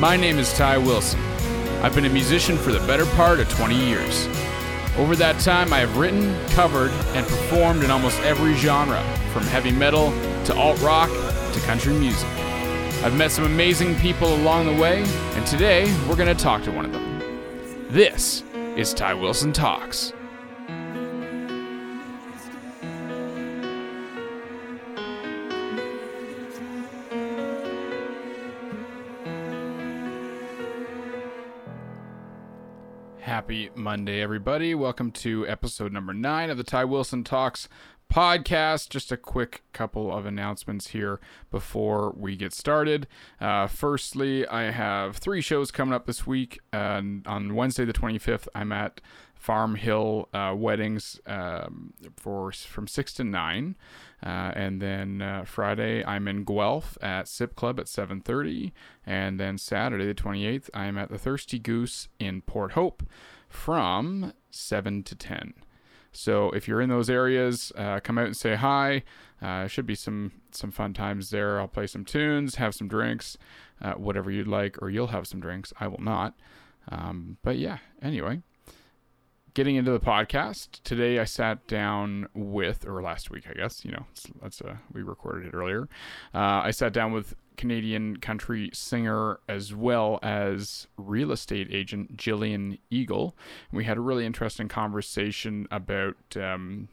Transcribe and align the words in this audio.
My 0.00 0.16
name 0.16 0.38
is 0.38 0.50
Ty 0.54 0.78
Wilson. 0.78 1.20
I've 1.82 1.94
been 1.94 2.06
a 2.06 2.08
musician 2.08 2.56
for 2.56 2.72
the 2.72 2.78
better 2.86 3.04
part 3.04 3.38
of 3.38 3.50
20 3.50 3.76
years. 3.76 4.28
Over 4.96 5.14
that 5.16 5.38
time, 5.40 5.74
I 5.74 5.80
have 5.80 5.98
written, 5.98 6.34
covered, 6.52 6.90
and 7.12 7.26
performed 7.26 7.84
in 7.84 7.90
almost 7.90 8.18
every 8.20 8.54
genre, 8.54 9.02
from 9.34 9.42
heavy 9.42 9.70
metal 9.70 10.10
to 10.46 10.56
alt 10.56 10.80
rock 10.80 11.10
to 11.10 11.60
country 11.66 11.92
music. 11.92 12.30
I've 13.04 13.14
met 13.14 13.30
some 13.30 13.44
amazing 13.44 13.94
people 13.96 14.34
along 14.36 14.74
the 14.74 14.80
way, 14.80 15.02
and 15.34 15.46
today 15.46 15.84
we're 16.08 16.16
going 16.16 16.34
to 16.34 16.42
talk 16.42 16.62
to 16.62 16.72
one 16.72 16.86
of 16.86 16.92
them. 16.92 17.20
This 17.90 18.42
is 18.76 18.94
Ty 18.94 19.12
Wilson 19.12 19.52
Talks. 19.52 20.14
Happy 33.50 33.68
Monday, 33.74 34.22
everybody. 34.22 34.76
Welcome 34.76 35.10
to 35.10 35.44
episode 35.48 35.92
number 35.92 36.14
nine 36.14 36.50
of 36.50 36.56
the 36.56 36.62
Ty 36.62 36.84
Wilson 36.84 37.24
Talks 37.24 37.68
podcast. 38.08 38.90
Just 38.90 39.10
a 39.10 39.16
quick 39.16 39.64
couple 39.72 40.16
of 40.16 40.24
announcements 40.24 40.90
here 40.90 41.18
before 41.50 42.14
we 42.16 42.36
get 42.36 42.52
started. 42.52 43.08
Uh, 43.40 43.66
firstly, 43.66 44.46
I 44.46 44.70
have 44.70 45.16
three 45.16 45.40
shows 45.40 45.72
coming 45.72 45.92
up 45.92 46.06
this 46.06 46.24
week. 46.24 46.60
Uh, 46.72 47.02
on 47.26 47.56
Wednesday, 47.56 47.84
the 47.84 47.92
25th, 47.92 48.46
I'm 48.54 48.70
at 48.70 49.00
Farm 49.34 49.74
Hill 49.74 50.28
uh, 50.32 50.54
Weddings 50.56 51.18
um, 51.26 51.94
for 52.14 52.52
from 52.52 52.86
6 52.86 53.12
to 53.14 53.24
9. 53.24 53.74
Uh, 54.22 54.26
and 54.54 54.80
then 54.80 55.22
uh, 55.22 55.44
Friday, 55.44 56.04
I'm 56.04 56.28
in 56.28 56.44
Guelph 56.44 56.96
at 57.02 57.26
Sip 57.26 57.56
Club 57.56 57.80
at 57.80 57.86
7:30, 57.86 58.70
and 59.04 59.40
then 59.40 59.56
Saturday, 59.56 60.06
the 60.06 60.14
28th, 60.14 60.68
I'm 60.74 60.98
at 60.98 61.08
the 61.08 61.16
Thirsty 61.16 61.58
Goose 61.58 62.08
in 62.20 62.42
Port 62.42 62.72
Hope 62.72 63.02
from 63.50 64.32
7 64.50 65.02
to 65.02 65.14
10. 65.14 65.52
So 66.12 66.50
if 66.52 66.66
you're 66.66 66.80
in 66.80 66.88
those 66.88 67.10
areas, 67.10 67.72
uh, 67.76 68.00
come 68.00 68.16
out 68.16 68.26
and 68.26 68.36
say 68.36 68.54
hi. 68.54 69.02
Uh, 69.42 69.66
should 69.66 69.86
be 69.86 69.94
some 69.94 70.32
some 70.50 70.70
fun 70.70 70.92
times 70.92 71.30
there. 71.30 71.60
I'll 71.60 71.68
play 71.68 71.86
some 71.86 72.04
tunes, 72.04 72.56
have 72.56 72.74
some 72.74 72.88
drinks, 72.88 73.38
uh, 73.80 73.92
whatever 73.92 74.30
you'd 74.30 74.48
like, 74.48 74.80
or 74.82 74.90
you'll 74.90 75.08
have 75.08 75.26
some 75.26 75.40
drinks. 75.40 75.72
I 75.78 75.86
will 75.86 76.02
not. 76.02 76.34
Um, 76.90 77.36
but 77.42 77.56
yeah, 77.56 77.78
anyway, 78.02 78.42
getting 79.54 79.76
into 79.76 79.90
the 79.90 80.00
podcast 80.00 80.82
today 80.84 81.18
i 81.18 81.24
sat 81.24 81.66
down 81.66 82.28
with 82.34 82.86
or 82.86 83.02
last 83.02 83.30
week 83.30 83.44
i 83.50 83.52
guess 83.52 83.84
you 83.84 83.90
know 83.90 84.06
that's 84.40 84.60
uh, 84.60 84.76
we 84.92 85.02
recorded 85.02 85.46
it 85.46 85.54
earlier 85.54 85.88
uh, 86.34 86.62
i 86.62 86.70
sat 86.70 86.92
down 86.92 87.12
with 87.12 87.34
canadian 87.60 88.16
country 88.16 88.70
singer 88.72 89.38
as 89.48 89.74
well 89.74 90.18
as 90.22 90.86
real 90.96 91.30
estate 91.30 91.68
agent 91.70 92.16
jillian 92.16 92.78
eagle 92.90 93.36
we 93.70 93.84
had 93.84 93.96
a 93.96 94.00
really 94.00 94.26
interesting 94.26 94.68
conversation 94.68 95.66
about 95.70 96.16
um, 96.36 96.88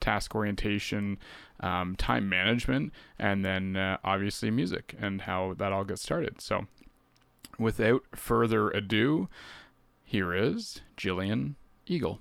task 0.00 0.34
orientation 0.34 1.18
um, 1.60 1.96
time 1.96 2.28
management 2.28 2.92
and 3.18 3.44
then 3.44 3.76
uh, 3.76 3.96
obviously 4.04 4.50
music 4.50 4.94
and 5.00 5.22
how 5.22 5.54
that 5.56 5.72
all 5.72 5.84
gets 5.84 6.02
started 6.02 6.40
so 6.40 6.66
without 7.58 8.02
further 8.14 8.70
ado 8.70 9.28
here 10.04 10.34
is 10.34 10.80
jillian 10.96 11.54
Eagle. 11.88 12.20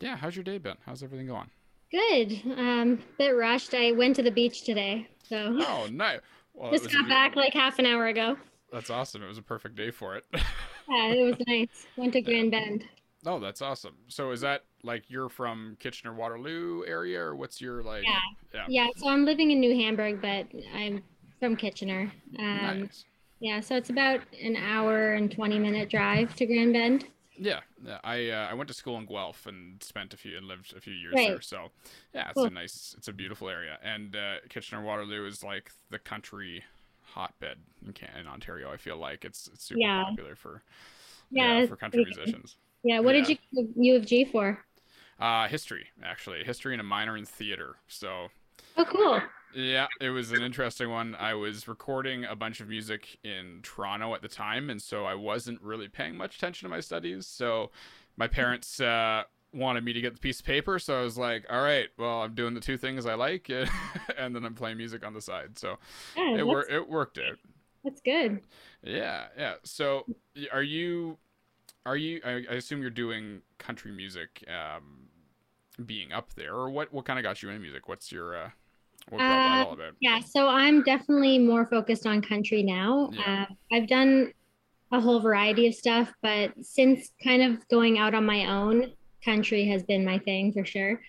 Yeah, 0.00 0.16
how's 0.16 0.36
your 0.36 0.44
day 0.44 0.58
been? 0.58 0.76
How's 0.86 1.02
everything 1.02 1.26
going? 1.26 1.50
Good. 1.92 2.40
Um, 2.56 3.02
bit 3.18 3.30
rushed. 3.30 3.74
I 3.74 3.92
went 3.92 4.16
to 4.16 4.22
the 4.22 4.30
beach 4.30 4.64
today, 4.64 5.08
so. 5.22 5.58
Oh, 5.60 5.88
nice. 5.92 6.20
Well, 6.54 6.72
Just 6.72 6.90
got 6.90 7.08
back 7.08 7.36
like 7.36 7.52
half 7.52 7.78
an 7.78 7.86
hour 7.86 8.06
ago. 8.06 8.36
That's 8.72 8.90
awesome. 8.90 9.22
It 9.22 9.28
was 9.28 9.38
a 9.38 9.42
perfect 9.42 9.76
day 9.76 9.90
for 9.90 10.16
it. 10.16 10.24
yeah, 10.32 11.12
it 11.12 11.22
was 11.22 11.36
nice. 11.46 11.86
Went 11.96 12.14
to 12.14 12.22
Grand 12.22 12.50
Bend. 12.50 12.84
Oh, 13.26 13.38
that's 13.38 13.62
awesome. 13.62 13.94
So 14.08 14.30
is 14.32 14.40
that 14.40 14.64
like 14.82 15.04
you're 15.08 15.28
from 15.28 15.76
Kitchener 15.78 16.14
Waterloo 16.14 16.84
area 16.86 17.20
or 17.20 17.36
what's 17.36 17.60
your 17.60 17.82
like 17.82 18.04
Yeah. 18.04 18.18
Yeah, 18.52 18.64
yeah 18.68 18.88
so 18.96 19.08
I'm 19.08 19.24
living 19.24 19.50
in 19.50 19.60
New 19.60 19.76
Hamburg, 19.76 20.20
but 20.20 20.46
I'm 20.74 21.02
from 21.38 21.56
Kitchener. 21.56 22.12
Um, 22.38 22.80
nice. 22.80 23.04
Yeah, 23.40 23.60
so 23.60 23.76
it's 23.76 23.90
about 23.90 24.20
an 24.40 24.56
hour 24.56 25.14
and 25.14 25.30
20 25.30 25.58
minute 25.58 25.90
drive 25.90 26.34
to 26.36 26.46
Grand 26.46 26.72
Bend. 26.72 27.06
Yeah, 27.36 27.60
I 28.04 28.28
uh, 28.30 28.48
I 28.50 28.54
went 28.54 28.68
to 28.68 28.74
school 28.74 28.98
in 28.98 29.06
Guelph 29.06 29.46
and 29.46 29.82
spent 29.82 30.12
a 30.12 30.16
few 30.16 30.36
and 30.36 30.46
lived 30.46 30.74
a 30.76 30.80
few 30.80 30.92
years 30.92 31.14
right. 31.14 31.28
there. 31.28 31.40
So, 31.40 31.68
yeah, 32.14 32.28
it's 32.28 32.34
cool. 32.34 32.44
a 32.44 32.50
nice, 32.50 32.94
it's 32.98 33.08
a 33.08 33.12
beautiful 33.12 33.48
area. 33.48 33.78
And 33.82 34.14
uh, 34.14 34.34
Kitchener 34.48 34.82
Waterloo 34.82 35.26
is 35.26 35.42
like 35.42 35.70
the 35.90 35.98
country 35.98 36.62
hotbed 37.02 37.58
in, 37.86 37.94
in 38.20 38.26
Ontario. 38.26 38.70
I 38.70 38.76
feel 38.76 38.96
like 38.96 39.24
it's, 39.24 39.48
it's 39.52 39.64
super 39.64 39.80
yeah. 39.80 40.04
popular 40.04 40.36
for 40.36 40.62
yeah, 41.30 41.60
yeah 41.60 41.66
for 41.66 41.76
country 41.76 42.04
musicians. 42.04 42.56
Yeah, 42.84 43.00
what 43.00 43.12
did 43.12 43.28
you 43.28 43.36
U 43.76 43.96
of 43.96 44.04
G 44.04 44.24
for? 44.24 44.58
Uh, 45.18 45.48
history 45.48 45.86
actually, 46.04 46.44
history 46.44 46.74
and 46.74 46.80
a 46.80 46.84
minor 46.84 47.16
in 47.16 47.24
theater. 47.24 47.76
So. 47.88 48.28
Oh, 48.76 48.84
cool. 48.84 49.20
Yeah, 49.54 49.86
it 50.00 50.10
was 50.10 50.32
an 50.32 50.42
interesting 50.42 50.90
one. 50.90 51.14
I 51.14 51.34
was 51.34 51.68
recording 51.68 52.24
a 52.24 52.34
bunch 52.34 52.60
of 52.60 52.68
music 52.68 53.18
in 53.22 53.60
Toronto 53.62 54.14
at 54.14 54.22
the 54.22 54.28
time, 54.28 54.70
and 54.70 54.80
so 54.80 55.04
I 55.04 55.14
wasn't 55.14 55.60
really 55.60 55.88
paying 55.88 56.16
much 56.16 56.36
attention 56.36 56.66
to 56.66 56.70
my 56.70 56.80
studies. 56.80 57.26
So 57.26 57.70
my 58.16 58.26
parents 58.26 58.80
uh, 58.80 59.24
wanted 59.52 59.84
me 59.84 59.92
to 59.92 60.00
get 60.00 60.14
the 60.14 60.20
piece 60.20 60.40
of 60.40 60.46
paper, 60.46 60.78
so 60.78 60.98
I 60.98 61.02
was 61.02 61.18
like, 61.18 61.44
"All 61.50 61.62
right, 61.62 61.88
well, 61.98 62.22
I'm 62.22 62.34
doing 62.34 62.54
the 62.54 62.60
two 62.60 62.76
things 62.76 63.06
I 63.06 63.14
like, 63.14 63.50
and 64.18 64.34
then 64.34 64.44
I'm 64.44 64.54
playing 64.54 64.78
music 64.78 65.04
on 65.04 65.12
the 65.12 65.20
side." 65.20 65.58
So 65.58 65.78
yeah, 66.16 66.38
it 66.38 66.46
worked. 66.46 66.72
It 66.72 66.88
worked 66.88 67.18
out. 67.18 67.38
That's 67.84 68.00
good. 68.00 68.40
Yeah, 68.82 69.26
yeah. 69.36 69.54
So 69.64 70.06
are 70.52 70.62
you? 70.62 71.18
Are 71.84 71.96
you? 71.96 72.20
I, 72.24 72.44
I 72.50 72.54
assume 72.54 72.80
you're 72.80 72.90
doing 72.90 73.42
country 73.58 73.92
music. 73.92 74.44
Um, 74.48 75.08
being 75.86 76.12
up 76.12 76.34
there, 76.34 76.54
or 76.54 76.70
what? 76.70 76.92
What 76.92 77.04
kind 77.04 77.18
of 77.18 77.22
got 77.22 77.42
you 77.42 77.48
into 77.48 77.60
music? 77.60 77.88
What's 77.88 78.12
your 78.12 78.36
uh, 78.36 78.38
what 78.38 78.40
brought 78.40 78.50
that 78.50 78.61
uh. 79.18 79.74
Yeah, 80.00 80.20
so 80.20 80.48
I'm 80.48 80.82
definitely 80.82 81.38
more 81.38 81.66
focused 81.66 82.06
on 82.06 82.22
country 82.22 82.62
now. 82.62 83.10
Yeah. 83.12 83.46
Uh, 83.48 83.54
I've 83.74 83.88
done 83.88 84.32
a 84.92 85.00
whole 85.00 85.20
variety 85.20 85.66
of 85.66 85.74
stuff, 85.74 86.12
but 86.22 86.52
since 86.60 87.12
kind 87.22 87.42
of 87.42 87.66
going 87.68 87.98
out 87.98 88.14
on 88.14 88.26
my 88.26 88.46
own, 88.46 88.92
country 89.24 89.66
has 89.68 89.82
been 89.82 90.04
my 90.04 90.18
thing 90.18 90.52
for 90.52 90.64
sure. 90.64 91.00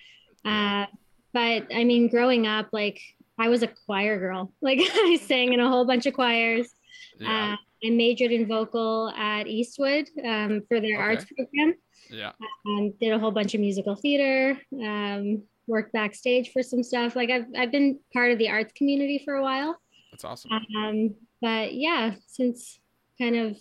Uh, 0.45 0.85
but 1.33 1.67
I 1.73 1.83
mean, 1.83 2.07
growing 2.09 2.47
up, 2.47 2.69
like 2.71 2.99
I 3.37 3.49
was 3.49 3.63
a 3.63 3.69
choir 3.85 4.19
girl. 4.19 4.51
Like 4.61 4.79
I 4.81 5.17
sang 5.21 5.53
in 5.53 5.59
a 5.59 5.69
whole 5.69 5.85
bunch 5.85 6.05
of 6.05 6.13
choirs. 6.13 6.73
Yeah. 7.19 7.53
Uh, 7.53 7.57
I 7.85 7.89
majored 7.89 8.31
in 8.31 8.47
vocal 8.47 9.09
at 9.09 9.45
Eastwood 9.47 10.09
um, 10.23 10.61
for 10.69 10.79
their 10.79 10.95
okay. 10.95 11.03
arts 11.03 11.25
program. 11.25 11.75
Yeah. 12.09 12.31
Um, 12.65 12.93
did 13.01 13.11
a 13.11 13.19
whole 13.19 13.31
bunch 13.31 13.53
of 13.53 13.59
musical 13.59 13.95
theater. 13.95 14.57
Um, 14.73 15.43
work 15.67 15.91
backstage 15.91 16.51
for 16.51 16.63
some 16.63 16.83
stuff. 16.83 17.15
Like 17.15 17.29
I've 17.29 17.45
I've 17.57 17.71
been 17.71 17.99
part 18.13 18.31
of 18.31 18.37
the 18.37 18.49
arts 18.49 18.73
community 18.75 19.21
for 19.23 19.35
a 19.35 19.41
while. 19.41 19.79
That's 20.11 20.25
awesome. 20.25 20.51
Um, 20.77 21.15
but 21.41 21.73
yeah, 21.73 22.15
since 22.27 22.79
kind 23.19 23.35
of 23.35 23.57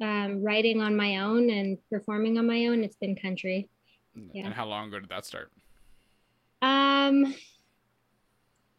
um, 0.00 0.42
writing 0.42 0.80
on 0.80 0.96
my 0.96 1.18
own 1.18 1.50
and 1.50 1.78
performing 1.90 2.38
on 2.38 2.46
my 2.46 2.66
own, 2.66 2.84
it's 2.84 2.96
been 2.96 3.16
country. 3.16 3.68
Yeah. 4.32 4.46
And 4.46 4.54
how 4.54 4.66
long 4.66 4.88
ago 4.88 5.00
did 5.00 5.10
that 5.10 5.26
start? 5.26 5.50
Um, 6.62 7.34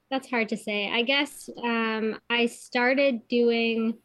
that's 0.09 0.29
hard 0.29 0.50
to 0.50 0.58
say. 0.58 0.91
I 0.91 1.03
guess 1.03 1.50
um, 1.63 2.19
I 2.29 2.47
started 2.47 3.28
doing 3.28 3.97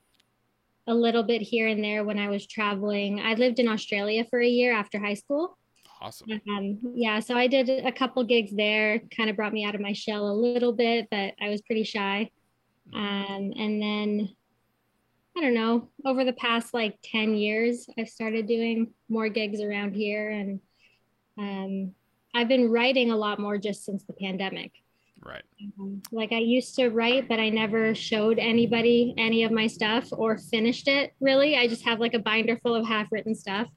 a 0.86 0.94
little 0.94 1.22
bit 1.22 1.40
here 1.40 1.66
and 1.66 1.82
there 1.82 2.04
when 2.04 2.18
I 2.18 2.28
was 2.28 2.46
traveling. 2.46 3.20
I 3.20 3.34
lived 3.34 3.58
in 3.58 3.68
Australia 3.68 4.24
for 4.28 4.40
a 4.40 4.46
year 4.46 4.72
after 4.72 4.98
high 4.98 5.14
school. 5.14 5.56
Awesome. 6.04 6.28
Um, 6.50 6.78
yeah, 6.94 7.18
so 7.20 7.34
I 7.34 7.46
did 7.46 7.70
a 7.70 7.90
couple 7.90 8.22
gigs 8.24 8.54
there, 8.54 9.00
kind 9.16 9.30
of 9.30 9.36
brought 9.36 9.54
me 9.54 9.64
out 9.64 9.74
of 9.74 9.80
my 9.80 9.94
shell 9.94 10.28
a 10.28 10.36
little 10.36 10.74
bit, 10.74 11.08
but 11.10 11.32
I 11.40 11.48
was 11.48 11.62
pretty 11.62 11.84
shy. 11.84 12.30
Mm-hmm. 12.92 12.98
Um, 12.98 13.52
and 13.56 13.80
then 13.80 14.28
I 15.34 15.40
don't 15.40 15.54
know, 15.54 15.88
over 16.04 16.24
the 16.24 16.34
past 16.34 16.74
like 16.74 16.98
10 17.04 17.34
years, 17.36 17.88
I've 17.98 18.10
started 18.10 18.46
doing 18.46 18.92
more 19.08 19.30
gigs 19.30 19.62
around 19.62 19.94
here. 19.94 20.30
And 20.30 20.60
um, 21.38 21.94
I've 22.34 22.48
been 22.48 22.70
writing 22.70 23.10
a 23.10 23.16
lot 23.16 23.38
more 23.38 23.56
just 23.56 23.86
since 23.86 24.04
the 24.04 24.12
pandemic. 24.12 24.72
Right. 25.24 25.42
Um, 25.80 26.02
like 26.12 26.32
I 26.32 26.38
used 26.38 26.76
to 26.76 26.90
write, 26.90 27.30
but 27.30 27.40
I 27.40 27.48
never 27.48 27.94
showed 27.94 28.38
anybody 28.38 29.14
any 29.16 29.44
of 29.44 29.52
my 29.52 29.68
stuff 29.68 30.08
or 30.12 30.36
finished 30.36 30.86
it 30.86 31.14
really. 31.18 31.56
I 31.56 31.66
just 31.66 31.86
have 31.86 31.98
like 31.98 32.12
a 32.12 32.18
binder 32.18 32.58
full 32.62 32.74
of 32.74 32.86
half 32.86 33.10
written 33.10 33.34
stuff 33.34 33.68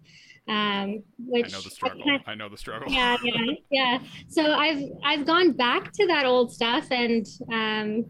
um, 0.48 1.04
which 1.20 1.54
I 1.54 1.58
know 1.58 1.62
the 1.62 1.70
struggle. 1.70 2.04
I, 2.08 2.32
I 2.32 2.36
know 2.36 2.50
the 2.50 2.58
struggle. 2.58 2.92
Yeah, 2.92 3.18
yeah, 3.24 3.54
yeah. 3.72 4.00
So 4.28 4.54
I've 4.54 4.84
I've 5.04 5.26
gone 5.26 5.52
back 5.54 5.92
to 5.94 6.08
that 6.08 6.26
old 6.26 6.52
stuff 6.52 6.88
and 6.92 7.26
um, 7.52 8.06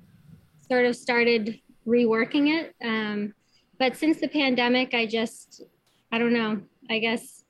sort 0.69 0.85
of 0.85 0.95
started 0.95 1.59
reworking 1.87 2.49
it. 2.59 2.75
Um, 2.83 3.33
but 3.79 3.95
since 3.95 4.19
the 4.19 4.27
pandemic, 4.27 4.93
I 4.93 5.05
just 5.05 5.63
I 6.11 6.17
don't 6.19 6.33
know. 6.33 6.61
I 6.89 6.99
guess 6.99 7.43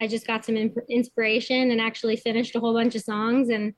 I 0.00 0.08
just 0.08 0.26
got 0.26 0.44
some 0.44 0.56
imp- 0.56 0.88
inspiration 0.90 1.70
and 1.70 1.80
actually 1.80 2.16
finished 2.16 2.56
a 2.56 2.60
whole 2.60 2.74
bunch 2.74 2.96
of 2.96 3.02
songs, 3.02 3.50
and 3.50 3.72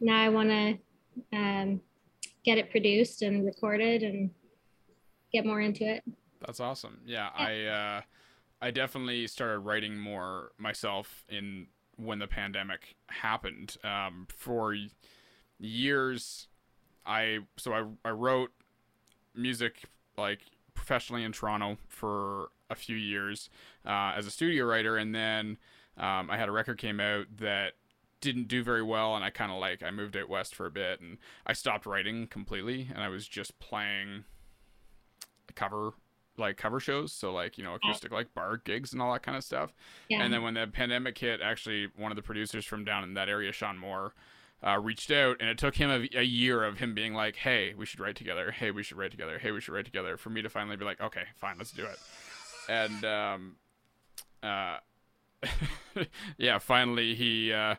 now 0.00 0.20
I 0.20 0.28
want 0.28 0.48
to 0.50 0.78
um, 1.32 1.80
get 2.44 2.58
it 2.58 2.70
produced 2.70 3.22
and 3.22 3.44
recorded 3.46 4.02
and 4.02 4.30
get 5.32 5.46
more 5.46 5.60
into 5.60 5.84
it. 5.84 6.02
That's 6.40 6.58
awesome. 6.58 6.98
Yeah, 7.06 7.30
yeah. 7.38 7.46
I 7.46 7.98
uh, 7.98 8.00
I 8.62 8.70
definitely 8.70 9.26
started 9.26 9.58
writing 9.58 9.98
more 9.98 10.52
myself 10.56 11.24
in 11.28 11.66
when 11.96 12.20
the 12.20 12.28
pandemic 12.28 12.94
happened. 13.08 13.76
Um, 13.82 14.28
for 14.34 14.76
years, 15.58 16.46
I 17.04 17.40
so 17.56 17.72
I 17.72 17.84
I 18.08 18.10
wrote 18.10 18.52
music 19.34 19.82
like 20.16 20.42
professionally 20.74 21.24
in 21.24 21.32
Toronto 21.32 21.76
for 21.88 22.50
a 22.70 22.76
few 22.76 22.96
years 22.96 23.50
uh, 23.84 24.12
as 24.16 24.26
a 24.26 24.30
studio 24.30 24.64
writer, 24.64 24.96
and 24.96 25.12
then 25.12 25.58
um, 25.98 26.30
I 26.30 26.36
had 26.36 26.48
a 26.48 26.52
record 26.52 26.78
came 26.78 27.00
out 27.00 27.26
that 27.38 27.72
didn't 28.20 28.46
do 28.46 28.62
very 28.62 28.82
well, 28.82 29.16
and 29.16 29.24
I 29.24 29.30
kind 29.30 29.50
of 29.50 29.58
like 29.58 29.82
I 29.82 29.90
moved 29.90 30.16
out 30.16 30.28
west 30.28 30.54
for 30.54 30.66
a 30.66 30.70
bit, 30.70 31.00
and 31.00 31.18
I 31.44 31.52
stopped 31.52 31.84
writing 31.84 32.28
completely, 32.28 32.88
and 32.94 33.02
I 33.02 33.08
was 33.08 33.26
just 33.26 33.58
playing 33.58 34.22
cover 35.56 35.92
like 36.38 36.56
cover 36.56 36.80
shows 36.80 37.12
so 37.12 37.32
like 37.32 37.58
you 37.58 37.64
know 37.64 37.74
acoustic 37.74 38.10
like 38.10 38.32
bar 38.34 38.56
gigs 38.56 38.92
and 38.92 39.02
all 39.02 39.12
that 39.12 39.22
kind 39.22 39.36
of 39.36 39.44
stuff. 39.44 39.72
Yeah. 40.08 40.22
and 40.22 40.32
then 40.32 40.42
when 40.42 40.54
the 40.54 40.66
pandemic 40.66 41.18
hit 41.18 41.40
actually 41.40 41.88
one 41.96 42.10
of 42.12 42.16
the 42.16 42.22
producers 42.22 42.64
from 42.64 42.84
down 42.84 43.04
in 43.04 43.14
that 43.14 43.28
area 43.28 43.52
sean 43.52 43.78
moore 43.78 44.14
uh, 44.64 44.78
reached 44.78 45.10
out 45.10 45.36
and 45.40 45.48
it 45.48 45.58
took 45.58 45.74
him 45.74 45.90
a, 45.90 46.18
a, 46.18 46.22
year 46.22 46.62
of 46.62 46.78
him 46.78 46.94
being 46.94 47.14
like 47.14 47.36
hey 47.36 47.74
we 47.76 47.84
should 47.84 48.00
write 48.00 48.16
together. 48.16 48.50
Hey 48.50 48.70
we 48.70 48.82
should 48.82 48.96
write 48.96 49.10
together. 49.10 49.38
Hey 49.38 49.50
we 49.50 49.60
should 49.60 49.74
write 49.74 49.84
together 49.84 50.16
for 50.16 50.30
me 50.30 50.42
to 50.42 50.48
finally 50.48 50.76
be 50.76 50.84
like 50.84 51.00
okay 51.00 51.24
fine 51.36 51.56
let's 51.58 51.72
do 51.72 51.84
it. 51.84 51.98
And 52.68 53.04
um 53.04 53.56
uh 54.42 54.78
yeah 56.38 56.58
finally 56.58 57.14
he 57.14 57.52
uh 57.52 57.74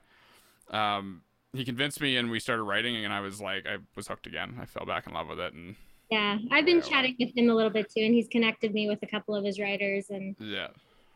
um 0.70 1.22
he 1.54 1.64
convinced 1.64 2.02
me 2.02 2.18
and 2.18 2.30
we 2.30 2.40
started 2.40 2.64
writing 2.64 3.04
and 3.04 3.14
i 3.14 3.20
was 3.20 3.40
like 3.40 3.66
i 3.66 3.78
was 3.96 4.08
hooked 4.08 4.28
again. 4.28 4.58
I 4.62 4.66
fell 4.66 4.86
back 4.86 5.08
in 5.08 5.14
love 5.14 5.30
with 5.30 5.40
it 5.40 5.54
and 5.54 5.76
yeah, 6.12 6.38
I've 6.52 6.66
been 6.66 6.82
chatting 6.82 7.16
with 7.20 7.36
him 7.36 7.50
a 7.50 7.56
little 7.56 7.72
bit 7.72 7.90
too, 7.90 8.02
and 8.02 8.14
he's 8.14 8.28
connected 8.28 8.74
me 8.74 8.88
with 8.88 9.00
a 9.04 9.08
couple 9.08 9.36
of 9.36 9.44
his 9.44 9.60
writers, 9.60 10.10
and 10.10 10.36
yeah, 10.40 10.68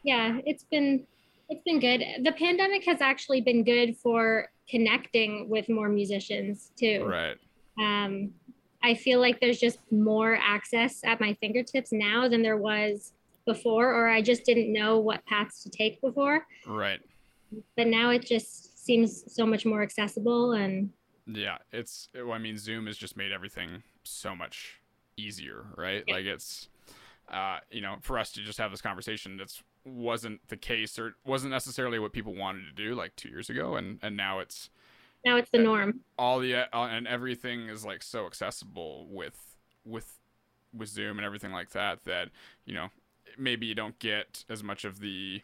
yeah, 0.04 0.40
it's 0.46 0.64
been 0.64 1.06
it's 1.50 1.64
been 1.64 1.80
good. 1.80 2.04
The 2.24 2.32
pandemic 2.34 2.84
has 2.86 3.02
actually 3.02 3.42
been 3.42 3.64
good 3.64 3.98
for 3.98 4.50
connecting 4.70 5.50
with 5.50 5.70
more 5.70 5.90
musicians 5.90 6.72
too. 6.78 7.06
Right. 7.06 7.38
Um, 7.80 8.32
I 8.84 8.96
feel 8.96 9.20
like 9.20 9.40
there's 9.40 9.60
just 9.60 9.80
more 9.92 10.38
access 10.42 11.04
at 11.04 11.20
my 11.20 11.34
fingertips 11.36 11.92
now 11.92 12.28
than 12.28 12.42
there 12.42 12.58
was 12.58 13.14
before, 13.46 13.94
or 13.94 14.08
I 14.08 14.22
just 14.22 14.46
didn't 14.46 14.72
know 14.72 15.00
what 15.00 15.26
paths 15.26 15.64
to 15.64 15.70
take 15.70 16.02
before. 16.02 16.46
Right. 16.66 17.00
But 17.76 17.88
now 17.88 18.10
it 18.10 18.26
just 18.26 18.86
seems 18.86 19.24
so 19.34 19.46
much 19.46 19.66
more 19.66 19.82
accessible 19.82 20.54
and. 20.54 20.90
Yeah, 21.26 21.58
it's. 21.74 22.08
I 22.16 22.38
mean, 22.38 22.58
Zoom 22.58 22.88
has 22.88 22.98
just 22.98 23.18
made 23.18 23.34
everything 23.34 23.84
so 24.08 24.36
much 24.36 24.80
easier, 25.18 25.66
right? 25.76 26.04
Yeah. 26.08 26.16
Like 26.16 26.26
it's, 26.26 26.70
uh, 27.30 27.58
you 27.72 27.82
know, 27.82 27.96
for 28.02 28.18
us 28.18 28.32
to 28.34 28.42
just 28.42 28.58
have 28.60 28.72
this 28.72 28.82
conversation, 28.82 29.38
that's 29.38 29.62
wasn't 29.86 30.46
the 30.50 30.58
case 30.58 31.00
or 31.00 31.16
wasn't 31.26 31.52
necessarily 31.52 31.98
what 31.98 32.12
people 32.12 32.36
wanted 32.36 32.64
to 32.66 32.72
do 32.72 32.94
like 32.94 33.16
two 33.16 33.30
years 33.30 33.50
ago, 33.50 33.76
and 33.76 34.00
and 34.02 34.18
now 34.18 34.40
it's 34.40 34.70
now 35.26 35.38
it's 35.38 35.50
the 35.50 35.58
norm. 35.58 36.02
All 36.18 36.40
the 36.40 36.56
uh, 36.56 36.66
and 36.74 37.08
everything 37.08 37.68
is 37.70 37.86
like 37.86 38.04
so 38.04 38.26
accessible 38.26 39.08
with 39.10 39.58
with 39.86 40.20
with 40.74 40.90
Zoom 40.90 41.18
and 41.18 41.26
everything 41.26 41.52
like 41.52 41.72
that 41.72 42.04
that 42.06 42.30
you 42.66 42.74
know 42.74 42.90
maybe 43.38 43.66
you 43.66 43.76
don't 43.76 43.98
get 44.00 44.44
as 44.50 44.64
much 44.64 44.86
of 44.86 45.00
the 45.00 45.42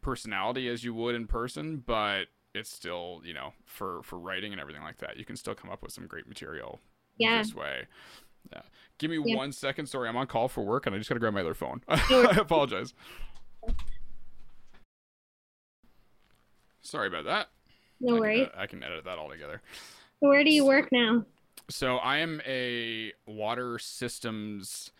personality 0.00 0.68
as 0.68 0.84
you 0.84 0.94
would 0.94 1.14
in 1.14 1.26
person, 1.26 1.82
but 1.84 2.26
it's 2.54 2.70
still 2.70 3.22
you 3.24 3.34
know 3.34 3.52
for 3.64 4.02
for 4.02 4.18
writing 4.18 4.52
and 4.52 4.60
everything 4.60 4.82
like 4.82 4.98
that 4.98 5.16
you 5.16 5.24
can 5.24 5.36
still 5.36 5.54
come 5.54 5.70
up 5.70 5.82
with 5.82 5.92
some 5.92 6.06
great 6.06 6.28
material 6.28 6.80
yeah. 7.18 7.38
this 7.38 7.54
way 7.54 7.86
yeah. 8.52 8.62
Give 8.98 9.10
me 9.10 9.20
yeah. 9.24 9.36
one 9.36 9.52
second. 9.52 9.86
Sorry, 9.86 10.08
I'm 10.08 10.16
on 10.16 10.26
call 10.26 10.48
for 10.48 10.64
work 10.64 10.86
and 10.86 10.94
I 10.94 10.98
just 10.98 11.08
got 11.08 11.14
to 11.14 11.20
grab 11.20 11.34
my 11.34 11.40
other 11.40 11.54
phone. 11.54 11.82
I 11.88 12.36
apologize. 12.38 12.94
Sorry 16.82 17.08
about 17.08 17.24
that. 17.24 17.48
No 18.00 18.16
I 18.16 18.20
worries. 18.20 18.48
Can, 18.48 18.58
uh, 18.58 18.62
I 18.62 18.66
can 18.66 18.82
edit 18.82 19.04
that 19.04 19.18
all 19.18 19.30
together. 19.30 19.62
Where 20.20 20.44
do 20.44 20.50
you 20.50 20.64
work 20.64 20.90
now? 20.92 21.24
So 21.70 21.96
I 21.96 22.18
am 22.18 22.40
a 22.46 23.12
water 23.26 23.78
systems 23.78 24.90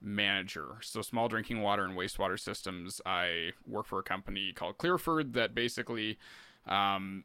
manager. 0.00 0.76
So 0.82 1.02
small 1.02 1.28
drinking 1.28 1.62
water 1.62 1.84
and 1.84 1.96
wastewater 1.96 2.38
systems. 2.38 3.00
I 3.06 3.50
work 3.66 3.86
for 3.86 3.98
a 3.98 4.02
company 4.02 4.52
called 4.52 4.78
Clearford 4.78 5.32
that 5.34 5.54
basically 5.54 6.18
um, 6.66 7.24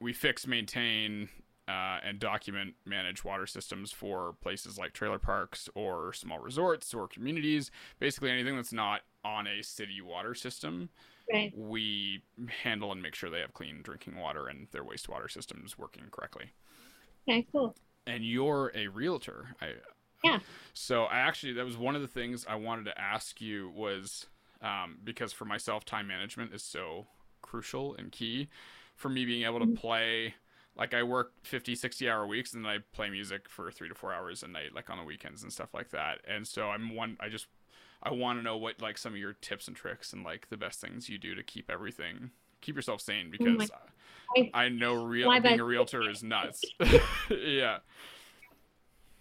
we 0.00 0.12
fix, 0.12 0.46
maintain, 0.46 1.28
uh, 1.66 1.98
and 2.04 2.18
document 2.18 2.74
manage 2.84 3.24
water 3.24 3.46
systems 3.46 3.90
for 3.90 4.34
places 4.42 4.78
like 4.78 4.92
trailer 4.92 5.18
parks 5.18 5.68
or 5.74 6.12
small 6.12 6.38
resorts 6.38 6.92
or 6.92 7.08
communities. 7.08 7.70
Basically, 7.98 8.30
anything 8.30 8.56
that's 8.56 8.72
not 8.72 9.00
on 9.24 9.46
a 9.46 9.62
city 9.62 10.00
water 10.02 10.34
system, 10.34 10.90
right. 11.32 11.52
we 11.56 12.22
handle 12.62 12.92
and 12.92 13.02
make 13.02 13.14
sure 13.14 13.30
they 13.30 13.40
have 13.40 13.54
clean 13.54 13.80
drinking 13.82 14.16
water 14.16 14.46
and 14.46 14.68
their 14.72 14.84
wastewater 14.84 15.30
systems 15.30 15.78
working 15.78 16.04
correctly. 16.10 16.52
Okay, 17.26 17.46
cool. 17.50 17.74
And 18.06 18.24
you're 18.24 18.70
a 18.74 18.88
realtor. 18.88 19.56
I, 19.62 19.72
yeah. 20.22 20.40
So 20.74 21.04
I 21.04 21.18
actually, 21.20 21.54
that 21.54 21.64
was 21.64 21.78
one 21.78 21.96
of 21.96 22.02
the 22.02 22.08
things 22.08 22.44
I 22.48 22.56
wanted 22.56 22.84
to 22.86 23.00
ask 23.00 23.40
you 23.40 23.70
was 23.70 24.26
um, 24.60 24.98
because 25.02 25.32
for 25.32 25.44
myself, 25.44 25.84
time 25.84 26.06
management 26.06 26.52
is 26.52 26.62
so 26.62 27.06
crucial 27.40 27.94
and 27.94 28.10
key 28.12 28.48
for 28.96 29.08
me 29.08 29.24
being 29.24 29.44
able 29.44 29.58
to 29.58 29.66
mm-hmm. 29.66 29.74
play 29.74 30.34
like 30.76 30.94
I 30.94 31.02
work 31.02 31.32
50, 31.42 31.74
60 31.74 32.08
hour 32.08 32.26
weeks 32.26 32.54
and 32.54 32.64
then 32.64 32.72
I 32.72 32.78
play 32.92 33.08
music 33.10 33.48
for 33.48 33.70
three 33.70 33.88
to 33.88 33.94
four 33.94 34.12
hours 34.12 34.42
a 34.42 34.48
night, 34.48 34.74
like 34.74 34.90
on 34.90 34.98
the 34.98 35.04
weekends 35.04 35.42
and 35.42 35.52
stuff 35.52 35.72
like 35.72 35.90
that. 35.90 36.18
And 36.26 36.46
so 36.46 36.68
I'm 36.70 36.94
one, 36.94 37.16
I 37.20 37.28
just, 37.28 37.46
I 38.02 38.12
want 38.12 38.38
to 38.38 38.42
know 38.42 38.56
what 38.56 38.82
like 38.82 38.98
some 38.98 39.12
of 39.12 39.18
your 39.18 39.34
tips 39.34 39.68
and 39.68 39.76
tricks 39.76 40.12
and 40.12 40.24
like 40.24 40.48
the 40.50 40.56
best 40.56 40.80
things 40.80 41.08
you 41.08 41.18
do 41.18 41.34
to 41.34 41.42
keep 41.42 41.70
everything, 41.70 42.30
keep 42.60 42.74
yourself 42.74 43.00
sane 43.00 43.26
oh 43.28 43.30
because 43.30 43.70
oh 43.70 44.42
I, 44.42 44.64
I, 44.64 44.68
know 44.68 45.04
real 45.04 45.30
being 45.40 45.60
a 45.60 45.64
realtor 45.64 46.10
is 46.10 46.22
nuts. 46.22 46.62
yeah. 47.30 47.78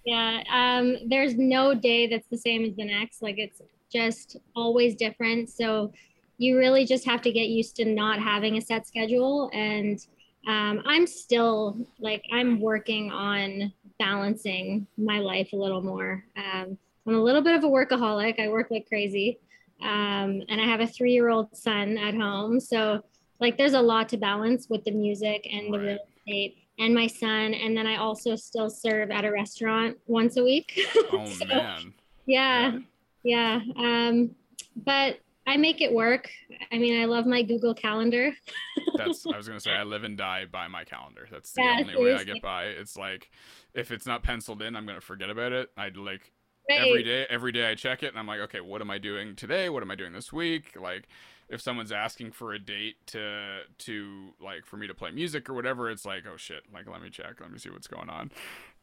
Yeah. 0.06 0.44
Um, 0.52 0.98
there's 1.08 1.36
no 1.36 1.74
day 1.74 2.08
that's 2.08 2.28
the 2.28 2.38
same 2.38 2.66
as 2.66 2.76
the 2.76 2.86
next. 2.86 3.22
Like 3.22 3.36
it's 3.38 3.62
just 3.92 4.38
always 4.56 4.96
different. 4.96 5.50
So 5.50 5.94
you 6.40 6.58
really 6.58 6.86
just 6.86 7.06
have 7.06 7.22
to 7.22 7.32
get 7.32 7.48
used 7.48 7.76
to 7.78 7.86
not 7.86 8.20
having 8.20 8.58
a 8.58 8.62
set 8.62 8.88
schedule 8.88 9.50
and 9.54 10.06
um, 10.48 10.82
I'm 10.86 11.08
still 11.08 11.78
like 12.00 12.24
I'm 12.32 12.60
working 12.60 13.12
on 13.12 13.72
balancing 14.00 14.88
my 14.98 15.20
life 15.20 15.54
a 15.54 15.56
little 15.56 15.82
more. 15.82 16.24
Um, 16.36 16.78
I'm 17.08 17.16
a 17.16 17.22
little 17.22 17.42
bit 17.42 17.56
of 17.56 17.64
a 17.64 17.68
workaholic. 17.68 18.40
I 18.40 18.50
work 18.50 18.72
like 18.72 18.88
crazy, 18.88 19.40
um, 19.82 20.42
and 20.50 20.62
I 20.62 20.66
have 20.66 20.80
a 20.80 20.88
three-year-old 20.88 21.56
son 21.56 21.98
at 21.98 22.16
home. 22.16 22.60
So 22.60 23.04
like, 23.40 23.58
there's 23.58 23.74
a 23.74 23.82
lot 23.82 24.10
to 24.10 24.18
balance 24.18 24.70
with 24.70 24.84
the 24.86 24.92
music 24.92 25.48
and 25.52 25.74
the 25.74 25.80
real 25.80 25.98
estate 26.18 26.58
and 26.80 26.94
my 26.94 27.08
son. 27.08 27.54
And 27.54 27.76
then 27.76 27.86
I 27.86 27.98
also 27.98 28.36
still 28.36 28.70
serve 28.70 29.12
at 29.12 29.26
a 29.26 29.32
restaurant 29.32 29.98
once 30.08 30.38
a 30.38 30.44
week. 30.44 30.80
Oh 31.16 31.26
so, 31.26 31.46
man. 31.46 31.94
Yeah, 32.26 32.80
yeah. 33.24 33.60
Um, 33.78 34.36
but 34.76 35.20
I 35.46 35.58
make 35.58 35.82
it 35.82 35.92
work. 35.92 36.30
I 36.72 36.78
mean, 36.78 37.02
I 37.02 37.06
love 37.06 37.26
my 37.26 37.42
Google 37.42 37.74
Calendar. 37.74 38.32
That's 38.98 39.26
I 39.26 39.38
was 39.38 39.48
gonna 39.48 39.60
say 39.60 39.72
I 39.72 39.84
live 39.84 40.04
and 40.04 40.18
die 40.18 40.46
by 40.46 40.68
my 40.68 40.84
calendar. 40.84 41.28
That's 41.30 41.52
the 41.52 41.64
yeah, 41.64 41.78
only 41.80 41.96
way 41.98 42.14
I 42.16 42.24
get 42.24 42.42
by. 42.42 42.66
It's 42.66 42.98
like 42.98 43.30
if 43.74 43.92
it's 43.92 44.06
not 44.06 44.24
penciled 44.24 44.62
in, 44.62 44.76
I'm 44.76 44.86
gonna 44.86 45.02
forget 45.02 45.30
about 45.30 45.52
it. 45.52 45.70
I'd 45.76 45.98
like 45.98 46.32
right. 46.70 46.88
every 46.88 47.04
day. 47.04 47.26
Every 47.30 47.52
day 47.52 47.70
I 47.70 47.76
check 47.76 48.04
it, 48.04 48.08
and 48.08 48.18
I'm 48.18 48.28
like, 48.28 48.40
okay, 48.42 48.62
what 48.62 48.82
am 48.82 48.90
I 48.90 48.98
doing 48.98 49.36
today? 49.36 49.70
What 49.70 49.84
am 49.84 49.92
I 49.92 49.96
doing 49.96 50.14
this 50.14 50.32
week? 50.32 50.78
Like, 50.80 51.08
if 51.50 51.62
someone's 51.62 51.92
asking 51.92 52.32
for 52.32 52.54
a 52.54 52.60
date 52.60 52.96
to 53.08 53.62
to 53.80 54.34
like 54.40 54.66
for 54.66 54.78
me 54.78 54.88
to 54.88 54.94
play 54.94 55.12
music 55.12 55.50
or 55.50 55.54
whatever, 55.54 55.90
it's 55.90 56.06
like, 56.06 56.24
oh 56.32 56.38
shit, 56.38 56.64
like 56.74 56.88
let 56.88 57.02
me 57.02 57.10
check, 57.10 57.42
let 57.42 57.52
me 57.52 57.60
see 57.60 57.70
what's 57.70 57.88
going 57.88 58.10
on. 58.10 58.32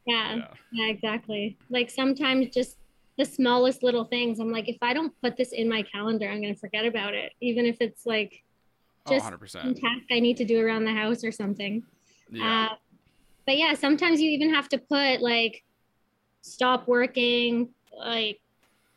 Yeah, 0.05 0.35
yeah, 0.35 0.47
yeah 0.71 0.87
exactly. 0.87 1.57
Like 1.69 1.89
sometimes 1.89 2.49
just 2.49 2.77
the 3.17 3.25
smallest 3.25 3.83
little 3.83 4.05
things. 4.05 4.39
I'm 4.39 4.51
like, 4.51 4.69
if 4.69 4.77
I 4.81 4.93
don't 4.93 5.13
put 5.21 5.37
this 5.37 5.51
in 5.51 5.69
my 5.69 5.83
calendar, 5.83 6.27
I'm 6.29 6.41
going 6.41 6.53
to 6.53 6.59
forget 6.59 6.85
about 6.85 7.13
it, 7.13 7.33
even 7.41 7.65
if 7.65 7.77
it's 7.79 8.05
like 8.05 8.43
oh, 9.05 9.11
just 9.11 9.25
oh, 9.25 9.37
100%. 9.37 9.79
task 9.79 10.05
I 10.11 10.19
need 10.19 10.37
to 10.37 10.45
do 10.45 10.59
around 10.59 10.85
the 10.85 10.93
house 10.93 11.23
or 11.23 11.31
something. 11.31 11.83
Yeah. 12.31 12.69
Uh, 12.71 12.75
but 13.45 13.57
yeah, 13.57 13.73
sometimes 13.73 14.21
you 14.21 14.29
even 14.31 14.53
have 14.53 14.69
to 14.69 14.77
put 14.77 15.21
like, 15.21 15.63
stop 16.41 16.87
working, 16.87 17.69
like, 17.97 18.39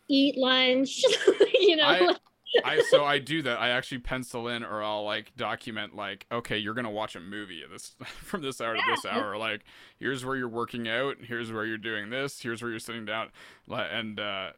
eat 0.09 0.37
lunch, 0.37 1.03
you 1.55 1.77
know. 1.77 1.85
I, 1.85 2.17
I 2.63 2.83
so 2.91 3.05
I 3.05 3.19
do 3.19 3.43
that. 3.43 3.61
I 3.61 3.71
actually 3.71 3.99
pencil 3.99 4.49
in 4.49 4.63
or 4.63 4.83
I'll 4.83 5.05
like 5.05 5.35
document 5.37 5.97
like, 5.97 6.27
okay, 6.31 6.59
you're 6.59 6.75
gonna 6.75 6.91
watch 6.91 7.17
a 7.17 7.21
movie 7.21 7.63
this 7.71 7.97
from 8.23 8.43
this 8.43 8.61
hour 8.61 8.77
yeah. 8.77 8.83
to 8.83 8.91
this 8.91 9.05
hour. 9.05 9.37
Like, 9.37 9.65
here's 9.99 10.25
where 10.25 10.37
you're 10.37 10.49
working 10.49 10.89
out. 10.89 11.17
Here's 11.23 11.53
where 11.53 11.65
you're 11.65 11.79
doing 11.79 12.11
this. 12.11 12.41
Here's 12.41 12.63
where 12.63 12.71
you're 12.71 12.81
sitting 12.81 13.05
down. 13.05 13.31
And 13.69 14.21
uh, 14.21 14.51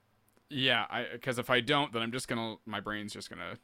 yeah, 0.51 0.87
I 0.91 1.07
because 1.13 1.39
if 1.39 1.51
I 1.51 1.61
don't, 1.61 1.93
then 1.93 2.03
I'm 2.03 2.13
just 2.13 2.29
gonna 2.29 2.57
my 2.67 2.81
brain's 2.81 3.13
just 3.13 3.31
gonna 3.31 3.59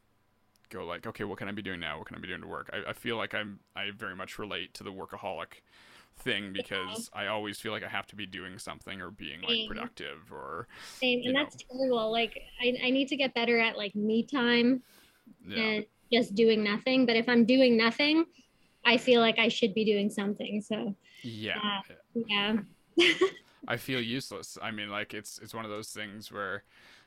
go 0.71 0.87
like, 0.87 1.07
okay, 1.07 1.25
what 1.25 1.39
can 1.39 1.49
I 1.49 1.53
be 1.53 1.63
doing 1.63 1.81
now? 1.81 1.99
What 1.99 2.07
can 2.07 2.17
I 2.17 2.21
be 2.21 2.29
doing 2.29 2.41
to 2.41 2.49
work? 2.49 2.71
I, 2.73 2.91
I 2.91 2.93
feel 2.93 3.17
like 3.17 3.35
I'm 3.35 3.61
I 3.77 3.91
very 3.97 4.17
much 4.17 4.39
relate 4.39 4.75
to 4.75 4.85
the 4.85 4.93
workaholic 4.93 5.61
thing 6.19 6.53
because 6.53 7.11
I 7.13 7.27
always 7.27 7.59
feel 7.59 7.73
like 7.73 7.83
I 7.83 7.89
have 7.89 8.07
to 8.09 8.17
be 8.17 8.27
doing 8.27 8.59
something 8.59 9.01
or 9.01 9.11
being 9.11 9.41
like 9.41 9.51
Same. 9.51 9.69
productive 9.69 10.33
or 10.33 10.69
Same, 10.99 11.23
and 11.25 11.35
know. 11.35 11.43
that's 11.43 11.57
terrible. 11.71 12.11
Like 12.11 12.41
I, 12.61 12.79
I 12.85 12.91
need 12.91 13.09
to 13.09 13.17
get 13.17 13.35
better 13.35 13.59
at 13.59 13.77
like 13.77 13.95
me 13.95 14.23
time 14.23 14.83
yeah. 15.47 15.63
and 15.63 15.87
just 16.13 16.35
doing 16.35 16.63
nothing. 16.63 17.07
But 17.07 17.17
if 17.17 17.29
I'm 17.29 17.45
doing 17.45 17.77
nothing, 17.77 18.25
I 18.85 18.97
feel 18.97 19.21
like 19.21 19.39
I 19.39 19.49
should 19.49 19.75
be 19.75 19.85
doing 19.85 20.11
something. 20.11 20.61
So 20.61 20.95
Yeah. 21.23 21.59
uh, 21.59 21.95
yeah, 22.15 22.57
I 23.69 23.77
feel 23.77 24.01
useless. 24.01 24.59
I 24.61 24.71
mean, 24.71 24.91
like 24.91 25.15
it's 25.15 25.39
it's 25.39 25.55
one 25.55 25.65
of 25.65 25.71
those 25.71 25.91
things 25.91 26.31
where, 26.31 26.65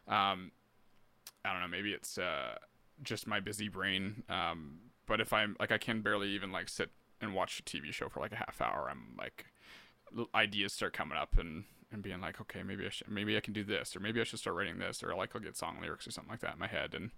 um, 0.07 0.51
I 1.43 1.51
don't 1.51 1.61
know. 1.61 1.67
Maybe 1.67 1.91
it's 1.91 2.17
uh, 2.17 2.55
just 3.03 3.27
my 3.27 3.39
busy 3.39 3.67
brain. 3.67 4.23
Um, 4.29 4.79
but 5.05 5.21
if 5.21 5.33
I'm 5.33 5.55
like, 5.59 5.71
I 5.71 5.77
can 5.77 6.01
barely 6.01 6.29
even 6.29 6.51
like 6.51 6.69
sit 6.69 6.89
and 7.25 7.35
watch 7.35 7.59
a 7.59 7.63
TV 7.63 7.91
show 7.91 8.09
for 8.09 8.19
like 8.19 8.31
a 8.31 8.37
half 8.37 8.61
hour. 8.61 8.87
I'm 8.89 9.15
like, 9.17 9.45
ideas 10.33 10.73
start 10.73 10.93
coming 10.93 11.17
up 11.17 11.37
and 11.37 11.65
and 11.91 12.01
being 12.01 12.19
like, 12.19 12.41
okay, 12.41 12.63
maybe 12.63 12.85
I 12.85 12.89
should, 12.89 13.09
maybe 13.09 13.37
I 13.37 13.39
can 13.39 13.53
do 13.53 13.63
this, 13.63 13.95
or 13.95 13.99
maybe 13.99 14.19
I 14.19 14.23
should 14.23 14.39
start 14.39 14.55
writing 14.55 14.79
this, 14.79 15.03
or 15.03 15.15
like 15.15 15.31
I'll 15.35 15.41
get 15.41 15.55
song 15.55 15.77
lyrics 15.81 16.07
or 16.07 16.11
something 16.11 16.31
like 16.31 16.41
that 16.41 16.53
in 16.53 16.59
my 16.59 16.67
head. 16.67 16.93
And 16.93 17.11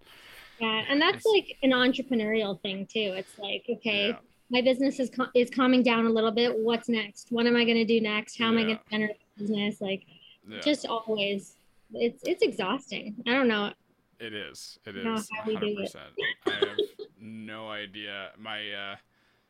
yeah, 0.60 0.84
and 0.88 1.00
that's 1.00 1.24
like 1.24 1.56
an 1.62 1.70
entrepreneurial 1.70 2.60
thing 2.60 2.86
too. 2.86 3.14
It's 3.16 3.38
like 3.38 3.64
okay, 3.68 4.08
yeah, 4.08 4.16
my 4.50 4.60
business 4.62 5.00
is 5.00 5.10
is 5.34 5.50
calming 5.50 5.82
down 5.82 6.06
a 6.06 6.10
little 6.10 6.30
bit. 6.30 6.56
What's 6.58 6.88
next? 6.88 7.28
What 7.30 7.46
am 7.46 7.56
I 7.56 7.64
going 7.64 7.76
to 7.76 7.84
do 7.84 8.00
next? 8.00 8.38
How 8.38 8.46
am 8.46 8.58
I 8.58 8.62
going 8.64 8.76
to 8.76 8.94
enter 8.94 9.10
business? 9.36 9.80
Like 9.80 10.04
yeah, 10.48 10.60
just 10.60 10.86
always, 10.86 11.54
it's 11.92 12.22
it's 12.24 12.42
exhausting. 12.42 13.16
I 13.26 13.32
don't 13.32 13.48
know. 13.48 13.72
it 14.20 14.34
is. 14.34 14.78
It 14.86 14.96
is. 14.96 15.28
do 15.46 15.54
hundred 15.54 15.76
percent. 15.76 16.10
I 16.46 16.50
have 16.50 16.76
no 17.20 17.68
idea. 17.68 18.30
My 18.38 18.60
uh, 18.72 18.96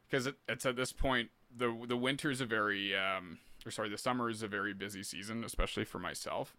because 0.09 0.27
it, 0.27 0.37
it's 0.49 0.65
at 0.67 0.77
this 0.77 0.93
point 0.93 1.31
the 1.57 1.77
the 1.87 1.97
winter 1.97 2.31
is 2.31 2.41
a 2.41 2.47
very 2.47 2.95
um 2.97 3.38
or 3.67 3.71
sorry 3.71 3.88
the 3.88 3.99
summer 3.99 4.29
is 4.31 4.43
a 4.43 4.49
very 4.49 4.73
busy 4.75 5.03
season 5.03 5.45
especially 5.45 5.85
for 5.85 5.99
myself 5.99 6.57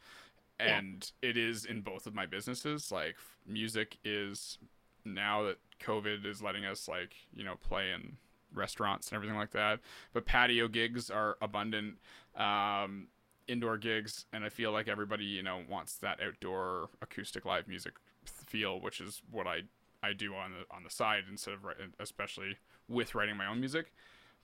Yeah. 0.60 0.78
and 0.80 1.12
it 1.22 1.38
is 1.38 1.66
in 1.66 1.82
both 1.82 2.06
of 2.08 2.14
my 2.14 2.26
businesses 2.26 2.92
like 2.92 3.16
music 3.46 3.98
is 4.04 4.58
now 5.06 5.44
that 5.44 5.58
covid 5.82 6.26
is 6.26 6.42
letting 6.42 6.66
us 6.66 6.88
like 6.88 7.14
you 7.34 7.44
know 7.44 7.56
play 7.56 7.92
in 7.92 8.18
restaurants 8.54 9.10
and 9.10 9.16
everything 9.16 9.38
like 9.38 9.52
that 9.52 9.80
but 10.14 10.26
patio 10.26 10.68
gigs 10.68 11.10
are 11.10 11.38
abundant 11.42 11.98
um 12.36 13.08
indoor 13.48 13.78
gigs 13.78 14.26
and 14.34 14.44
i 14.44 14.50
feel 14.50 14.72
like 14.72 14.88
everybody 14.88 15.24
you 15.24 15.42
know 15.44 15.62
wants 15.70 15.96
that 15.96 16.20
outdoor 16.22 16.90
acoustic 17.02 17.46
live 17.46 17.68
music 17.68 17.94
feel 18.26 18.80
which 18.80 19.00
is 19.00 19.22
what 19.32 19.48
i 19.48 19.62
i 20.04 20.14
do 20.14 20.34
on 20.36 20.52
the 20.52 20.76
on 20.76 20.84
the 20.84 20.90
side 20.90 21.24
instead 21.30 21.54
of 21.54 21.60
especially 22.00 22.58
with 22.88 23.16
writing 23.16 23.38
my 23.38 23.46
own 23.46 23.60
music 23.60 23.94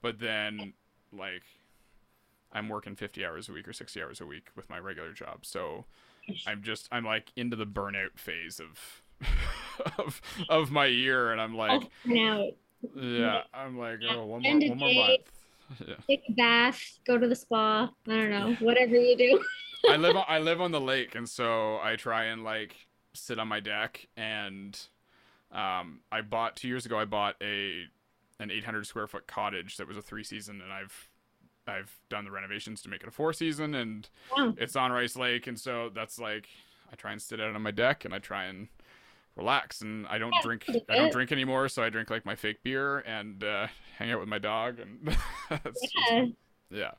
but 0.02 0.20
then 0.20 0.74
like 1.12 1.44
i'm 2.54 2.70
working 2.70 2.96
50 2.96 3.26
hours 3.26 3.50
a 3.50 3.54
week 3.54 3.68
or 3.68 3.74
60 3.74 4.02
hours 4.02 4.22
a 4.22 4.26
week 4.26 4.50
with 4.56 4.70
my 4.70 4.80
regular 4.80 5.14
job 5.14 5.46
so 5.46 5.86
i'm 6.48 6.62
just 6.62 6.88
i'm 6.92 7.06
like 7.06 7.32
into 7.36 7.56
the 7.56 7.66
burnout 7.66 8.18
phase 8.18 8.60
of 8.60 9.02
of 9.98 10.22
of 10.50 10.72
my 10.72 10.86
year 10.86 11.32
and 11.32 11.40
i'm 11.40 11.56
oh, 11.56 11.60
like 11.60 11.72
I'll 11.72 11.90
find 12.06 12.20
out. 12.20 12.54
yeah 12.96 13.42
i'm 13.54 13.78
like 13.78 14.00
oh 14.10 14.26
one 14.26 14.42
more, 14.42 14.54
one 14.54 14.78
more 14.78 14.94
month 14.94 15.22
yeah 15.88 15.96
Take 16.08 16.24
a 16.30 16.34
bath, 16.34 17.00
go 17.06 17.18
to 17.18 17.28
the 17.28 17.36
spa. 17.36 17.90
I 18.08 18.12
don't 18.12 18.30
know, 18.30 18.56
whatever 18.60 18.96
you 18.96 19.18
do. 19.18 19.44
I 19.90 19.98
live 19.98 20.16
on, 20.16 20.26
I 20.28 20.40
live 20.40 20.62
on 20.62 20.72
the 20.72 20.82
lake, 20.82 21.16
and 21.16 21.28
so 21.28 21.80
I 21.82 21.96
try 21.96 22.26
and 22.26 22.44
like 22.44 22.88
sit 23.14 23.40
on 23.40 23.48
my 23.48 23.60
deck. 23.60 24.08
And 24.16 24.80
um, 25.52 26.02
I 26.12 26.22
bought 26.22 26.56
two 26.56 26.68
years 26.68 26.86
ago. 26.86 26.98
I 27.00 27.06
bought 27.06 27.36
a 27.42 27.84
an 28.40 28.52
800 28.52 28.86
square 28.86 29.08
foot 29.08 29.28
cottage 29.28 29.78
that 29.78 29.88
was 29.88 29.98
a 29.98 30.02
three 30.02 30.24
season, 30.24 30.62
and 30.62 30.72
I've 30.72 31.10
I've 31.68 31.98
done 32.10 32.26
the 32.26 32.32
renovations 32.32 32.82
to 32.84 32.90
make 32.90 33.02
it 33.02 33.08
a 33.08 33.12
four 33.12 33.34
season, 33.34 33.74
and 33.76 34.08
Wow. 34.36 34.54
it's 34.58 34.76
on 34.76 34.92
Rice 34.92 35.16
Lake, 35.16 35.48
and 35.48 35.60
so 35.60 35.90
that's 35.94 36.20
like 36.20 36.48
I 36.92 36.96
try 36.96 37.12
and 37.12 37.22
sit 37.22 37.40
out 37.42 37.56
on 37.56 37.62
my 37.62 37.72
deck, 37.72 38.06
and 38.06 38.14
I 38.14 38.20
try 38.20 38.46
and 38.46 38.68
relax 39.36 39.82
and 39.82 40.08
I 40.08 40.18
don't 40.18 40.32
Yeah, 40.36 40.42
drink 40.44 40.66
I 40.88 40.96
don't 40.96 41.12
drink 41.12 41.32
anymore 41.34 41.68
so 41.68 41.84
I 41.84 41.90
drink 41.90 42.10
like 42.10 42.26
my 42.26 42.36
fake 42.36 42.64
beer 42.64 43.00
and 43.00 43.44
uh, 43.44 43.68
hang 43.98 44.10
out 44.12 44.22
with 44.22 44.30
my 44.30 44.40
dog 44.40 44.80
and 44.80 45.10
just- 45.52 45.94
Yeah, 46.10 46.26
yeah 46.70 46.92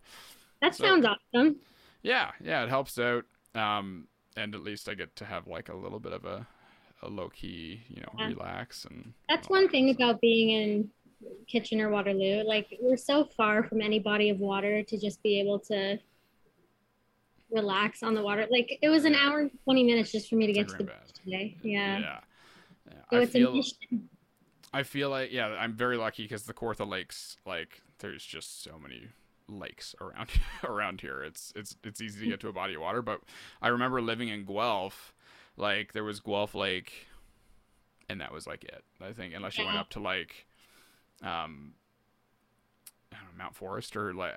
that 0.60 0.74
So- 0.74 0.84
sounds 0.84 1.06
awesome. 1.06 1.56
yeah 2.02 2.32
yeah 2.44 2.62
it 2.62 2.68
helps 2.68 2.98
out 2.98 3.24
um 3.54 4.06
and 4.36 4.54
at 4.54 4.62
least 4.62 4.86
i 4.86 4.92
get 4.92 5.16
to 5.16 5.24
have 5.24 5.46
like 5.46 5.70
a 5.70 5.74
little 5.74 5.98
bit 5.98 6.12
of 6.12 6.26
a, 6.26 6.46
a 7.02 7.08
low 7.08 7.28
key 7.28 7.82
you 7.88 8.00
know 8.00 8.08
Yeah. 8.18 8.28
relax 8.28 8.84
and 8.84 9.12
That's 9.28 9.48
one 9.48 9.64
that 9.64 9.70
thing 9.72 9.92
stuff. 9.92 9.96
about 10.10 10.20
being 10.20 10.50
in 10.50 10.90
Kitchener 11.46 11.90
Waterloo. 11.90 12.42
Like 12.44 12.76
we're 12.80 12.96
so 12.96 13.24
far 13.36 13.64
from 13.64 13.80
any 13.80 13.98
body 13.98 14.30
of 14.30 14.38
water 14.38 14.82
to 14.82 14.98
just 14.98 15.22
be 15.22 15.40
able 15.40 15.58
to 15.60 15.98
relax 17.50 18.02
on 18.02 18.14
the 18.14 18.22
water. 18.22 18.46
Like 18.50 18.78
it 18.82 18.88
was 18.88 19.04
an 19.04 19.14
hour 19.14 19.40
and 19.40 19.50
20 19.64 19.84
minutes 19.84 20.12
just 20.12 20.28
for 20.28 20.34
me 20.36 20.46
to 20.52 20.58
It's 20.58 20.72
get 20.72 20.78
to 20.78 20.84
the 20.84 20.90
beach 20.90 21.12
today. 21.24 21.56
Yeah. 21.62 21.98
yeah, 21.98 22.20
yeah. 22.88 22.92
So 23.10 23.18
i 23.18 23.22
it's 23.22 23.32
feel 23.32 23.62
i 24.72 24.82
feel 24.82 25.10
like 25.10 25.32
yeah 25.32 25.46
i'm 25.60 25.74
very 25.74 25.96
lucky 25.96 26.24
because 26.24 26.42
the 26.42 26.52
Kawartha 26.52 26.86
lakes 26.86 27.36
like 27.46 27.82
there's 28.00 28.24
just 28.24 28.62
so 28.64 28.72
many 28.80 29.08
lakes 29.48 29.94
around 30.00 30.28
around 30.64 31.00
here 31.00 31.22
it's 31.22 31.52
it's 31.56 31.76
it's 31.84 32.00
easy 32.00 32.24
to 32.24 32.30
get 32.30 32.40
to 32.40 32.48
a 32.48 32.52
body 32.52 32.74
of 32.74 32.80
water 32.80 33.00
but 33.00 33.20
i 33.62 33.68
remember 33.68 34.02
living 34.02 34.28
in 34.28 34.44
guelph 34.44 35.14
like 35.56 35.92
there 35.92 36.04
was 36.04 36.20
guelph 36.20 36.54
lake 36.54 37.06
and 38.08 38.20
that 38.20 38.32
was 38.32 38.46
like 38.46 38.62
it 38.64 38.84
i 39.00 39.12
think 39.12 39.34
unless 39.34 39.58
you 39.58 39.64
went 39.64 39.76
up 39.76 39.90
to 39.90 40.00
like 40.00 40.46
um 41.22 41.72
I 43.12 43.16
don't 43.16 43.36
know, 43.38 43.44
mount 43.44 43.54
forest 43.56 43.96
or 43.96 44.12
like 44.12 44.34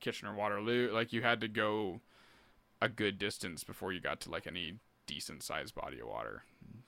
kitchener 0.00 0.34
waterloo 0.34 0.90
like 0.92 1.12
you 1.12 1.22
had 1.22 1.40
to 1.42 1.48
go 1.48 2.00
a 2.80 2.88
good 2.88 3.18
distance 3.18 3.62
before 3.62 3.92
you 3.92 4.00
got 4.00 4.20
to 4.22 4.30
like 4.30 4.46
any 4.48 4.74
decent 5.06 5.42
sized 5.44 5.74
body 5.74 6.00
of 6.00 6.08
water 6.08 6.42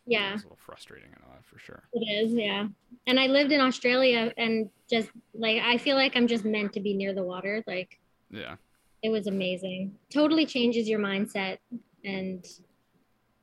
Yeah. 0.07 0.35
it's 0.35 0.43
a 0.43 0.47
little 0.47 0.59
frustrating 0.61 1.11
and 1.13 1.23
all 1.25 1.33
that 1.35 1.45
for 1.45 1.59
sure 1.59 1.85
It 1.93 2.01
is, 2.01 2.33
yeah. 2.33 2.67
And 3.07 3.21
I 3.21 3.27
lived 3.29 3.53
in 3.53 3.61
Australia 3.61 4.33
and 4.37 4.69
just 4.91 5.11
like 5.35 5.63
I 5.63 5.79
feel 5.79 5.95
like 5.97 6.17
I'm 6.17 6.27
just 6.27 6.45
meant 6.45 6.73
to 6.73 6.81
be 6.81 6.95
near 6.95 7.13
the 7.15 7.23
water. 7.23 7.63
Like 7.69 8.01
yeah 8.31 8.57
it 9.03 9.11
was 9.11 9.27
amazing. 9.29 9.95
Totally 10.11 10.47
changes 10.47 10.89
your 10.89 10.99
mindset 10.99 11.59
and 12.05 12.45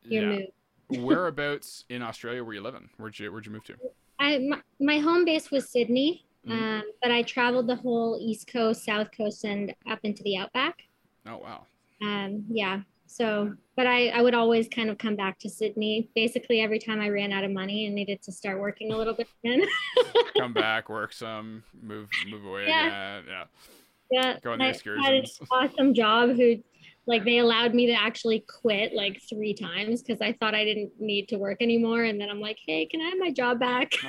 your 0.03 0.23
yeah 0.33 0.39
mood. 0.89 1.03
whereabouts 1.03 1.85
in 1.89 2.01
australia 2.01 2.43
were 2.43 2.53
you 2.53 2.61
living 2.61 2.89
where'd 2.97 3.17
you 3.19 3.31
where'd 3.31 3.45
you 3.45 3.51
move 3.51 3.63
to 3.63 3.75
I 4.19 4.37
my, 4.37 4.61
my 4.79 4.99
home 4.99 5.25
base 5.25 5.49
was 5.49 5.67
Sydney, 5.69 6.25
Mhm. 6.47 6.51
um, 6.51 6.83
but 7.01 7.09
I 7.11 7.23
traveled 7.23 7.65
the 7.65 7.75
whole 7.75 8.19
East 8.21 8.45
Coast, 8.47 8.83
South 8.85 9.09
Coast, 9.17 9.43
and 9.45 9.73
up 9.89 9.97
into 10.03 10.21
the 10.21 10.37
outback. 10.37 10.83
oh 11.27 11.37
wow 11.37 11.65
Um, 12.03 12.45
yeah. 12.49 12.81
So, 13.07 13.53
but 13.75 13.87
I 13.87 14.09
I 14.09 14.21
would 14.21 14.35
always 14.35 14.67
kind 14.69 14.89
of 14.91 14.97
come 14.99 15.15
back 15.15 15.39
to 15.39 15.49
Sydney 15.49 16.07
basically 16.15 16.61
every 16.61 16.77
time 16.79 17.01
I 17.01 17.09
ran 17.09 17.31
out 17.33 17.43
of 17.43 17.49
money 17.51 17.87
and 17.87 17.95
needed 17.95 18.21
to 18.21 18.31
start 18.31 18.59
working 18.59 18.91
a 18.93 18.97
little 18.97 19.13
bit 19.15 19.27
again. 19.43 19.67
come 20.37 20.53
back 20.53 20.87
work 20.87 21.13
some 21.13 21.63
move 21.81 22.07
move 22.29 22.45
away 22.45 22.67
Yeah. 22.67 22.85
again 23.17 23.23
yeah 23.27 23.43
yeah. 24.11 24.39
Go 24.43 24.51
on 24.53 24.59
the 24.59 24.65
I 24.65 24.67
had 24.67 24.75
an 24.75 25.23
excursions. 25.23 25.39
awesome 25.51 25.93
job 25.95 26.35
who 26.35 26.57
like 27.07 27.25
they 27.25 27.39
allowed 27.39 27.73
me 27.73 27.87
to 27.87 27.93
actually 27.93 28.45
quit 28.47 28.93
like 28.93 29.21
three 29.27 29.53
times 29.53 30.01
because 30.01 30.21
I 30.21 30.33
thought 30.33 30.53
I 30.53 30.63
didn't 30.63 30.91
need 30.99 31.27
to 31.29 31.37
work 31.37 31.61
anymore. 31.61 32.03
And 32.03 32.21
then 32.21 32.29
I'm 32.29 32.39
like, 32.39 32.57
hey, 32.65 32.85
can 32.85 33.01
I 33.01 33.09
have 33.09 33.17
my 33.17 33.31
job 33.31 33.59
back? 33.59 33.93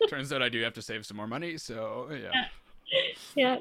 turns 0.08 0.32
out 0.32 0.42
i 0.42 0.48
do 0.48 0.60
have 0.62 0.72
to 0.72 0.82
save 0.82 1.06
some 1.06 1.16
more 1.16 1.26
money 1.26 1.56
so 1.56 2.08
yeah 2.10 2.46
yeah. 3.36 3.56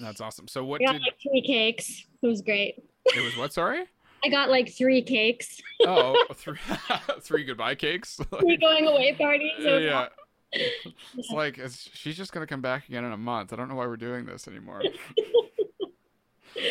that's 0.00 0.20
awesome 0.20 0.46
so 0.46 0.64
what 0.64 0.82
I 0.82 0.86
got 0.86 0.92
did 0.92 1.02
like 1.02 1.16
three 1.22 1.42
cakes. 1.42 2.04
It 2.22 2.26
was 2.26 2.42
great. 2.42 2.82
it 3.06 3.24
was 3.24 3.36
what 3.36 3.52
sorry 3.52 3.84
I 4.24 4.28
got 4.30 4.50
like 4.50 4.76
three 4.76 5.00
cakes, 5.02 5.60
oh, 5.86 6.26
oh 6.28 6.34
three, 6.34 6.58
three 7.20 7.44
goodbye 7.44 7.76
cakes 7.76 8.18
three 8.40 8.56
going 8.56 8.86
away 8.86 9.14
parties. 9.14 9.52
Yeah 9.60 10.08
it's 10.52 11.30
like 11.30 11.58
it's, 11.58 11.90
she's 11.92 12.16
just 12.16 12.32
gonna 12.32 12.46
come 12.46 12.62
back 12.62 12.88
again 12.88 13.04
in 13.04 13.12
a 13.12 13.16
month 13.18 13.52
i 13.52 13.56
don't 13.56 13.68
know 13.68 13.74
why 13.74 13.86
we're 13.86 13.98
doing 13.98 14.24
this 14.24 14.48
anymore 14.48 14.82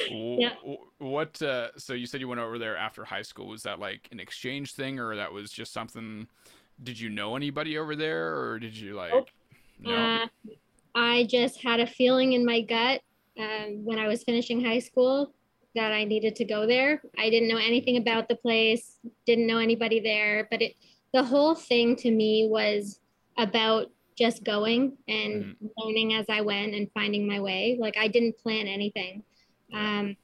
Yeah. 0.10 0.54
what 1.00 1.42
uh, 1.42 1.70
so 1.78 1.94
you 1.94 2.06
said 2.06 2.20
you 2.22 2.28
went 2.28 2.42
over 2.42 2.58
there 2.58 2.76
after 2.78 3.06
high 3.06 3.22
school 3.22 3.48
was 3.48 3.64
that 3.64 3.80
like 3.80 4.08
an 4.12 4.20
exchange 4.20 4.74
thing 4.74 5.00
or 5.00 5.16
that 5.16 5.32
was 5.32 5.52
just 5.52 5.72
something 5.74 6.28
did 6.84 7.00
you 7.00 7.10
know 7.10 7.36
anybody 7.36 7.78
over 7.78 7.96
there 7.96 8.38
or 8.40 8.60
did 8.60 8.76
you 8.76 8.96
like 8.96 9.14
Nope. 9.14 9.30
no 9.80 9.96
Uh, 9.96 10.28
I 10.96 11.26
just 11.26 11.62
had 11.62 11.80
a 11.80 11.88
feeling 11.88 12.34
in 12.34 12.46
my 12.46 12.62
gut 12.62 13.02
um, 13.40 13.86
when 13.86 14.00
I 14.00 14.08
was 14.08 14.24
finishing 14.24 14.64
high 14.64 14.80
school 14.80 15.34
that 15.76 15.92
I 15.92 16.06
needed 16.06 16.36
to 16.38 16.46
go 16.46 16.66
there. 16.66 17.04
I 17.20 17.30
didn't 17.30 17.50
know 17.50 17.58
anything 17.58 17.98
about 17.98 18.28
the 18.28 18.36
place, 18.36 18.98
didn't 19.28 19.46
know 19.46 19.60
anybody 19.60 20.00
there, 20.00 20.48
but 20.50 20.62
it 20.62 20.76
the 21.14 21.24
whole 21.24 21.56
thing 21.56 21.96
to 21.98 22.12
me 22.12 22.48
was 22.50 23.00
about 23.38 23.92
just 24.18 24.44
going 24.44 24.98
and 25.08 25.56
learning 25.78 26.16
as 26.16 26.26
I 26.30 26.42
went 26.42 26.74
and 26.74 26.92
finding 26.94 27.28
my 27.28 27.40
way. 27.40 27.78
Like 27.80 27.96
I 27.98 28.08
didn't 28.08 28.38
plan 28.40 28.68
anything. 28.68 29.24
Um, 29.74 30.16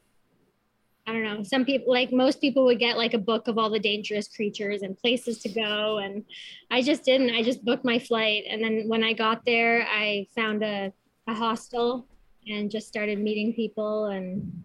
I 1.06 1.12
don't 1.12 1.24
know. 1.24 1.44
Some 1.44 1.66
people, 1.66 1.92
like 1.94 2.14
most 2.14 2.40
people, 2.40 2.64
would 2.66 2.80
get 2.80 2.98
like 2.98 3.14
a 3.14 3.18
book 3.18 3.48
of 3.50 3.58
all 3.58 3.70
the 3.70 3.80
dangerous 3.80 4.28
creatures 4.30 4.84
and 4.84 4.98
places 4.98 5.40
to 5.40 5.50
go, 5.50 5.98
and 5.98 6.24
I 6.72 6.82
just 6.82 7.04
didn't. 7.04 7.32
I 7.32 7.44
just 7.44 7.64
booked 7.66 7.84
my 7.84 8.00
flight, 8.00 8.44
and 8.50 8.64
then 8.64 8.88
when 8.88 9.04
I 9.04 9.12
got 9.14 9.44
there, 9.46 9.86
I 9.90 10.28
found 10.34 10.64
a 10.64 10.94
a 11.28 11.34
hostel 11.34 12.06
and 12.48 12.70
just 12.72 12.88
started 12.88 13.18
meeting 13.20 13.54
people 13.54 14.06
and 14.08 14.64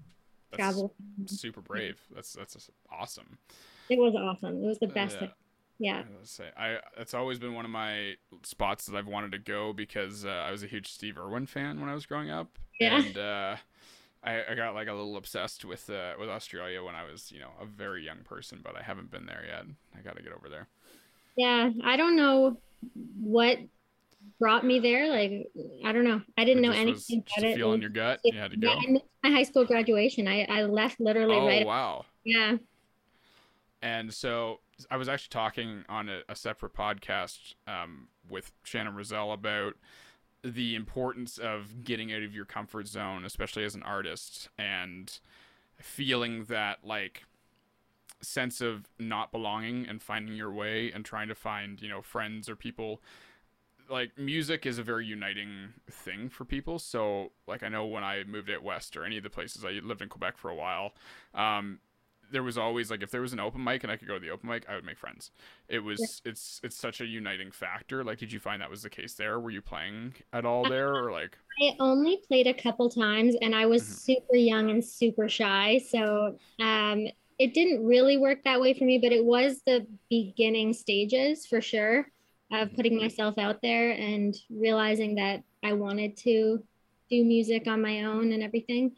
That's 0.50 0.58
travel. 0.60 0.94
super 1.26 1.60
brave. 1.60 2.00
That's 2.14 2.32
that's 2.34 2.70
awesome. 2.90 3.38
It 3.90 3.98
was 3.98 4.14
awesome. 4.14 4.62
It 4.62 4.66
was 4.66 4.78
the 4.78 4.86
Uh, 4.86 4.90
best. 4.94 5.16
yeah. 5.20 5.28
Yeah. 5.80 6.02
Gonna 6.02 6.24
say 6.24 6.50
I 6.56 6.78
it's 6.96 7.14
always 7.14 7.38
been 7.38 7.54
one 7.54 7.64
of 7.64 7.70
my 7.70 8.14
spots 8.42 8.86
that 8.86 8.96
I've 8.96 9.06
wanted 9.06 9.30
to 9.32 9.38
go 9.38 9.72
because 9.72 10.24
uh, 10.24 10.28
I 10.28 10.50
was 10.52 10.62
a 10.62 10.66
huge 10.66 10.88
Steve 10.88 11.18
Irwin 11.18 11.46
fan 11.46 11.80
when 11.80 11.88
I 11.88 11.94
was 11.94 12.06
growing 12.06 12.30
up, 12.30 12.58
Yeah. 12.80 13.00
and 13.00 13.16
uh, 13.18 13.56
I, 14.28 14.52
I 14.52 14.54
got 14.54 14.74
like 14.74 14.88
a 14.88 14.92
little 14.92 15.16
obsessed 15.16 15.64
with 15.64 15.88
uh, 15.88 16.12
with 16.18 16.28
Australia 16.28 16.82
when 16.82 16.94
I 16.94 17.04
was 17.10 17.32
you 17.32 17.40
know 17.40 17.50
a 17.60 17.64
very 17.64 18.04
young 18.04 18.18
person, 18.24 18.60
but 18.62 18.76
I 18.76 18.82
haven't 18.82 19.10
been 19.10 19.26
there 19.26 19.44
yet. 19.46 19.64
I 19.96 20.02
got 20.02 20.16
to 20.16 20.22
get 20.22 20.32
over 20.32 20.48
there. 20.48 20.68
Yeah. 21.36 21.70
I 21.84 21.96
don't 21.96 22.16
know 22.16 22.58
what 23.20 23.58
brought 24.38 24.64
me 24.64 24.80
there. 24.80 25.08
Like, 25.08 25.48
I 25.84 25.92
don't 25.92 26.04
know. 26.04 26.20
I 26.36 26.44
didn't 26.44 26.64
It 26.64 26.68
know 26.68 26.74
anything 26.74 27.24
about 27.36 27.44
it. 27.44 27.56
feel 27.56 27.72
in 27.72 27.80
your 27.80 27.90
gut. 27.90 28.20
You 28.24 28.38
had 28.38 28.50
to 28.50 28.56
go. 28.56 28.68
Yeah, 28.68 28.98
my 29.22 29.30
high 29.30 29.44
school 29.44 29.64
graduation. 29.64 30.28
I, 30.28 30.44
I 30.44 30.62
left 30.64 31.00
literally 31.00 31.36
Oh 31.36 31.46
right. 31.46 31.66
wow! 31.66 32.04
Yeah. 32.24 32.56
And 33.80 34.12
so 34.12 34.60
I 34.90 34.96
was 34.96 35.08
actually 35.08 35.30
talking 35.30 35.84
on 35.88 36.08
a, 36.08 36.20
a 36.28 36.34
separate 36.34 36.74
podcast 36.74 37.54
um, 37.66 38.08
with 38.28 38.52
Shannon 38.64 38.94
Roselle 38.94 39.32
about 39.32 39.74
the 40.42 40.74
importance 40.74 41.38
of 41.38 41.84
getting 41.84 42.12
out 42.12 42.22
of 42.22 42.34
your 42.34 42.44
comfort 42.44 42.86
zone, 42.86 43.24
especially 43.24 43.64
as 43.64 43.74
an 43.74 43.82
artist, 43.82 44.48
and 44.58 45.18
feeling 45.80 46.44
that 46.44 46.78
like 46.84 47.24
sense 48.20 48.60
of 48.60 48.88
not 48.98 49.30
belonging 49.30 49.86
and 49.86 50.02
finding 50.02 50.34
your 50.34 50.52
way 50.52 50.90
and 50.92 51.04
trying 51.04 51.28
to 51.28 51.34
find 51.34 51.80
you 51.80 51.88
know 51.88 52.02
friends 52.02 52.48
or 52.48 52.56
people. 52.56 53.00
Like 53.90 54.18
music 54.18 54.66
is 54.66 54.78
a 54.78 54.82
very 54.82 55.06
uniting 55.06 55.72
thing 55.90 56.28
for 56.28 56.44
people. 56.44 56.78
So 56.78 57.32
like 57.46 57.62
i 57.62 57.68
know 57.68 57.86
when 57.86 58.04
i 58.04 58.22
moved 58.24 58.50
out 58.50 58.62
west 58.62 58.96
or 58.96 59.04
any 59.04 59.16
of 59.16 59.22
the 59.22 59.30
places 59.30 59.64
i 59.64 59.70
lived 59.70 60.02
in 60.02 60.08
quebec 60.08 60.36
for 60.36 60.50
a 60.50 60.54
while 60.54 60.92
um, 61.34 61.80
there 62.30 62.42
was 62.42 62.58
always 62.58 62.90
like 62.90 63.02
if 63.02 63.10
there 63.10 63.20
was 63.20 63.32
an 63.32 63.40
open 63.40 63.62
mic 63.62 63.82
and 63.82 63.92
I 63.92 63.96
could 63.96 64.08
go 64.08 64.14
to 64.14 64.20
the 64.20 64.30
open 64.30 64.48
mic, 64.48 64.64
I 64.68 64.74
would 64.74 64.84
make 64.84 64.98
friends. 64.98 65.30
It 65.68 65.80
was 65.80 66.22
it's 66.24 66.60
it's 66.62 66.76
such 66.76 67.00
a 67.00 67.06
uniting 67.06 67.50
factor. 67.50 68.04
Like, 68.04 68.18
did 68.18 68.32
you 68.32 68.40
find 68.40 68.60
that 68.62 68.70
was 68.70 68.82
the 68.82 68.90
case 68.90 69.14
there? 69.14 69.40
Were 69.40 69.50
you 69.50 69.62
playing 69.62 70.14
at 70.32 70.44
all 70.44 70.64
there, 70.68 70.94
or 70.94 71.12
like? 71.12 71.38
I 71.60 71.74
only 71.80 72.18
played 72.28 72.46
a 72.46 72.54
couple 72.54 72.88
times 72.88 73.34
and 73.42 73.54
I 73.54 73.66
was 73.66 73.82
Mhm. 73.82 73.86
super 73.86 74.36
young 74.36 74.70
and 74.70 74.84
super 74.84 75.28
shy. 75.28 75.78
So 75.78 76.38
um, 76.60 77.06
it 77.38 77.52
didn't 77.54 77.84
really 77.84 78.16
work 78.16 78.44
that 78.44 78.60
way 78.60 78.74
for 78.74 78.84
me, 78.84 78.98
but 78.98 79.12
it 79.12 79.24
was 79.24 79.62
the 79.66 79.86
beginning 80.08 80.72
stages 80.72 81.46
for 81.46 81.60
sure 81.60 82.06
of 82.52 82.72
putting 82.74 82.96
myself 82.96 83.38
out 83.38 83.60
there 83.60 83.90
and 83.90 84.36
realizing 84.50 85.16
that 85.16 85.42
I 85.62 85.72
wanted 85.72 86.16
to 86.18 86.62
do 87.10 87.24
music 87.24 87.66
on 87.66 87.82
my 87.82 88.04
own 88.04 88.32
and 88.32 88.42
everything. 88.42 88.92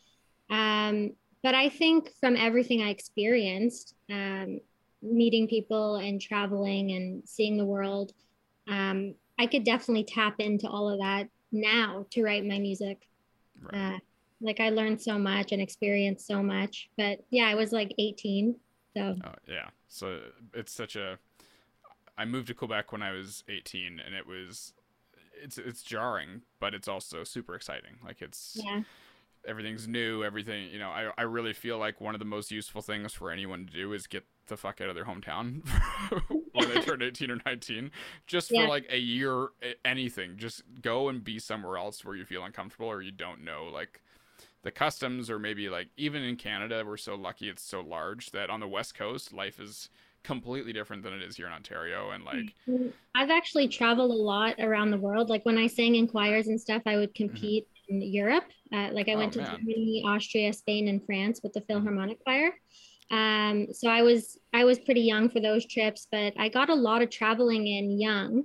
Um, 0.50 1.12
but 1.42 1.54
I 1.54 1.68
think 1.68 2.12
from 2.20 2.37
everything 2.37 2.82
I 2.82 2.90
experienced, 2.90 3.94
um, 4.11 4.61
meeting 5.02 5.49
people 5.49 5.97
and 5.97 6.20
traveling 6.20 6.92
and 6.92 7.23
seeing 7.26 7.56
the 7.56 7.64
world, 7.64 8.12
um, 8.68 9.14
I 9.38 9.47
could 9.47 9.64
definitely 9.64 10.04
tap 10.04 10.38
into 10.38 10.68
all 10.68 10.90
of 10.90 10.99
that 10.99 11.28
now 11.52 12.06
to 12.11 12.23
write 12.23 12.44
my 12.44 12.59
music. 12.59 13.09
Right. 13.62 13.94
Uh, 13.94 13.99
like 14.42 14.61
I 14.61 14.70
learned 14.70 15.00
so 15.00 15.18
much 15.18 15.52
and 15.52 15.61
experienced 15.61 16.26
so 16.26 16.42
much. 16.42 16.88
But 16.97 17.25
yeah, 17.30 17.44
I 17.44 17.54
was 17.54 17.73
like 17.73 17.94
18. 17.99 18.54
So 18.97 19.16
Oh, 19.25 19.35
yeah. 19.47 19.68
So 19.88 20.20
it's 20.54 20.73
such 20.73 20.97
a. 20.97 21.18
I 22.18 22.25
moved 22.26 22.49
to 22.49 22.54
Quebec 22.54 22.92
when 22.92 23.02
I 23.02 23.12
was 23.12 23.44
18, 23.49 23.99
and 24.04 24.14
it 24.14 24.26
was, 24.26 24.75
it's 25.42 25.56
it's 25.56 25.82
jarring, 25.82 26.42
but 26.59 26.75
it's 26.75 26.88
also 26.88 27.25
super 27.25 27.54
exciting. 27.54 27.97
Like 28.04 28.20
it's 28.20 28.59
yeah, 28.62 28.82
everything's 29.47 29.88
new, 29.88 30.25
everything. 30.25 30.70
You 30.70 30.78
know, 30.78 30.90
I 30.90 31.11
I 31.16 31.23
really 31.23 31.52
feel 31.52 31.78
like 31.78 32.00
one 32.00 32.14
of 32.14 32.18
the 32.18 32.25
most 32.25 32.50
useful 32.50 32.82
things 32.82 33.14
for 33.14 33.30
anyone 33.30 33.67
to 33.67 33.73
do 33.73 33.93
is 33.93 34.06
get 34.06 34.25
the 34.47 34.56
fuck 34.56 34.80
out 34.80 34.88
of 34.88 34.95
their 34.95 35.04
hometown 35.04 35.62
when 36.52 36.69
they 36.69 36.80
turn 36.80 37.02
18 37.02 37.30
or 37.30 37.38
19, 37.47 37.91
just 38.26 38.49
for 38.49 38.67
like 38.67 38.86
a 38.91 38.99
year, 38.99 39.49
anything. 39.84 40.36
Just 40.36 40.62
go 40.82 41.08
and 41.08 41.23
be 41.23 41.38
somewhere 41.38 41.76
else 41.76 42.04
where 42.04 42.17
you 42.17 42.25
feel 42.25 42.45
uncomfortable 42.45 42.88
or 42.88 43.00
you 43.00 43.12
don't 43.12 43.45
know 43.45 43.71
like 43.73 44.02
the 44.62 44.71
customs 44.71 45.30
or 45.30 45.38
maybe 45.38 45.69
like 45.69 45.88
even 45.97 46.23
in 46.23 46.36
Canada 46.36 46.84
we're 46.86 46.97
so 46.97 47.14
lucky 47.14 47.49
it's 47.49 47.62
so 47.62 47.80
large 47.80 48.30
that 48.30 48.50
on 48.50 48.60
the 48.60 48.69
west 48.69 48.95
coast 48.95 49.32
life 49.32 49.58
is 49.58 49.88
completely 50.23 50.73
different 50.73 51.02
than 51.02 51.14
it 51.14 51.23
is 51.23 51.36
here 51.36 51.47
in 51.47 51.52
Ontario 51.52 52.10
and 52.10 52.25
like 52.25 52.54
Mm, 52.69 52.93
I've 53.14 53.30
actually 53.30 53.69
traveled 53.69 54.10
a 54.10 54.23
lot 54.23 54.56
around 54.58 54.91
the 54.91 54.99
world. 54.99 55.30
Like 55.30 55.45
when 55.45 55.58
I 55.58 55.67
sang 55.67 55.95
in 55.95 56.06
choirs 56.06 56.49
and 56.49 56.60
stuff, 56.60 56.82
I 56.86 56.97
would 56.97 57.14
compete 57.14 57.67
in 57.75 57.79
Europe. 57.90 58.44
Uh, 58.72 58.88
like 58.92 59.08
I 59.08 59.14
Oh, 59.14 59.18
went 59.18 59.32
to 59.34 59.40
man. 59.40 59.56
Germany, 59.56 60.04
Austria, 60.06 60.52
Spain, 60.52 60.88
and 60.88 61.04
France 61.04 61.40
with 61.42 61.52
the 61.52 61.60
Philharmonic 61.62 62.22
Choir. 62.24 62.52
Um, 63.10 63.72
so 63.72 63.88
I 63.88 64.02
was 64.02 64.38
I 64.52 64.64
was 64.64 64.78
pretty 64.78 65.00
young 65.00 65.28
for 65.28 65.40
those 65.40 65.66
trips, 65.66 66.06
but 66.10 66.32
I 66.38 66.48
got 66.48 66.70
a 66.70 66.74
lot 66.74 67.02
of 67.02 67.10
traveling 67.10 67.66
in 67.66 68.00
young. 68.00 68.44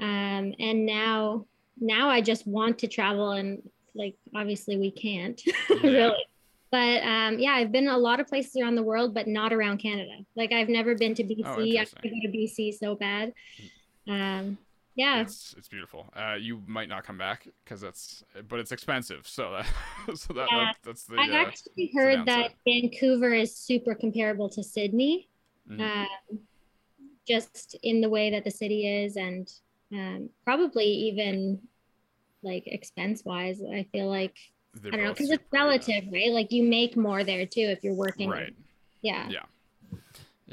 Um, 0.00 0.54
and 0.58 0.86
now 0.86 1.46
now 1.78 2.08
I 2.08 2.20
just 2.22 2.46
want 2.46 2.78
to 2.78 2.88
travel 2.88 3.32
and 3.32 3.62
like 3.94 4.16
obviously 4.34 4.76
we 4.78 4.90
can't 4.90 5.40
really. 5.82 6.14
But 6.72 7.02
um, 7.04 7.38
yeah, 7.38 7.52
I've 7.52 7.72
been 7.72 7.88
a 7.88 7.96
lot 7.96 8.18
of 8.20 8.26
places 8.26 8.56
around 8.60 8.74
the 8.74 8.82
world, 8.82 9.14
but 9.14 9.26
not 9.28 9.52
around 9.52 9.78
Canada. 9.78 10.16
Like 10.34 10.52
I've 10.52 10.68
never 10.68 10.94
been 10.94 11.14
to 11.14 11.22
BC. 11.24 11.44
I 11.44 11.50
want 11.56 12.02
to 12.02 12.08
go 12.08 12.16
to 12.22 12.28
BC 12.28 12.74
so 12.74 12.94
bad. 12.96 13.32
Um, 14.08 14.58
yeah, 14.96 15.20
it's 15.20 15.54
it's 15.56 15.68
beautiful. 15.68 16.12
Uh, 16.16 16.34
you 16.40 16.62
might 16.66 16.88
not 16.88 17.04
come 17.04 17.18
back 17.18 17.46
because 17.64 17.80
that's 17.80 18.24
but 18.48 18.58
it's 18.58 18.72
expensive. 18.72 19.26
So 19.28 19.52
that 19.52 20.16
so 20.16 20.32
that, 20.32 20.48
Yeah. 20.50 20.64
that 20.64 20.76
that's 20.82 21.04
the 21.04 21.16
I've 21.18 21.30
uh, 21.30 21.36
actually 21.48 21.92
heard 21.94 22.26
that. 22.26 22.52
Vancouver 22.66 23.32
is 23.34 23.56
super 23.56 23.94
comparable 23.94 24.48
to 24.50 24.62
Sydney, 24.64 25.28
Mhm. 25.70 25.80
um, 25.80 26.38
just 27.28 27.76
in 27.82 28.00
the 28.00 28.08
way 28.08 28.30
that 28.30 28.44
the 28.44 28.50
city 28.50 28.86
is, 29.04 29.16
and 29.16 29.52
um, 29.92 30.30
probably 30.44 30.86
even 30.86 31.60
like 32.42 32.66
expense 32.66 33.24
wise. 33.24 33.60
I 33.62 33.86
feel 33.92 34.08
like 34.08 34.36
They're 34.74 34.92
I 34.92 34.96
don't 34.96 35.04
know 35.06 35.12
because 35.12 35.30
it's 35.30 35.44
relative, 35.52 36.04
right? 36.12 36.30
Like 36.30 36.52
you 36.52 36.62
make 36.62 36.96
more 36.96 37.22
there 37.24 37.44
too 37.46 37.60
if 37.62 37.84
you're 37.84 37.94
working. 37.94 38.30
Right. 38.30 38.54
Yeah. 39.02 39.28
Yeah. 39.28 39.42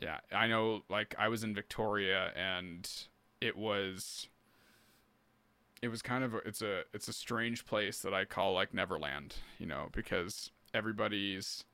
Yeah, 0.01 0.19
I 0.31 0.47
know. 0.47 0.83
Like 0.89 1.15
I 1.19 1.27
was 1.27 1.43
in 1.43 1.53
Victoria, 1.53 2.31
and 2.35 2.89
it 3.41 3.55
was, 3.55 4.27
it 5.83 5.91
was 5.91 6.01
kind 6.01 6.23
of 6.23 6.33
a, 6.33 6.37
it's 6.45 6.61
a 6.61 6.83
it's 6.93 7.09
a 7.09 7.13
strange 7.13 7.65
place 7.65 7.99
that 7.99 8.13
I 8.13 8.23
call 8.23 8.53
like 8.53 8.73
Neverland, 8.73 9.35
you 9.59 9.65
know, 9.65 9.89
because 9.91 10.49
everybody's 10.73 11.65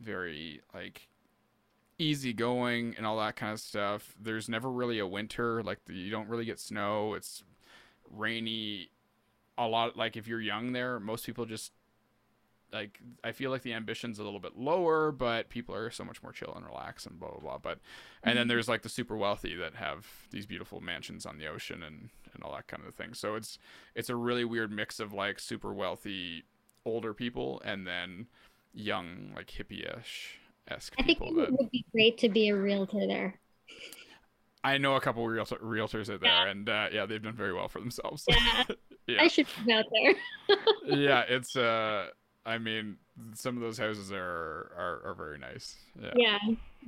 very 0.00 0.62
like 0.74 1.08
easygoing 1.96 2.94
and 2.96 3.06
all 3.06 3.16
that 3.18 3.36
kind 3.36 3.52
of 3.52 3.60
stuff. 3.60 4.16
There's 4.20 4.48
never 4.48 4.68
really 4.68 4.98
a 4.98 5.06
winter. 5.06 5.62
Like 5.62 5.78
the, 5.86 5.94
you 5.94 6.10
don't 6.10 6.28
really 6.28 6.44
get 6.44 6.58
snow. 6.58 7.14
It's 7.14 7.44
rainy. 8.10 8.90
A 9.56 9.68
lot 9.68 9.96
like 9.96 10.16
if 10.16 10.26
you're 10.26 10.40
young 10.40 10.72
there, 10.72 10.98
most 10.98 11.24
people 11.24 11.46
just 11.46 11.70
like 12.72 13.00
I 13.22 13.32
feel 13.32 13.50
like 13.50 13.62
the 13.62 13.72
ambition's 13.72 14.18
a 14.18 14.24
little 14.24 14.40
bit 14.40 14.56
lower, 14.56 15.12
but 15.12 15.48
people 15.48 15.74
are 15.74 15.90
so 15.90 16.04
much 16.04 16.22
more 16.22 16.32
chill 16.32 16.52
and 16.54 16.64
relaxed 16.64 17.06
and 17.06 17.18
blah 17.18 17.30
blah 17.30 17.40
blah. 17.40 17.58
But 17.58 17.78
and 18.22 18.36
then 18.36 18.48
there's 18.48 18.68
like 18.68 18.82
the 18.82 18.88
super 18.88 19.16
wealthy 19.16 19.54
that 19.56 19.74
have 19.76 20.06
these 20.30 20.46
beautiful 20.46 20.80
mansions 20.80 21.26
on 21.26 21.38
the 21.38 21.46
ocean 21.46 21.82
and 21.82 22.10
and 22.34 22.42
all 22.42 22.52
that 22.52 22.66
kind 22.66 22.82
of 22.86 22.94
thing. 22.94 23.14
So 23.14 23.34
it's 23.34 23.58
it's 23.94 24.10
a 24.10 24.16
really 24.16 24.44
weird 24.44 24.70
mix 24.70 25.00
of 25.00 25.12
like 25.12 25.38
super 25.38 25.72
wealthy 25.72 26.44
older 26.84 27.14
people 27.14 27.60
and 27.64 27.86
then 27.86 28.26
young 28.72 29.32
like 29.34 29.50
hippie-ish 29.50 30.38
esque 30.68 30.94
I 30.98 31.02
think 31.02 31.18
people 31.18 31.40
it 31.40 31.50
would 31.50 31.70
be 31.70 31.84
great 31.92 32.18
to 32.18 32.28
be 32.28 32.48
a 32.48 32.56
realtor 32.56 33.06
there. 33.06 33.40
I 34.62 34.78
know 34.78 34.96
a 34.96 35.00
couple 35.00 35.24
of 35.24 35.30
realtor, 35.30 35.56
realtors 35.58 36.08
are 36.08 36.18
there 36.18 36.48
and 36.48 36.68
uh, 36.68 36.88
yeah 36.92 37.06
they've 37.06 37.22
done 37.22 37.34
very 37.36 37.54
well 37.54 37.68
for 37.68 37.80
themselves. 37.80 38.24
Yeah. 38.28 38.64
Yeah. 39.08 39.22
I 39.22 39.28
should 39.28 39.46
move 39.60 39.76
out 39.76 39.84
there. 39.92 40.58
yeah, 40.98 41.22
it's 41.28 41.54
uh 41.54 42.08
I 42.46 42.58
mean 42.58 42.96
some 43.34 43.56
of 43.56 43.62
those 43.62 43.76
houses 43.76 44.12
are 44.12 44.72
are, 44.76 45.02
are 45.04 45.14
very 45.14 45.38
nice. 45.38 45.76
Yeah. 46.00 46.12
yeah. 46.14 46.38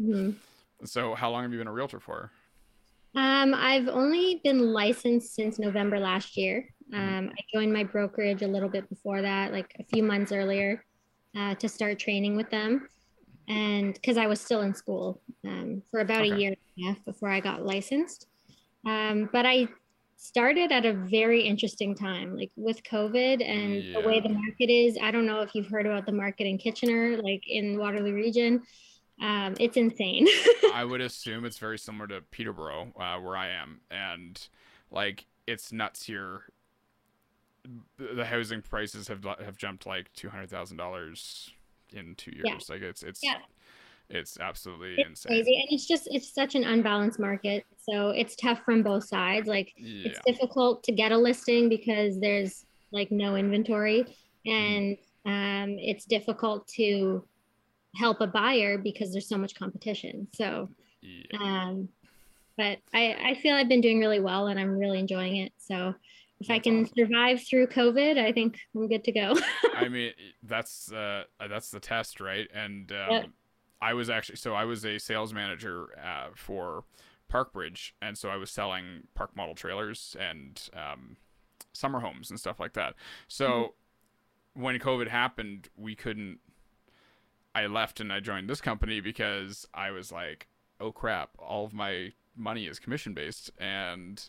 Mhm. 0.01 0.37
So 0.85 1.15
how 1.15 1.31
long 1.31 1.43
have 1.43 1.53
you 1.53 1.59
been 1.59 1.67
a 1.67 1.73
realtor 1.73 2.01
for? 2.01 2.31
Um, 3.15 3.55
I've 3.55 3.89
only 3.89 4.41
been 4.45 4.73
licensed 4.73 5.35
since 5.35 5.59
November 5.59 5.99
last 5.99 6.37
year. 6.37 6.69
Mm-hmm. 6.93 7.19
Um, 7.19 7.33
I 7.37 7.43
joined 7.53 7.73
my 7.73 7.83
brokerage 7.83 8.43
a 8.43 8.47
little 8.47 8.69
bit 8.69 8.89
before 8.89 9.23
that, 9.23 9.53
like 9.53 9.75
a 9.79 9.85
few 9.85 10.03
months 10.03 10.31
earlier, 10.31 10.85
uh, 11.37 11.55
to 11.57 11.69
start 11.69 11.99
training 11.99 12.37
with 12.37 12.49
them. 12.51 12.89
And 13.49 13.95
because 13.95 14.19
I 14.19 14.27
was 14.27 14.41
still 14.41 14.61
in 14.61 14.75
school 14.75 15.21
um, 15.45 15.83
for 15.91 16.01
about 16.01 16.23
a 16.23 16.37
year 16.39 16.55
and 16.77 16.87
a 16.87 16.89
half 16.89 17.05
before 17.05 17.31
I 17.31 17.41
got 17.41 17.65
licensed. 17.65 18.27
Um, 18.87 19.29
but 19.33 19.47
I 19.47 19.69
started 20.19 20.71
at 20.71 20.85
a 20.85 20.93
very 20.93 21.41
interesting 21.41 21.95
time, 21.95 22.37
like 22.37 22.51
with 22.57 22.83
COVID 22.83 23.43
and 23.43 23.95
the 23.95 24.07
way 24.07 24.21
the 24.21 24.29
market 24.29 24.71
is. 24.71 24.99
I 25.03 25.11
don't 25.11 25.27
know 25.27 25.41
if 25.41 25.55
you've 25.55 25.69
heard 25.69 25.87
about 25.87 26.05
the 26.05 26.13
market 26.13 26.47
in 26.47 26.59
Kitchener, 26.59 27.17
like 27.23 27.43
in 27.47 27.79
Waterloo 27.79 28.13
region. 28.13 28.63
Um, 29.23 29.55
it's 29.59 29.77
insane. 29.77 30.27
I 30.75 30.85
would 30.85 31.01
assume 31.01 31.45
it's 31.45 31.59
very 31.59 31.79
similar 31.79 32.07
to 32.09 32.21
Peterborough, 32.31 32.93
uh, 32.99 33.19
where 33.19 33.37
I 33.37 33.49
am, 33.49 33.81
and 33.91 34.47
like 34.91 35.27
it's 35.47 35.73
nuts 35.73 36.05
here 36.05 36.43
the 37.99 38.25
housing 38.25 38.63
prices 38.63 39.09
have 39.09 39.25
have 39.25 39.57
jumped 39.57 39.87
like 39.87 40.13
two 40.15 40.29
hundred 40.29 40.51
thousand 40.51 40.77
dollars 40.77 41.51
in 41.93 42.15
two 42.15 42.33
years. 42.33 42.45
Yeah. 42.45 42.75
Like 42.75 42.83
it's 42.83 43.03
it's 43.03 43.21
yeah. 43.23 43.37
it's 44.09 44.39
absolutely 44.39 44.95
it's 44.95 45.09
insane. 45.09 45.31
Crazy. 45.31 45.61
And 45.61 45.67
it's 45.71 45.87
just 45.87 46.09
it's 46.11 46.33
such 46.33 46.55
an 46.55 46.65
unbalanced 46.65 47.19
market. 47.19 47.65
So 47.89 48.11
it's 48.11 48.37
tough 48.37 48.61
from 48.65 48.83
both 48.83 49.05
sides. 49.05 49.49
Like 49.49 49.73
yeah. 49.77 50.11
it's 50.11 50.21
difficult 50.27 50.83
to 50.85 50.93
get 50.93 51.13
a 51.13 51.17
listing 51.17 51.69
because 51.69 52.21
there's 52.21 52.67
like 52.93 53.11
no 53.11 53.37
inventory. 53.37 54.05
Mm-hmm. 54.47 54.51
And 54.51 54.97
um, 55.27 55.79
it's 55.79 56.05
difficult 56.05 56.67
to 56.77 57.25
help 57.97 58.21
a 58.21 58.27
buyer 58.27 58.79
because 58.79 59.13
there's 59.13 59.29
so 59.29 59.39
much 59.39 59.55
competition. 59.55 60.29
So 60.35 60.69
yeah. 61.01 61.39
um 61.41 61.89
but 62.59 62.79
I, 62.93 63.15
I 63.25 63.35
feel 63.41 63.55
I've 63.55 63.69
been 63.69 63.81
doing 63.81 64.01
really 64.01 64.19
well 64.19 64.49
and 64.49 64.59
I'm 64.59 64.77
really 64.77 64.99
enjoying 64.99 65.37
it. 65.37 65.53
So 65.59 65.95
if 66.41 66.49
that's 66.49 66.51
I 66.51 66.59
can 66.59 66.83
awesome. 66.83 66.95
survive 66.97 67.41
through 67.43 67.69
COVID, 67.69 68.19
I 68.19 68.33
think 68.33 68.59
I'm 68.75 68.89
good 68.89 69.05
to 69.05 69.13
go. 69.13 69.37
I 69.75 69.89
mean, 69.89 70.13
that's 70.43 70.93
uh, 70.93 71.23
that's 71.49 71.71
the 71.71 71.81
test, 71.81 72.21
right? 72.21 72.49
And 72.53 72.91
um, 72.93 73.11
yep. 73.11 73.27
I 73.81 73.95
was 73.95 74.11
actually 74.11 74.37
so 74.37 74.55
I 74.55 74.65
was 74.65 74.85
a 74.85 74.99
sales 74.99 75.33
manager 75.33 75.87
uh, 76.05 76.29
for 76.35 76.85
Parkbridge, 77.33 77.93
and 78.01 78.17
so 78.17 78.29
I 78.29 78.37
was 78.37 78.51
selling 78.51 79.09
park 79.15 79.37
model 79.37 79.55
trailers 79.55 80.17
and 80.19 80.61
um, 80.75 81.17
summer 81.73 82.01
homes 82.01 82.31
and 82.31 82.39
stuff 82.39 82.59
like 82.59 82.75
that. 82.75 82.95
So 83.27 83.49
mm-hmm. 83.49 84.63
when 84.63 84.79
COVID 84.79 85.09
happened, 85.09 85.69
we 85.77 85.95
couldn't. 85.95 86.39
I 87.55 87.67
left 87.67 88.01
and 88.01 88.13
I 88.13 88.21
joined 88.21 88.49
this 88.49 88.61
company 88.61 89.01
because 89.01 89.67
I 89.75 89.91
was 89.91 90.13
like, 90.13 90.49
oh 90.81 90.93
crap, 90.93 91.31
all 91.39 91.65
of 91.65 91.73
my 91.73 92.13
money 92.37 92.67
is 92.67 92.79
commission 92.79 93.15
based, 93.15 93.51
and 93.59 94.29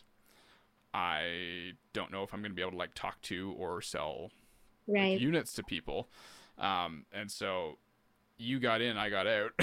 I 0.92 1.72
don't 1.92 2.10
know 2.10 2.22
if 2.22 2.34
I'm 2.34 2.40
going 2.40 2.50
to 2.50 2.56
be 2.56 2.62
able 2.62 2.72
to 2.72 2.78
like 2.78 2.94
talk 2.94 3.20
to 3.22 3.54
or 3.56 3.80
sell 3.80 4.30
right. 4.88 5.12
like, 5.12 5.20
units 5.20 5.52
to 5.54 5.62
people. 5.62 6.08
Um, 6.58 7.06
and 7.12 7.30
so 7.30 7.78
you 8.36 8.58
got 8.58 8.80
in, 8.80 8.96
I 8.96 9.10
got 9.10 9.26
out. 9.26 9.52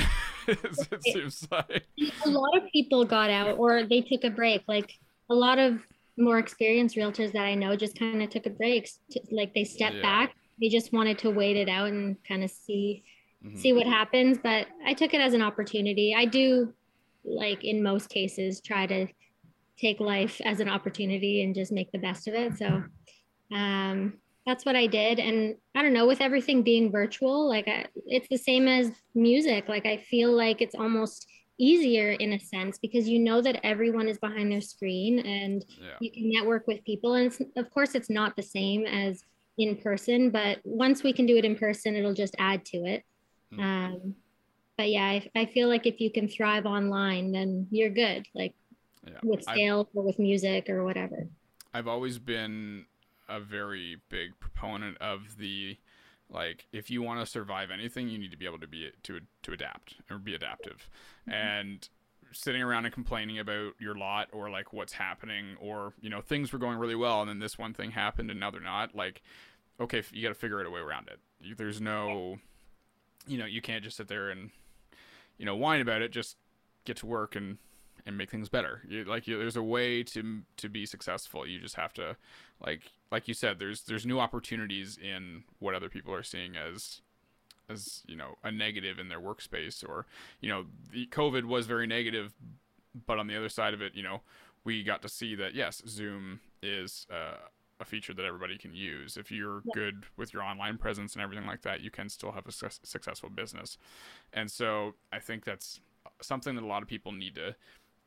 it 0.91 1.03
seems 1.03 1.47
like 1.51 1.85
a 2.25 2.29
lot 2.29 2.57
of 2.57 2.63
people 2.71 3.03
got 3.03 3.29
out 3.29 3.57
or 3.57 3.83
they 3.83 4.01
took 4.01 4.23
a 4.23 4.29
break. 4.29 4.63
Like 4.67 4.93
a 5.29 5.35
lot 5.35 5.59
of 5.59 5.81
more 6.17 6.39
experienced 6.39 6.95
realtors 6.95 7.31
that 7.33 7.43
I 7.43 7.53
know 7.53 7.75
just 7.75 7.97
kind 7.97 8.21
of 8.23 8.29
took 8.29 8.45
a 8.45 8.49
break. 8.49 8.89
Like 9.31 9.53
they 9.53 9.63
stepped 9.63 9.97
yeah. 9.97 10.01
back. 10.01 10.35
They 10.59 10.69
just 10.69 10.93
wanted 10.93 11.19
to 11.19 11.29
wait 11.29 11.57
it 11.57 11.69
out 11.69 11.89
and 11.89 12.15
kind 12.23 12.43
of 12.43 12.49
see 12.49 13.03
mm-hmm. 13.45 13.57
see 13.57 13.73
what 13.73 13.85
happens. 13.85 14.37
But 14.41 14.67
I 14.85 14.93
took 14.93 15.13
it 15.13 15.21
as 15.21 15.33
an 15.33 15.41
opportunity. 15.41 16.15
I 16.17 16.25
do 16.25 16.73
like 17.23 17.63
in 17.63 17.83
most 17.83 18.09
cases 18.09 18.61
try 18.61 18.87
to 18.87 19.07
take 19.77 19.99
life 19.99 20.41
as 20.43 20.59
an 20.59 20.69
opportunity 20.69 21.43
and 21.43 21.53
just 21.53 21.71
make 21.71 21.91
the 21.91 21.99
best 21.99 22.27
of 22.27 22.33
it. 22.33 22.57
So 22.57 22.83
um, 23.53 24.13
that's 24.47 24.65
what 24.65 24.77
I 24.77 24.87
did. 24.87 25.19
And 25.19 25.55
I 25.75 25.81
don't 25.81 25.93
know, 25.93 26.07
with 26.07 26.21
everything 26.21 26.63
being 26.63 26.89
virtual, 26.89 27.47
like 27.47 27.67
I, 27.67 27.85
it's 28.05 28.29
the 28.29 28.37
same 28.37 28.67
as 28.67 28.91
music. 29.13 29.67
Like 29.67 29.85
I 29.85 29.97
feel 29.97 30.31
like 30.31 30.61
it's 30.61 30.73
almost 30.73 31.27
easier 31.59 32.11
in 32.11 32.31
a 32.33 32.39
sense 32.39 32.77
because 32.77 33.09
you 33.09 33.19
know 33.19 33.41
that 33.41 33.59
everyone 33.65 34.07
is 34.07 34.17
behind 34.17 34.49
their 34.51 34.61
screen 34.61 35.19
and 35.19 35.65
yeah. 35.81 35.95
you 35.99 36.11
can 36.11 36.31
network 36.31 36.65
with 36.65 36.83
people. 36.85 37.15
And 37.15 37.37
of 37.57 37.69
course, 37.71 37.93
it's 37.93 38.09
not 38.09 38.37
the 38.37 38.43
same 38.43 38.85
as 38.85 39.21
in 39.57 39.75
person, 39.75 40.29
but 40.29 40.59
once 40.63 41.03
we 41.03 41.11
can 41.11 41.25
do 41.25 41.35
it 41.35 41.43
in 41.43 41.57
person, 41.57 41.95
it'll 41.95 42.13
just 42.13 42.35
add 42.39 42.63
to 42.65 42.77
it. 42.85 43.03
Mm. 43.53 43.61
Um, 43.61 44.15
but 44.77 44.89
yeah, 44.89 45.03
I, 45.03 45.29
I 45.35 45.45
feel 45.45 45.67
like 45.67 45.85
if 45.85 45.99
you 45.99 46.09
can 46.09 46.29
thrive 46.29 46.65
online, 46.65 47.33
then 47.33 47.67
you're 47.69 47.89
good. 47.89 48.25
Like 48.33 48.53
yeah. 49.05 49.19
with 49.23 49.43
sales 49.43 49.87
or 49.93 50.03
with 50.03 50.19
music 50.19 50.69
or 50.69 50.85
whatever. 50.85 51.27
I've 51.73 51.87
always 51.87 52.17
been 52.17 52.85
a 53.29 53.39
very 53.39 53.97
big 54.09 54.39
proponent 54.39 54.97
of 54.99 55.37
the 55.37 55.77
like 56.29 56.67
if 56.71 56.89
you 56.89 57.01
want 57.01 57.19
to 57.19 57.25
survive 57.25 57.71
anything 57.71 58.09
you 58.09 58.17
need 58.17 58.31
to 58.31 58.37
be 58.37 58.45
able 58.45 58.59
to 58.59 58.67
be 58.67 58.91
to 59.03 59.19
to 59.43 59.51
adapt 59.53 59.95
or 60.09 60.17
be 60.17 60.35
adaptive. 60.35 60.89
Mm-hmm. 61.27 61.31
and 61.31 61.89
sitting 62.33 62.61
around 62.61 62.85
and 62.85 62.93
complaining 62.93 63.39
about 63.39 63.73
your 63.79 63.95
lot 63.95 64.27
or 64.33 64.49
like 64.49 64.73
what's 64.73 64.93
happening 64.93 65.55
or 65.59 65.93
you 66.01 66.09
know 66.09 66.21
things 66.21 66.51
were 66.51 66.59
going 66.59 66.77
really 66.77 66.95
well 66.95 67.21
and 67.21 67.29
then 67.29 67.39
this 67.39 67.57
one 67.57 67.73
thing 67.73 67.91
happened 67.91 68.29
and 68.29 68.39
now 68.39 68.51
they're 68.51 68.61
not 68.61 68.95
like 68.95 69.21
okay 69.79 70.03
you 70.11 70.21
got 70.21 70.29
to 70.29 70.35
figure 70.35 70.59
out 70.59 70.65
a 70.65 70.69
way 70.69 70.81
around 70.81 71.07
it. 71.07 71.19
There's 71.57 71.79
no 71.79 72.39
you 73.25 73.37
know 73.37 73.45
you 73.45 73.61
can't 73.61 73.83
just 73.83 73.97
sit 73.97 74.07
there 74.07 74.29
and 74.29 74.51
you 75.37 75.45
know 75.45 75.55
whine 75.55 75.81
about 75.81 76.01
it 76.01 76.11
just 76.11 76.37
get 76.85 76.97
to 76.97 77.05
work 77.05 77.35
and 77.35 77.57
and 78.07 78.17
make 78.17 78.31
things 78.31 78.49
better. 78.49 78.81
You, 78.87 79.03
like 79.03 79.27
you, 79.27 79.37
there's 79.37 79.57
a 79.57 79.61
way 79.63 80.01
to 80.01 80.39
to 80.55 80.69
be 80.69 80.85
successful. 80.85 81.45
You 81.45 81.59
just 81.59 81.75
have 81.75 81.93
to, 81.93 82.15
like 82.65 82.81
like 83.11 83.27
you 83.27 83.33
said, 83.33 83.59
there's 83.59 83.81
there's 83.83 84.05
new 84.05 84.19
opportunities 84.19 84.97
in 84.97 85.43
what 85.59 85.75
other 85.75 85.89
people 85.89 86.13
are 86.13 86.23
seeing 86.23 86.55
as 86.55 87.01
as 87.69 88.03
you 88.07 88.15
know 88.15 88.35
a 88.43 88.51
negative 88.51 88.97
in 88.97 89.09
their 89.09 89.19
workspace 89.19 89.83
or 89.87 90.05
you 90.39 90.47
know 90.47 90.65
the 90.93 91.05
covid 91.07 91.43
was 91.43 91.67
very 91.67 91.85
negative 91.85 92.33
but 93.05 93.19
on 93.19 93.27
the 93.27 93.35
other 93.35 93.49
side 93.49 93.73
of 93.73 93.81
it 93.81 93.93
you 93.93 94.01
know 94.01 94.21
we 94.63 94.83
got 94.83 95.01
to 95.01 95.09
see 95.09 95.35
that 95.35 95.53
yes 95.53 95.81
zoom 95.85 96.39
is 96.63 97.05
uh, 97.11 97.35
a 97.81 97.83
feature 97.83 98.13
that 98.13 98.23
everybody 98.23 98.57
can 98.57 98.73
use 98.73 99.17
if 99.17 99.29
you're 99.31 99.61
yeah. 99.65 99.71
good 99.73 100.05
with 100.15 100.33
your 100.33 100.43
online 100.43 100.77
presence 100.77 101.13
and 101.13 101.21
everything 101.21 101.45
like 101.45 101.61
that 101.61 101.81
you 101.81 101.91
can 101.91 102.07
still 102.07 102.31
have 102.31 102.47
a 102.47 102.53
su- 102.53 102.69
successful 102.83 103.29
business 103.29 103.77
and 104.31 104.49
so 104.49 104.93
i 105.11 105.19
think 105.19 105.43
that's 105.43 105.81
something 106.21 106.55
that 106.55 106.63
a 106.63 106.67
lot 106.67 106.81
of 106.81 106.87
people 106.87 107.11
need 107.11 107.35
to 107.35 107.55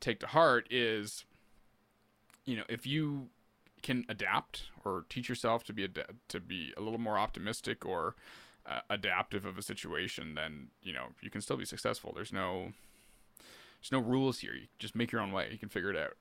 take 0.01 0.19
to 0.19 0.27
heart 0.27 0.67
is 0.69 1.25
you 2.45 2.55
know 2.55 2.63
if 2.67 2.85
you 2.85 3.29
can 3.81 4.05
adapt 4.09 4.63
or 4.85 5.05
teach 5.09 5.29
yourself 5.29 5.63
to 5.63 5.73
be 5.73 5.83
ad- 5.83 6.05
to 6.27 6.39
be 6.39 6.73
a 6.77 6.81
little 6.81 6.99
more 6.99 7.17
optimistic 7.17 7.85
or 7.85 8.15
uh, 8.65 8.79
adaptive 8.89 9.45
of 9.45 9.57
a 9.57 9.61
situation 9.61 10.35
then 10.35 10.67
you 10.83 10.93
know 10.93 11.05
you 11.21 11.29
can 11.29 11.41
still 11.41 11.57
be 11.57 11.65
successful. 11.65 12.11
There's 12.13 12.33
no 12.33 12.73
there's 13.79 13.91
no 13.91 13.99
rules 13.99 14.39
here. 14.39 14.53
You 14.53 14.67
just 14.77 14.95
make 14.95 15.11
your 15.11 15.21
own 15.21 15.31
way. 15.31 15.49
You 15.51 15.57
can 15.57 15.69
figure 15.69 15.89
it 15.89 15.97
out. 15.97 16.13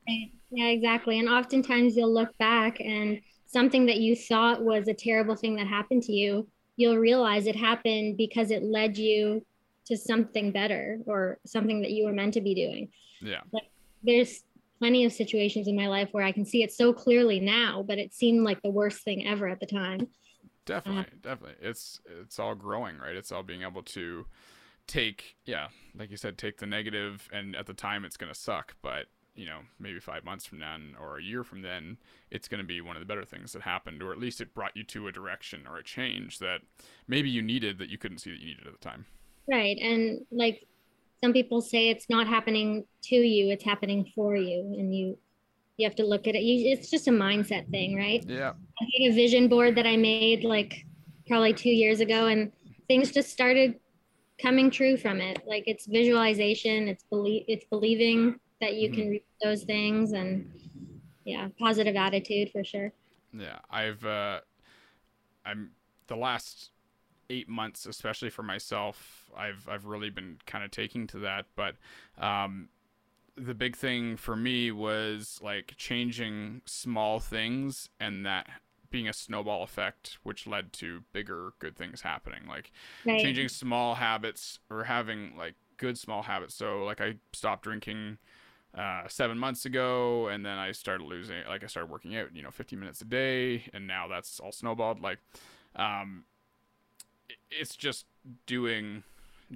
Yeah 0.50 0.66
exactly. 0.66 1.18
And 1.18 1.28
oftentimes 1.28 1.96
you'll 1.96 2.14
look 2.14 2.36
back 2.38 2.80
and 2.80 3.20
something 3.46 3.84
that 3.86 3.98
you 3.98 4.14
thought 4.14 4.62
was 4.62 4.88
a 4.88 4.94
terrible 4.94 5.36
thing 5.36 5.56
that 5.56 5.66
happened 5.66 6.04
to 6.04 6.12
you 6.12 6.46
you'll 6.80 6.96
realize 6.96 7.46
it 7.46 7.56
happened 7.56 8.16
because 8.16 8.50
it 8.50 8.62
led 8.62 8.96
you 8.96 9.44
to 9.84 9.96
something 9.96 10.50
better 10.50 10.98
or 11.04 11.38
something 11.44 11.82
that 11.82 11.90
you 11.90 12.06
were 12.06 12.12
meant 12.12 12.32
to 12.32 12.40
be 12.40 12.54
doing 12.54 12.88
yeah. 13.20 13.40
Like, 13.52 13.68
there's 14.02 14.42
plenty 14.78 15.04
of 15.04 15.12
situations 15.12 15.68
in 15.68 15.76
my 15.76 15.88
life 15.88 16.08
where 16.12 16.24
I 16.24 16.32
can 16.32 16.44
see 16.44 16.62
it 16.62 16.72
so 16.72 16.92
clearly 16.92 17.38
now, 17.38 17.84
but 17.86 17.98
it 17.98 18.14
seemed 18.14 18.44
like 18.44 18.62
the 18.62 18.70
worst 18.70 19.02
thing 19.02 19.26
ever 19.26 19.48
at 19.48 19.60
the 19.60 19.66
time. 19.66 20.08
Definitely, 20.64 21.02
uh, 21.02 21.16
definitely. 21.22 21.56
It's 21.60 22.00
it's 22.20 22.38
all 22.38 22.54
growing, 22.54 22.98
right? 22.98 23.16
It's 23.16 23.32
all 23.32 23.42
being 23.42 23.62
able 23.62 23.82
to 23.82 24.26
take, 24.86 25.36
yeah, 25.44 25.68
like 25.96 26.10
you 26.10 26.16
said, 26.16 26.38
take 26.38 26.58
the 26.58 26.66
negative, 26.66 27.28
and 27.32 27.56
at 27.56 27.66
the 27.66 27.74
time 27.74 28.04
it's 28.04 28.16
gonna 28.16 28.34
suck, 28.34 28.74
but 28.82 29.06
you 29.34 29.46
know, 29.46 29.60
maybe 29.78 29.98
five 30.00 30.24
months 30.24 30.44
from 30.44 30.58
then 30.58 30.94
or 31.00 31.18
a 31.18 31.22
year 31.22 31.44
from 31.44 31.62
then, 31.62 31.96
it's 32.30 32.48
going 32.48 32.60
to 32.60 32.66
be 32.66 32.80
one 32.80 32.96
of 32.96 33.00
the 33.00 33.06
better 33.06 33.24
things 33.24 33.52
that 33.52 33.62
happened, 33.62 34.02
or 34.02 34.12
at 34.12 34.18
least 34.18 34.40
it 34.40 34.52
brought 34.52 34.76
you 34.76 34.84
to 34.84 35.08
a 35.08 35.12
direction 35.12 35.62
or 35.66 35.78
a 35.78 35.84
change 35.84 36.40
that 36.40 36.60
maybe 37.06 37.30
you 37.30 37.40
needed 37.40 37.78
that 37.78 37.88
you 37.88 37.96
couldn't 37.96 38.18
see 38.18 38.30
that 38.30 38.40
you 38.40 38.48
needed 38.48 38.66
at 38.66 38.72
the 38.72 38.78
time. 38.78 39.06
Right. 39.48 39.78
And 39.78 40.26
like 40.30 40.66
some 41.22 41.32
people 41.32 41.60
say 41.60 41.88
it's 41.88 42.08
not 42.08 42.26
happening 42.26 42.84
to 43.02 43.16
you 43.16 43.50
it's 43.50 43.64
happening 43.64 44.10
for 44.14 44.36
you 44.36 44.60
and 44.78 44.94
you 44.94 45.18
you 45.76 45.86
have 45.86 45.96
to 45.96 46.04
look 46.04 46.28
at 46.28 46.34
it. 46.34 46.42
You, 46.42 46.72
it's 46.72 46.90
just 46.90 47.08
a 47.08 47.10
mindset 47.10 47.70
thing 47.70 47.96
right? 47.96 48.24
Yeah. 48.28 48.50
I 48.50 48.84
made 48.98 49.10
a 49.10 49.14
vision 49.14 49.48
board 49.48 49.74
that 49.76 49.86
i 49.86 49.96
made 49.96 50.44
like 50.44 50.84
probably 51.26 51.54
two 51.54 51.70
years 51.70 52.00
ago 52.00 52.26
and 52.26 52.52
things 52.88 53.10
just 53.10 53.30
started 53.30 53.76
coming 54.40 54.70
true 54.70 54.96
from 54.96 55.20
it. 55.20 55.40
Like 55.46 55.64
it's 55.66 55.86
visualization 55.86 56.88
it's 56.88 57.04
believe 57.04 57.44
it's 57.48 57.64
believing 57.66 58.38
that 58.60 58.74
you 58.74 58.88
mm-hmm. 58.88 59.00
can 59.00 59.10
reach 59.10 59.24
those 59.42 59.64
things 59.64 60.12
and 60.12 60.50
yeah 61.24 61.48
positive 61.58 61.96
attitude 61.96 62.50
for 62.50 62.64
sure. 62.64 62.92
Yeah 63.32 63.58
i've 63.70 64.04
uh 64.04 64.40
i'm 65.46 65.70
the 66.08 66.16
last 66.16 66.70
eight 67.30 67.48
months, 67.48 67.86
especially 67.86 68.28
for 68.28 68.42
myself, 68.42 69.30
I've 69.36 69.66
I've 69.68 69.86
really 69.86 70.10
been 70.10 70.38
kind 70.46 70.64
of 70.64 70.70
taking 70.70 71.06
to 71.08 71.18
that. 71.20 71.46
But 71.56 71.76
um, 72.18 72.68
the 73.36 73.54
big 73.54 73.76
thing 73.76 74.16
for 74.16 74.36
me 74.36 74.70
was 74.70 75.40
like 75.42 75.74
changing 75.76 76.62
small 76.66 77.20
things 77.20 77.88
and 77.98 78.26
that 78.26 78.46
being 78.90 79.08
a 79.08 79.12
snowball 79.12 79.62
effect, 79.62 80.18
which 80.24 80.46
led 80.46 80.72
to 80.74 81.02
bigger 81.12 81.52
good 81.60 81.76
things 81.76 82.02
happening. 82.02 82.40
Like 82.48 82.72
right. 83.06 83.20
changing 83.20 83.48
small 83.48 83.94
habits 83.94 84.58
or 84.68 84.84
having 84.84 85.36
like 85.38 85.54
good 85.76 85.96
small 85.96 86.22
habits. 86.22 86.54
So 86.54 86.84
like 86.84 87.00
I 87.00 87.14
stopped 87.32 87.62
drinking 87.62 88.18
uh, 88.76 89.02
seven 89.08 89.38
months 89.38 89.64
ago, 89.64 90.28
and 90.28 90.44
then 90.44 90.58
I 90.58 90.72
started 90.72 91.04
losing. 91.04 91.36
Like 91.48 91.64
I 91.64 91.66
started 91.66 91.90
working 91.90 92.16
out, 92.16 92.34
you 92.34 92.42
know, 92.42 92.50
50 92.50 92.76
minutes 92.76 93.00
a 93.00 93.04
day, 93.04 93.64
and 93.72 93.86
now 93.86 94.06
that's 94.08 94.38
all 94.40 94.52
snowballed. 94.52 95.00
Like, 95.00 95.18
um, 95.76 96.24
it's 97.50 97.76
just 97.76 98.06
doing 98.46 99.02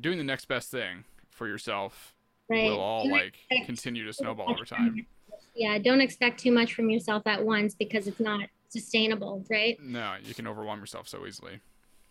doing 0.00 0.18
the 0.18 0.24
next 0.24 0.46
best 0.46 0.70
thing 0.70 1.04
for 1.30 1.46
yourself 1.46 2.14
right. 2.48 2.64
will 2.64 2.80
all 2.80 3.08
like 3.10 3.36
continue 3.66 4.04
to 4.04 4.12
snowball 4.12 4.50
over 4.50 4.64
time. 4.64 5.06
Yeah, 5.54 5.78
don't 5.78 6.00
expect 6.00 6.40
too 6.40 6.52
much 6.52 6.74
from 6.74 6.90
yourself 6.90 7.22
at 7.26 7.44
once 7.44 7.74
because 7.74 8.08
it's 8.08 8.20
not 8.20 8.48
sustainable, 8.68 9.44
right? 9.48 9.78
No, 9.80 10.14
you 10.22 10.34
can 10.34 10.46
overwhelm 10.46 10.80
yourself 10.80 11.08
so 11.08 11.26
easily. 11.26 11.60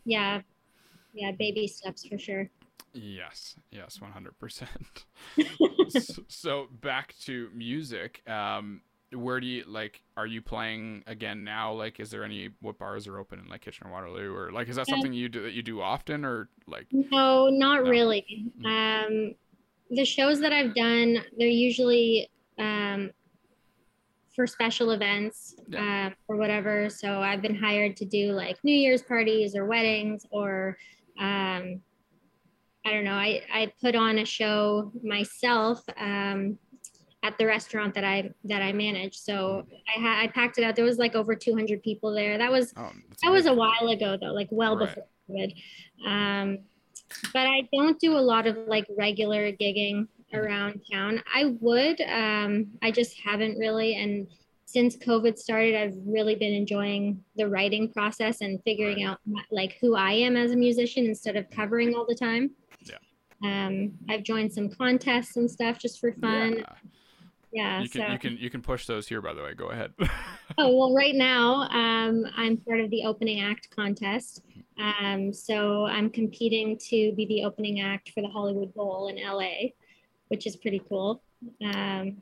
Yeah. 0.05 0.41
Yeah, 1.13 1.31
baby 1.31 1.67
steps 1.67 2.07
for 2.07 2.17
sure. 2.17 2.49
Yes, 2.93 3.55
yes, 3.71 3.99
100%. 3.99 4.67
so 6.27 6.67
back 6.81 7.15
to 7.23 7.49
music. 7.53 8.21
Um, 8.29 8.81
where 9.15 9.39
do 9.39 9.47
you 9.47 9.63
like 9.67 10.01
are 10.17 10.27
you 10.27 10.41
playing 10.41 11.03
again 11.07 11.43
now 11.43 11.71
like 11.71 11.99
is 11.99 12.09
there 12.09 12.23
any 12.23 12.49
what 12.61 12.77
bars 12.77 13.07
are 13.07 13.19
open 13.19 13.39
in 13.39 13.47
like 13.47 13.61
kitchener 13.61 13.91
waterloo 13.91 14.33
or 14.33 14.51
like 14.51 14.67
is 14.67 14.75
that 14.75 14.87
something 14.87 15.13
you 15.13 15.29
do 15.29 15.41
that 15.43 15.53
you 15.53 15.61
do 15.61 15.81
often 15.81 16.25
or 16.25 16.49
like 16.67 16.87
no 16.91 17.49
not 17.49 17.83
no. 17.83 17.89
really 17.89 18.25
mm-hmm. 18.61 18.65
um 18.65 19.35
the 19.91 20.05
shows 20.05 20.39
that 20.39 20.51
i've 20.51 20.73
done 20.75 21.17
they're 21.37 21.47
usually 21.47 22.29
um 22.59 23.11
for 24.35 24.47
special 24.47 24.91
events 24.91 25.55
yeah. 25.67 26.07
um, 26.07 26.15
or 26.27 26.37
whatever 26.37 26.89
so 26.89 27.19
i've 27.21 27.41
been 27.41 27.55
hired 27.55 27.95
to 27.97 28.05
do 28.05 28.31
like 28.31 28.57
new 28.63 28.75
year's 28.75 29.01
parties 29.01 29.55
or 29.55 29.65
weddings 29.65 30.25
or 30.31 30.77
um 31.19 31.79
i 32.85 32.91
don't 32.91 33.03
know 33.03 33.13
i 33.13 33.41
i 33.53 33.71
put 33.81 33.95
on 33.95 34.19
a 34.19 34.25
show 34.25 34.91
myself 35.03 35.83
um 35.99 36.57
at 37.23 37.37
the 37.37 37.45
restaurant 37.45 37.93
that 37.95 38.03
I 38.03 38.31
that 38.43 38.61
I 38.61 38.73
manage. 38.73 39.17
So 39.17 39.65
I 39.87 39.99
had 39.99 40.23
I 40.23 40.27
packed 40.27 40.57
it 40.57 40.63
out. 40.63 40.75
There 40.75 40.85
was 40.85 40.97
like 40.97 41.15
over 41.15 41.35
200 41.35 41.81
people 41.81 42.13
there. 42.13 42.37
That 42.37 42.51
was 42.51 42.73
oh, 42.77 42.91
that 43.23 43.31
was 43.31 43.45
a 43.45 43.53
while 43.53 43.87
ago 43.87 44.17
though, 44.19 44.33
like 44.33 44.49
well 44.51 44.77
right. 44.77 44.87
before 44.87 45.05
COVID. 45.29 45.55
Um, 46.05 46.59
but 47.31 47.47
I 47.47 47.67
don't 47.73 47.99
do 47.99 48.17
a 48.17 48.19
lot 48.19 48.45
of 48.45 48.57
like 48.67 48.85
regular 48.97 49.51
gigging 49.53 50.07
around 50.33 50.81
town. 50.91 51.23
I 51.33 51.55
would. 51.61 52.01
Um, 52.01 52.67
I 52.81 52.91
just 52.91 53.17
haven't 53.19 53.57
really. 53.57 53.95
And 53.95 54.27
since 54.65 54.97
COVID 54.97 55.37
started, 55.37 55.75
I've 55.75 55.95
really 56.05 56.35
been 56.35 56.53
enjoying 56.53 57.23
the 57.35 57.47
writing 57.47 57.91
process 57.91 58.41
and 58.41 58.61
figuring 58.63 59.05
right. 59.05 59.11
out 59.11 59.19
like 59.49 59.77
who 59.79 59.95
I 59.95 60.11
am 60.11 60.35
as 60.35 60.51
a 60.51 60.57
musician 60.57 61.05
instead 61.05 61.37
of 61.37 61.49
covering 61.51 61.95
all 61.95 62.05
the 62.05 62.15
time. 62.15 62.51
Yeah. 62.81 62.97
Um, 63.43 63.93
I've 64.09 64.23
joined 64.23 64.51
some 64.51 64.69
contests 64.69 65.37
and 65.37 65.49
stuff 65.49 65.79
just 65.79 66.01
for 66.01 66.11
fun. 66.13 66.57
Yeah 66.57 66.65
yeah 67.53 67.81
you 67.81 67.89
can 67.89 68.01
so. 68.01 68.11
you 68.11 68.19
can 68.19 68.37
you 68.37 68.49
can 68.49 68.61
push 68.61 68.85
those 68.85 69.07
here 69.07 69.21
by 69.21 69.33
the 69.33 69.41
way 69.41 69.53
go 69.53 69.69
ahead 69.69 69.93
oh 70.57 70.75
well 70.75 70.93
right 70.93 71.15
now 71.15 71.61
um, 71.69 72.25
i'm 72.35 72.57
part 72.57 72.79
of 72.79 72.89
the 72.89 73.05
opening 73.05 73.41
act 73.41 73.69
contest 73.75 74.41
um, 74.79 75.31
so 75.31 75.85
i'm 75.85 76.09
competing 76.09 76.77
to 76.77 77.13
be 77.13 77.25
the 77.27 77.43
opening 77.43 77.79
act 77.79 78.09
for 78.09 78.21
the 78.21 78.27
hollywood 78.27 78.73
bowl 78.73 79.07
in 79.07 79.17
la 79.23 79.49
which 80.27 80.47
is 80.47 80.55
pretty 80.55 80.81
cool 80.89 81.21
um, 81.63 82.17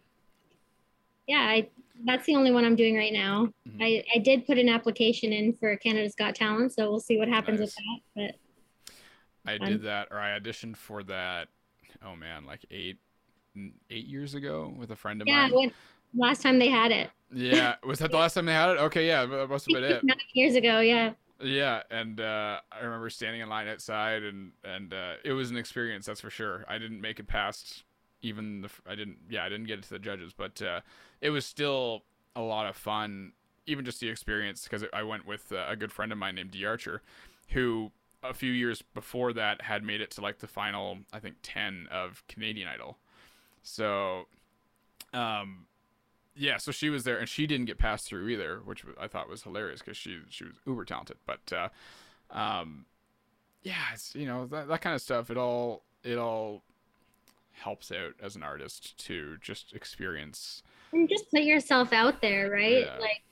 yeah 1.27 1.39
I, 1.39 1.69
that's 2.05 2.25
the 2.25 2.35
only 2.35 2.51
one 2.51 2.65
i'm 2.65 2.75
doing 2.75 2.95
right 2.95 3.13
now 3.13 3.47
mm-hmm. 3.67 3.81
I, 3.81 4.03
I 4.13 4.19
did 4.19 4.45
put 4.45 4.57
an 4.57 4.67
application 4.67 5.31
in 5.31 5.53
for 5.53 5.75
canada's 5.77 6.15
got 6.15 6.35
talent 6.35 6.73
so 6.73 6.89
we'll 6.89 6.99
see 6.99 7.17
what 7.17 7.29
happens 7.29 7.59
nice. 7.59 7.67
with 7.67 7.75
that 8.15 8.35
but 9.45 9.51
i 9.53 9.57
did 9.57 9.83
that 9.83 10.09
or 10.11 10.19
i 10.19 10.37
auditioned 10.37 10.75
for 10.75 11.03
that 11.03 11.47
oh 12.05 12.15
man 12.15 12.45
like 12.45 12.65
eight 12.69 12.97
eight 13.89 14.05
years 14.07 14.33
ago 14.33 14.73
with 14.77 14.91
a 14.91 14.95
friend 14.95 15.21
of 15.21 15.27
yeah, 15.27 15.47
mine. 15.47 15.51
Yeah, 15.59 15.69
last 16.27 16.41
time 16.41 16.59
they 16.59 16.69
had 16.69 16.91
it. 16.91 17.09
yeah, 17.33 17.75
was 17.83 17.99
that 17.99 18.11
the 18.11 18.17
last 18.17 18.33
time 18.33 18.45
they 18.45 18.53
had 18.53 18.69
it? 18.69 18.77
Okay, 18.79 19.07
yeah, 19.07 19.25
that 19.25 19.49
must 19.49 19.65
have 19.69 19.81
been 19.81 19.83
it. 19.83 20.03
Nine 20.03 20.17
years 20.33 20.55
ago, 20.55 20.79
yeah. 20.79 21.13
Yeah, 21.43 21.81
and 21.89 22.21
uh, 22.21 22.59
I 22.71 22.83
remember 22.83 23.09
standing 23.09 23.41
in 23.41 23.49
line 23.49 23.67
outside, 23.67 24.23
and 24.23 24.51
and 24.63 24.93
uh, 24.93 25.13
it 25.23 25.33
was 25.33 25.49
an 25.49 25.57
experience, 25.57 26.05
that's 26.05 26.21
for 26.21 26.29
sure. 26.29 26.65
I 26.67 26.77
didn't 26.77 27.01
make 27.01 27.19
it 27.19 27.27
past 27.27 27.83
even 28.21 28.61
the 28.61 28.69
I 28.87 28.95
didn't 28.95 29.17
yeah 29.29 29.43
I 29.43 29.49
didn't 29.49 29.67
get 29.67 29.79
it 29.79 29.83
to 29.83 29.89
the 29.89 29.99
judges, 29.99 30.33
but 30.33 30.61
uh, 30.61 30.81
it 31.19 31.29
was 31.29 31.45
still 31.45 32.03
a 32.35 32.41
lot 32.41 32.67
of 32.67 32.75
fun, 32.75 33.33
even 33.65 33.85
just 33.85 33.99
the 33.99 34.09
experience 34.09 34.63
because 34.63 34.83
I 34.93 35.03
went 35.03 35.25
with 35.25 35.51
uh, 35.51 35.65
a 35.67 35.75
good 35.75 35.91
friend 35.91 36.11
of 36.11 36.17
mine 36.17 36.35
named 36.35 36.51
D 36.51 36.65
Archer, 36.65 37.01
who 37.49 37.91
a 38.23 38.33
few 38.33 38.51
years 38.51 38.81
before 38.81 39.33
that 39.33 39.63
had 39.63 39.83
made 39.83 40.01
it 40.01 40.11
to 40.11 40.21
like 40.21 40.39
the 40.39 40.47
final 40.47 40.99
I 41.11 41.19
think 41.19 41.35
ten 41.41 41.87
of 41.91 42.23
Canadian 42.27 42.67
Idol. 42.67 42.97
So, 43.63 44.27
um, 45.13 45.65
yeah, 46.35 46.57
so 46.57 46.71
she 46.71 46.89
was 46.89 47.03
there 47.03 47.17
and 47.17 47.27
she 47.29 47.45
didn't 47.47 47.65
get 47.65 47.77
passed 47.77 48.07
through 48.07 48.27
either, 48.29 48.61
which 48.63 48.83
I 48.99 49.07
thought 49.07 49.29
was 49.29 49.43
hilarious 49.43 49.81
because 49.81 49.97
she 49.97 50.19
she 50.29 50.45
was 50.45 50.53
uber 50.65 50.85
talented. 50.85 51.17
But, 51.25 51.53
uh, 51.53 51.69
um, 52.31 52.85
yeah, 53.63 53.93
it's 53.93 54.15
you 54.15 54.25
know 54.25 54.45
that 54.47 54.67
that 54.67 54.81
kind 54.81 54.95
of 54.95 55.01
stuff. 55.01 55.29
It 55.29 55.37
all 55.37 55.83
it 56.03 56.17
all 56.17 56.63
helps 57.51 57.91
out 57.91 58.13
as 58.21 58.35
an 58.35 58.43
artist 58.43 58.97
to 59.05 59.37
just 59.39 59.73
experience 59.73 60.63
and 60.93 61.07
just 61.07 61.29
put 61.31 61.43
yourself 61.43 61.93
out 61.93 62.21
there, 62.21 62.49
right? 62.49 62.85
Yeah. 62.85 62.97
Like 62.99 63.23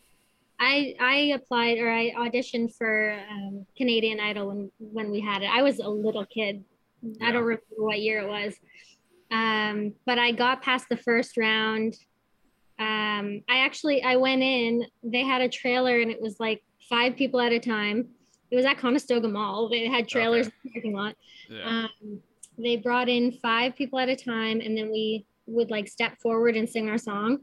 I 0.60 0.96
I 1.00 1.16
applied 1.36 1.80
or 1.80 1.90
I 1.90 2.12
auditioned 2.12 2.76
for 2.76 3.18
um, 3.30 3.66
Canadian 3.78 4.20
Idol 4.20 4.48
when 4.48 4.72
when 4.80 5.12
we 5.12 5.20
had 5.20 5.42
it. 5.42 5.50
I 5.50 5.62
was 5.62 5.80
a 5.80 5.90
little 5.90 6.26
kid. 6.26 6.64
Yeah. 7.02 7.28
I 7.28 7.32
don't 7.32 7.44
remember 7.44 7.64
what 7.78 8.00
year 8.00 8.20
it 8.20 8.28
was. 8.28 8.56
Um, 9.32 9.94
but 10.06 10.18
I 10.18 10.32
got 10.32 10.62
past 10.62 10.88
the 10.90 10.98
first 10.98 11.38
round. 11.38 11.96
Um, 12.80 13.42
I 13.50 13.60
actually 13.60 14.04
I 14.04 14.16
went 14.16 14.42
in. 14.42 14.86
They 15.04 15.24
had 15.24 15.42
a 15.42 15.50
trailer, 15.50 16.00
and 16.00 16.12
it 16.12 16.22
was 16.22 16.40
like 16.40 16.64
five 16.90 17.16
people 17.16 17.40
at 17.40 17.52
a 17.52 17.60
time. 17.60 18.10
It 18.52 18.56
was 18.56 18.66
at 18.66 18.78
Conestoga 18.78 19.28
Mall. 19.28 19.70
They 19.70 19.88
had 19.88 20.08
trailers 20.08 20.48
okay. 20.48 20.56
in 20.56 20.62
the 20.64 20.72
parking 20.74 20.94
lot. 20.94 21.16
Yeah. 21.50 21.68
Um, 21.68 22.22
they 22.58 22.78
brought 22.78 23.10
in 23.10 23.32
five 23.34 23.76
people 23.76 24.00
at 24.00 24.10
a 24.10 24.16
time, 24.16 24.62
and 24.62 24.78
then 24.78 24.90
we 24.92 25.26
would 25.46 25.72
like 25.72 25.88
step 25.88 26.18
forward 26.20 26.56
and 26.56 26.68
sing 26.68 26.90
our 26.90 26.98
song. 26.98 27.40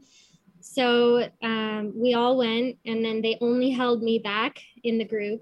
So 0.59 1.29
um, 1.43 1.93
we 1.95 2.13
all 2.13 2.37
went, 2.37 2.77
and 2.85 3.03
then 3.03 3.21
they 3.21 3.37
only 3.41 3.71
held 3.71 4.03
me 4.03 4.19
back 4.19 4.59
in 4.83 4.97
the 4.97 5.05
group, 5.05 5.41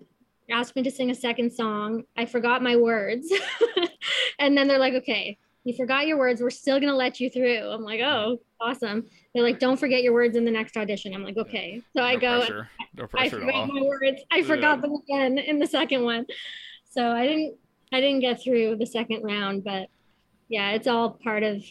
asked 0.51 0.75
me 0.75 0.83
to 0.83 0.91
sing 0.91 1.09
a 1.09 1.15
second 1.15 1.51
song. 1.51 2.03
I 2.15 2.25
forgot 2.25 2.61
my 2.61 2.75
words. 2.75 3.31
and 4.39 4.57
then 4.57 4.67
they're 4.67 4.79
like, 4.79 4.93
okay, 4.95 5.37
you 5.65 5.75
forgot 5.75 6.05
your 6.05 6.17
words. 6.17 6.41
We're 6.41 6.51
still 6.51 6.79
going 6.79 6.91
to 6.91 6.95
let 6.95 7.19
you 7.19 7.29
through. 7.29 7.69
I'm 7.69 7.81
like, 7.81 7.99
oh, 7.99 8.39
awesome. 8.61 9.05
They're 9.33 9.43
like, 9.43 9.59
don't 9.59 9.77
forget 9.77 10.03
your 10.03 10.13
words 10.13 10.37
in 10.37 10.45
the 10.45 10.51
next 10.51 10.77
audition. 10.77 11.13
I'm 11.13 11.23
like, 11.23 11.37
okay. 11.37 11.81
So 11.93 12.01
no 12.01 12.03
I 12.03 12.15
go, 12.15 12.37
pressure. 12.37 12.69
No 12.95 13.07
pressure 13.07 13.37
I 13.37 13.39
forgot 13.39 13.67
my 13.67 13.81
words. 13.81 14.21
I 14.31 14.43
forgot 14.43 14.81
them 14.81 14.93
again 14.93 15.39
in 15.39 15.57
the 15.57 15.65
second 15.65 16.03
one. 16.03 16.27
So 16.89 17.11
I 17.11 17.25
didn't, 17.27 17.55
I 17.91 17.99
didn't 17.99 18.19
get 18.19 18.41
through 18.41 18.77
the 18.77 18.85
second 18.85 19.23
round, 19.23 19.63
but 19.63 19.89
yeah, 20.49 20.71
it's 20.71 20.87
all 20.87 21.09
part 21.09 21.41
of 21.41 21.63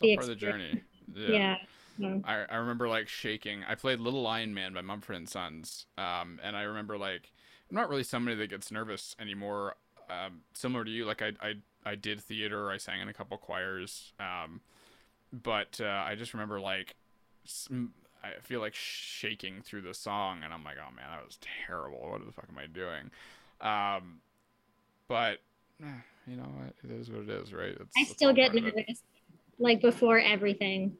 the, 0.00 0.16
part 0.16 0.24
of 0.24 0.28
the 0.28 0.36
journey. 0.36 0.82
Yeah. 1.14 1.56
yeah. 1.98 2.18
I, 2.24 2.44
I 2.50 2.56
remember 2.56 2.86
like 2.86 3.08
shaking. 3.08 3.64
I 3.66 3.76
played 3.76 3.98
Little 3.98 4.20
Lion 4.20 4.52
Man 4.52 4.74
by 4.74 4.82
Mumford 4.82 5.16
and 5.16 5.28
Sons. 5.28 5.86
Um, 5.96 6.38
and 6.42 6.54
I 6.54 6.62
remember 6.64 6.98
like, 6.98 7.32
I'm 7.70 7.76
not 7.76 7.88
really 7.88 8.02
somebody 8.02 8.36
that 8.36 8.50
gets 8.50 8.70
nervous 8.70 9.16
anymore. 9.18 9.76
Um, 10.10 10.42
similar 10.52 10.84
to 10.84 10.90
you, 10.90 11.06
like 11.06 11.22
I, 11.22 11.32
I 11.40 11.54
I 11.86 11.94
did 11.94 12.20
theater. 12.20 12.70
I 12.70 12.76
sang 12.76 13.00
in 13.00 13.08
a 13.08 13.14
couple 13.14 13.38
choirs. 13.38 14.12
Um, 14.18 14.60
but 15.32 15.80
uh, 15.80 16.04
I 16.06 16.16
just 16.16 16.34
remember 16.34 16.60
like 16.60 16.96
I 18.24 18.40
feel 18.42 18.60
like 18.60 18.74
shaking 18.74 19.62
through 19.62 19.82
the 19.82 19.94
song, 19.94 20.40
and 20.42 20.52
I'm 20.52 20.64
like, 20.64 20.76
oh 20.78 20.94
man, 20.94 21.06
that 21.10 21.24
was 21.24 21.38
terrible. 21.66 22.10
What 22.10 22.26
the 22.26 22.32
fuck 22.32 22.46
am 22.50 22.58
I 22.58 22.66
doing? 22.66 23.10
Um, 23.60 24.20
but 25.08 25.38
eh, 25.82 26.00
you 26.26 26.36
know 26.36 26.42
what? 26.42 26.74
It 26.84 26.90
is 26.90 27.10
what 27.10 27.22
it 27.22 27.30
is, 27.30 27.52
right? 27.52 27.76
It's, 27.78 27.94
I 27.96 28.04
still 28.04 28.32
get 28.32 28.52
nervous, 28.54 29.02
like 29.58 29.80
before 29.80 30.18
everything. 30.18 30.96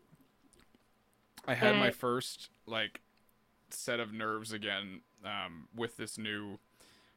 I 1.49 1.55
had 1.55 1.72
but... 1.72 1.79
my 1.79 1.90
first 1.90 2.51
like 2.66 3.01
set 3.70 3.99
of 3.99 4.12
nerves 4.12 4.53
again 4.53 5.01
um, 5.25 5.68
with 5.75 5.96
this 5.96 6.18
new 6.18 6.59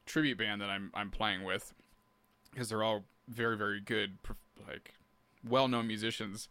tribute 0.06 0.40
band 0.40 0.62
that 0.62 0.70
I'm 0.70 0.92
I'm 0.94 1.12
playing 1.12 1.44
with 1.44 1.74
because 2.52 2.70
they're 2.70 2.84
all 2.84 3.04
very 3.30 3.58
very 3.58 3.80
good 3.80 4.18
like 4.68 4.94
well-known 5.48 5.88
musicians. 5.88 6.50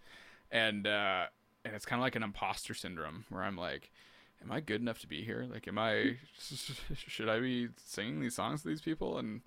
And 0.50 0.86
uh 0.86 1.26
and 1.64 1.74
it's 1.74 1.84
kind 1.84 2.00
of 2.00 2.04
like 2.04 2.16
an 2.16 2.22
imposter 2.22 2.72
syndrome 2.72 3.24
where 3.28 3.42
i'm 3.42 3.56
like 3.56 3.90
am 4.42 4.52
i 4.52 4.60
good 4.60 4.80
enough 4.80 5.00
to 5.00 5.08
be 5.08 5.22
here? 5.22 5.46
Like 5.50 5.68
am 5.68 5.78
i 5.78 6.16
should 6.94 7.28
i 7.28 7.40
be 7.40 7.68
singing 7.76 8.20
these 8.20 8.34
songs 8.34 8.62
to 8.62 8.68
these 8.68 8.80
people? 8.80 9.18
And 9.18 9.42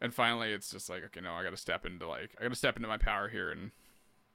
and 0.00 0.14
finally 0.14 0.52
it's 0.52 0.70
just 0.70 0.90
like 0.90 1.04
okay 1.04 1.20
no 1.20 1.32
i 1.32 1.42
gotta 1.42 1.56
step 1.56 1.86
into 1.86 2.06
like 2.06 2.30
i 2.38 2.42
gotta 2.42 2.54
step 2.54 2.76
into 2.76 2.88
my 2.88 2.98
power 2.98 3.28
here 3.28 3.50
and 3.50 3.70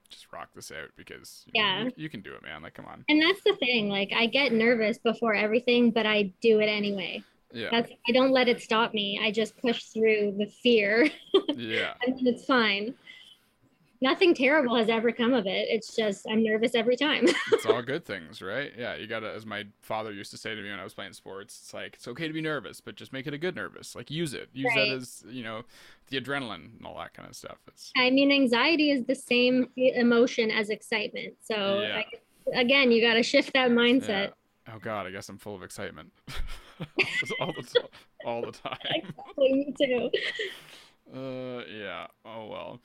just 0.10 0.32
rock 0.34 0.50
this 0.54 0.72
out 0.72 0.90
because 0.98 1.46
yeah. 1.54 1.84
know, 1.84 1.86
you, 1.86 1.92
you, 1.96 2.10
can 2.10 2.22
do 2.22 2.34
it 2.34 2.44
man. 2.44 2.62
Like 2.62 2.74
come 2.74 2.86
on. 2.86 3.06
And 3.08 3.22
that's 3.22 3.42
the 3.44 3.56
thing 3.58 3.88
like 3.90 4.12
i 4.14 4.26
get 4.26 4.52
nervous 4.52 4.98
before 4.98 5.34
everything 5.34 5.92
but 5.92 6.06
i 6.06 6.34
do 6.42 6.60
it 6.60 6.66
anyway 6.66 7.24
yeah. 7.54 7.70
That's 7.72 7.92
I 8.08 8.12
don't 8.12 8.32
let 8.32 8.48
it 8.48 8.62
stop 8.62 8.94
me. 8.94 9.20
I 9.24 9.32
just 9.32 9.58
push 9.58 9.86
through 9.86 10.36
the 10.38 10.46
fear. 10.46 11.10
yeah. 11.56 11.94
and 12.06 12.28
it's 12.28 12.46
fine. 12.46 12.96
Nothing 14.04 14.34
terrible 14.34 14.76
has 14.78 14.90
ever 14.90 15.12
come 15.12 15.34
of 15.34 15.46
it. 15.46 15.68
It's 15.70 15.96
just 15.96 16.26
I'm 16.28 16.44
nervous 16.44 16.74
every 16.74 16.98
time. 16.98 17.28
it's 17.52 17.68
all 17.68 17.84
good 17.84 18.04
things, 18.04 18.42
right? 18.42 18.72
Yeah, 18.76 18.96
you 18.96 19.06
gotta 19.06 19.32
as 19.32 19.46
my 19.46 19.66
father 19.82 20.12
used 20.12 20.32
to 20.32 20.38
say 20.38 20.56
to 20.56 20.62
me 20.62 20.72
when 20.72 20.80
I 20.80 20.84
was 20.84 20.96
playing 20.96 21.14
sports, 21.14 21.60
it's 21.62 21.74
like 21.74 21.96
it's 21.96 22.08
okay 22.08 22.28
to 22.28 22.34
be 22.34 22.42
nervous, 22.42 22.82
but 22.82 22.96
just 22.96 23.14
make 23.14 23.28
it 23.28 23.34
a 23.34 23.38
good 23.38 23.56
nervous. 23.56 23.96
Like 23.96 24.10
use 24.10 24.34
it. 24.34 24.50
Use 24.54 24.72
right. 24.76 24.90
that 24.90 24.96
as, 24.96 25.24
you 25.30 25.44
know, 25.44 25.64
the 26.08 26.20
adrenaline 26.20 26.78
and 26.78 26.86
all 26.86 26.98
that 26.98 27.14
kind 27.14 27.30
of 27.30 27.36
stuff. 27.36 27.58
It's 27.68 27.92
I 27.96 28.10
mean, 28.10 28.32
anxiety 28.32 28.90
is 28.90 29.06
the 29.06 29.16
same 29.16 29.70
emotion 29.78 30.50
as 30.50 30.72
excitement. 30.72 31.36
So 31.44 31.82
yeah. 31.82 31.98
like, 31.98 32.24
again, 32.56 32.92
you 32.92 33.02
gotta 33.02 33.22
shift 33.22 33.54
that 33.54 33.70
mindset. 33.70 34.32
Oh 34.68 34.80
God, 34.80 35.08
I 35.08 35.12
guess 35.12 35.28
I'm 35.30 35.38
full 35.38 35.56
of 35.56 35.64
excitement 35.64 36.12
all 37.40 37.54
the 37.54 37.64
t- 37.64 37.80
all 38.26 38.42
the 38.42 38.52
time. 38.52 38.78
Exactly, 38.94 39.54
me 39.54 39.74
too. 39.80 40.10
Uh, 41.14 41.64
yeah. 41.70 42.08
Oh 42.26 42.48
well. 42.48 42.82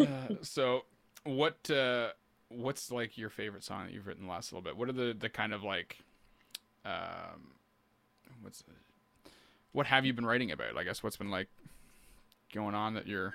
Uh, 0.00 0.34
so, 0.42 0.82
what 1.24 1.70
uh, 1.70 2.08
what's 2.48 2.90
like 2.90 3.16
your 3.18 3.30
favorite 3.30 3.64
song 3.64 3.86
that 3.86 3.92
you've 3.92 4.06
written 4.06 4.24
the 4.24 4.30
last 4.30 4.52
little 4.52 4.62
bit? 4.62 4.76
What 4.76 4.88
are 4.88 4.92
the 4.92 5.16
the 5.18 5.28
kind 5.28 5.52
of 5.52 5.62
like, 5.62 5.98
um, 6.84 7.54
what's 8.42 8.64
what 9.72 9.86
have 9.86 10.04
you 10.04 10.12
been 10.12 10.26
writing 10.26 10.52
about? 10.52 10.76
I 10.76 10.84
guess 10.84 11.02
what's 11.02 11.16
been 11.16 11.30
like 11.30 11.48
going 12.52 12.74
on 12.74 12.94
that 12.94 13.06
you're. 13.06 13.34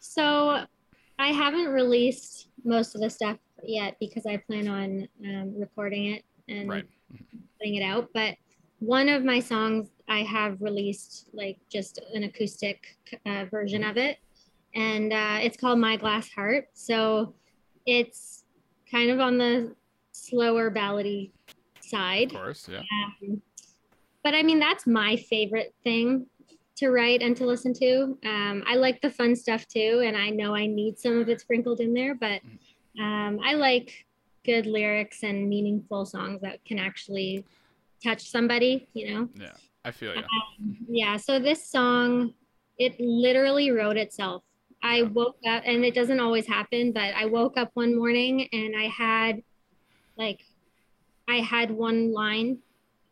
So, 0.00 0.64
I 1.18 1.28
haven't 1.28 1.68
released 1.68 2.48
most 2.64 2.94
of 2.94 3.00
the 3.00 3.10
stuff 3.10 3.38
yet 3.62 3.96
because 4.00 4.26
I 4.26 4.36
plan 4.36 4.68
on 4.68 5.08
um, 5.24 5.54
recording 5.58 6.06
it 6.06 6.24
and 6.56 6.68
Right. 6.68 6.84
putting 7.58 7.76
it 7.76 7.82
out. 7.82 8.10
But 8.14 8.36
one 8.78 9.08
of 9.08 9.24
my 9.24 9.40
songs 9.40 9.90
I 10.08 10.22
have 10.22 10.60
released 10.60 11.28
like 11.32 11.58
just 11.68 12.00
an 12.14 12.24
acoustic 12.24 12.98
uh, 13.26 13.46
version 13.50 13.84
of 13.84 13.96
it, 13.96 14.18
and 14.74 15.12
uh, 15.12 15.38
it's 15.40 15.56
called 15.56 15.78
My 15.78 15.96
Glass 15.96 16.28
Heart. 16.30 16.68
So 16.74 17.34
it's 17.86 18.44
kind 18.90 19.10
of 19.10 19.20
on 19.20 19.38
the 19.38 19.74
slower 20.12 20.70
ballady 20.70 21.30
side. 21.80 22.32
Of 22.32 22.38
course, 22.38 22.68
yeah. 22.68 22.80
Um, 23.22 23.40
but 24.22 24.34
I 24.34 24.42
mean, 24.42 24.58
that's 24.58 24.86
my 24.86 25.16
favorite 25.16 25.74
thing 25.82 26.26
to 26.76 26.90
write 26.90 27.22
and 27.22 27.36
to 27.36 27.46
listen 27.46 27.72
to. 27.74 28.18
Um, 28.24 28.62
I 28.66 28.76
like 28.76 29.00
the 29.00 29.10
fun 29.10 29.36
stuff 29.36 29.66
too, 29.68 30.02
and 30.04 30.16
I 30.16 30.30
know 30.30 30.54
I 30.54 30.66
need 30.66 30.98
some 30.98 31.20
of 31.20 31.28
it 31.28 31.40
sprinkled 31.40 31.80
in 31.80 31.92
there, 31.94 32.14
but 32.14 32.40
um, 33.00 33.40
I 33.44 33.54
like 33.54 34.04
good 34.44 34.66
lyrics 34.66 35.22
and 35.22 35.48
meaningful 35.48 36.04
songs 36.04 36.40
that 36.42 36.64
can 36.64 36.78
actually 36.78 37.44
touch 38.02 38.30
somebody, 38.30 38.88
you 38.94 39.12
know? 39.12 39.28
Yeah, 39.34 39.56
I 39.84 39.90
feel 39.90 40.14
you. 40.14 40.22
Yeah, 40.88 41.16
so 41.16 41.38
this 41.38 41.68
song, 41.68 42.34
it 42.78 42.98
literally 42.98 43.70
wrote 43.70 43.96
itself. 43.96 44.42
I 44.82 44.98
Yeah. 44.98 45.02
woke 45.04 45.38
up, 45.46 45.62
and 45.64 45.84
it 45.84 45.94
doesn't 45.94 46.20
always 46.20 46.46
happen, 46.46 46.92
but 46.92 47.14
I 47.14 47.26
woke 47.26 47.56
up 47.56 47.70
one 47.74 47.96
morning 47.96 48.48
and 48.52 48.74
I 48.76 48.88
had 48.88 49.42
like, 50.16 50.40
I 51.28 51.36
had 51.36 51.70
one 51.70 52.12
line 52.12 52.58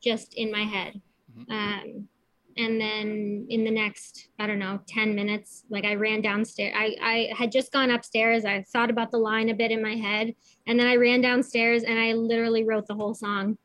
just 0.03 0.35
in 0.35 0.51
my 0.51 0.65
head. 0.65 1.01
Mhm. 1.33 1.51
Um, 1.51 2.09
and 2.57 2.81
then 2.81 3.47
in 3.49 3.65
the 3.65 3.71
next, 3.71 4.29
I 4.39 4.47
don't 4.47 4.59
know, 4.59 4.81
10 4.89 5.15
minutes, 5.15 5.65
like 5.71 5.85
I 5.85 5.95
ran 5.95 6.21
downstairs. 6.21 6.75
I, 6.77 6.97
I 7.01 7.35
had 7.37 7.53
just 7.53 7.73
gone 7.73 7.91
upstairs. 7.91 8.45
I 8.45 8.63
thought 8.73 8.91
about 8.91 9.11
the 9.11 9.19
line 9.19 9.49
a 9.49 9.55
bit 9.55 9.71
in 9.71 9.83
my 9.83 9.95
head. 9.95 10.35
And 10.67 10.79
then 10.79 10.87
I 10.87 10.97
ran 10.97 11.21
downstairs 11.21 11.85
and 11.85 11.99
I 11.99 12.13
literally 12.13 12.65
wrote 12.65 12.87
the 12.87 12.95
whole 12.95 13.15
song. 13.15 13.57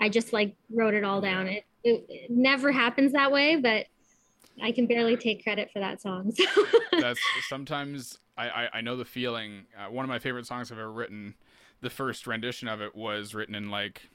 I 0.00 0.08
just 0.08 0.32
like 0.32 0.56
wrote 0.72 0.94
it 0.94 1.04
all 1.04 1.20
down. 1.20 1.46
It, 1.46 1.64
it, 1.84 2.06
it 2.08 2.30
never 2.30 2.72
happens 2.72 3.12
that 3.12 3.30
way, 3.30 3.56
but 3.56 3.86
I 4.62 4.72
can 4.72 4.86
barely 4.86 5.16
take 5.16 5.42
credit 5.42 5.70
for 5.72 5.80
that 5.80 6.00
song. 6.00 6.32
So. 6.92 7.00
That's 7.00 7.20
sometimes 7.48 8.18
I, 8.36 8.48
I 8.48 8.68
I 8.74 8.80
know 8.80 8.96
the 8.96 9.04
feeling. 9.04 9.66
Uh, 9.78 9.90
one 9.90 10.04
of 10.04 10.08
my 10.08 10.18
favorite 10.18 10.44
songs 10.44 10.70
I've 10.70 10.78
ever 10.78 10.90
written. 10.90 11.34
The 11.80 11.88
first 11.88 12.26
rendition 12.26 12.68
of 12.68 12.82
it 12.82 12.94
was 12.94 13.34
written 13.34 13.54
in 13.54 13.70
like, 13.70 14.10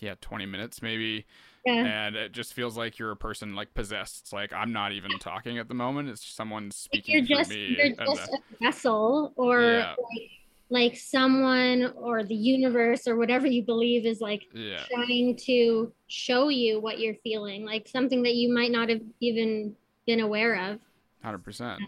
yeah, 0.00 0.14
20 0.20 0.46
minutes 0.46 0.82
maybe. 0.82 1.24
yeah. 1.64 1.72
and 2.06 2.16
it 2.16 2.32
just 2.32 2.52
feels 2.54 2.76
like 2.76 2.98
you're 2.98 3.10
a 3.12 3.16
person 3.16 3.54
like 3.54 3.72
possessed. 3.74 4.20
It's 4.22 4.32
like 4.32 4.52
I'm 4.52 4.72
not 4.72 4.92
even 4.92 5.10
talking 5.18 5.58
at 5.58 5.68
the 5.68 5.74
moment. 5.74 6.08
It's 6.08 6.24
someone 6.26 6.64
Like 6.66 6.72
speaking 6.74 7.14
you're 7.14 7.24
just 7.38 7.50
me. 7.50 7.76
you're 7.78 8.06
just 8.06 8.28
a 8.32 8.38
vessel 8.64 9.32
or 9.36 9.62
Yeah. 9.62 9.94
like, 9.98 10.30
like 10.68 10.96
someone 10.96 11.92
or 11.96 12.24
the 12.24 12.34
universe 12.34 13.06
or 13.06 13.16
whatever 13.16 13.46
you 13.46 13.62
believe 13.62 14.04
is 14.04 14.20
like 14.20 14.42
yeah, 14.52 14.82
trying 14.92 15.36
to 15.46 15.92
show 16.08 16.48
you 16.48 16.80
what 16.80 16.98
you're 16.98 17.14
feeling 17.22 17.64
like 17.64 17.86
something 17.86 18.22
that 18.24 18.34
you 18.34 18.52
might 18.52 18.72
not 18.72 18.88
have 18.88 19.00
even 19.20 19.74
been 20.06 20.18
aware 20.20 20.54
of 20.72 20.80
hundred 21.22 21.38
percent. 21.44 21.80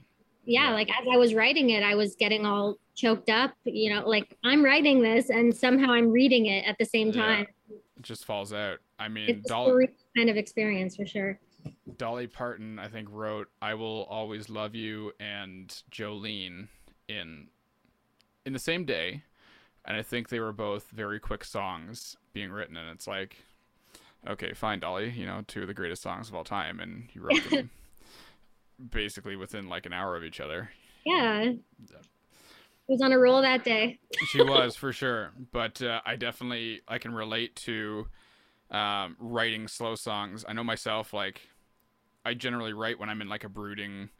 yeah, 0.45 0.69
Yeah. 0.69 0.75
like 0.75 0.89
as 0.91 1.07
i 1.13 1.17
was 1.17 1.35
writing 1.35 1.71
it 1.71 1.83
i 1.83 1.97
was 1.97 2.15
getting 2.15 2.47
all 2.47 2.77
choked 2.95 3.31
up 3.31 3.53
you 3.65 3.93
know 3.93 4.09
like 4.09 4.37
i'm 4.45 4.65
writing 4.65 5.03
this 5.03 5.29
and 5.31 5.53
somehow 5.57 5.91
i'm 5.93 6.11
reading 6.13 6.47
it 6.47 6.65
at 6.65 6.77
the 6.79 6.85
same 6.85 7.11
time 7.13 7.47
just 8.03 8.25
falls 8.25 8.53
out. 8.53 8.79
I 8.99 9.09
mean, 9.09 9.29
it's 9.29 9.47
a 9.47 9.49
Dolly, 9.49 9.89
kind 10.17 10.31
of 10.31 10.37
experience 10.37 10.97
for 10.97 11.07
sure 11.07 11.39
Dolly 11.97 12.27
Parton, 12.27 12.79
I 12.79 12.89
think, 12.89 13.09
wrote 13.11 13.49
"I 13.61 13.75
Will 13.75 14.05
Always 14.05 14.49
Love 14.49 14.75
You" 14.75 15.13
and 15.19 15.69
Jolene 15.91 16.69
in 17.09 17.49
in 18.45 18.53
the 18.53 18.59
same 18.59 18.85
day, 18.85 19.23
and 19.85 19.97
I 19.97 20.03
think 20.03 20.29
they 20.29 20.41
were 20.41 20.53
both 20.53 20.89
very 20.91 21.19
quick 21.21 21.45
songs 21.45 22.17
being 22.33 22.51
written. 22.51 22.77
And 22.77 22.91
it's 22.91 23.07
like, 23.07 23.37
okay, 24.27 24.53
fine, 24.53 24.81
Dolly, 24.81 25.11
you 25.11 25.27
know, 25.27 25.43
two 25.47 25.63
of 25.63 25.69
the 25.69 25.75
greatest 25.75 26.03
songs 26.03 26.29
of 26.29 26.35
all 26.35 26.45
time, 26.45 26.81
and 26.81 27.09
you 27.13 27.21
wrote 27.23 27.51
them 27.51 27.71
basically 28.91 29.37
within 29.37 29.69
like 29.69 29.87
an 29.87 29.93
hour 29.93 30.17
of 30.17 30.25
each 30.25 30.41
other. 30.41 30.71
yeah 31.05 31.53
was 32.89 33.03
on 33.03 33.13
a 33.13 33.19
roll 33.19 33.43
that 33.43 33.65
day. 33.65 33.99
She 34.29 34.43
was 34.43 34.77
for 34.77 34.93
sure. 34.93 35.33
But 35.53 35.83
uh, 35.83 36.01
i 36.05 36.17
definitely 36.17 36.83
i 36.89 36.99
can 36.99 37.13
relate 37.15 37.57
to 37.57 38.09
um, 38.71 39.17
writing 39.19 39.69
slow 39.69 39.95
songs. 39.95 40.45
I 40.49 40.53
know 40.53 40.65
myself 40.65 41.13
like 41.13 41.49
i 42.25 42.35
generally 42.35 42.73
write 42.73 42.99
when 42.99 43.09
i'm 43.09 43.23
in 43.23 43.29
like 43.29 43.45
a 43.45 43.49
brooding 43.49 44.11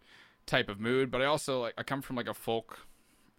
type 0.47 0.69
of 0.69 0.81
mood 0.81 1.11
but 1.11 1.21
i 1.21 1.25
also 1.25 1.61
like 1.61 1.75
i 1.77 1.83
come 1.83 2.01
from 2.01 2.15
like 2.17 2.29
a 2.29 2.33
folk 2.33 2.87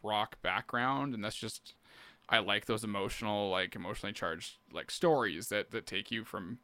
rock 0.03 0.39
background 0.41 1.15
and 1.15 1.23
that's 1.23 1.37
just 1.37 1.73
i 2.27 2.37
like 2.39 2.65
those 2.65 2.83
emotional 2.83 3.49
like 3.49 3.73
emotionally 3.75 4.13
charged 4.13 4.57
like 4.71 4.91
stories 4.91 5.47
that 5.47 5.71
that 5.71 5.87
take 5.87 6.11
you 6.11 6.23
from 6.25 6.59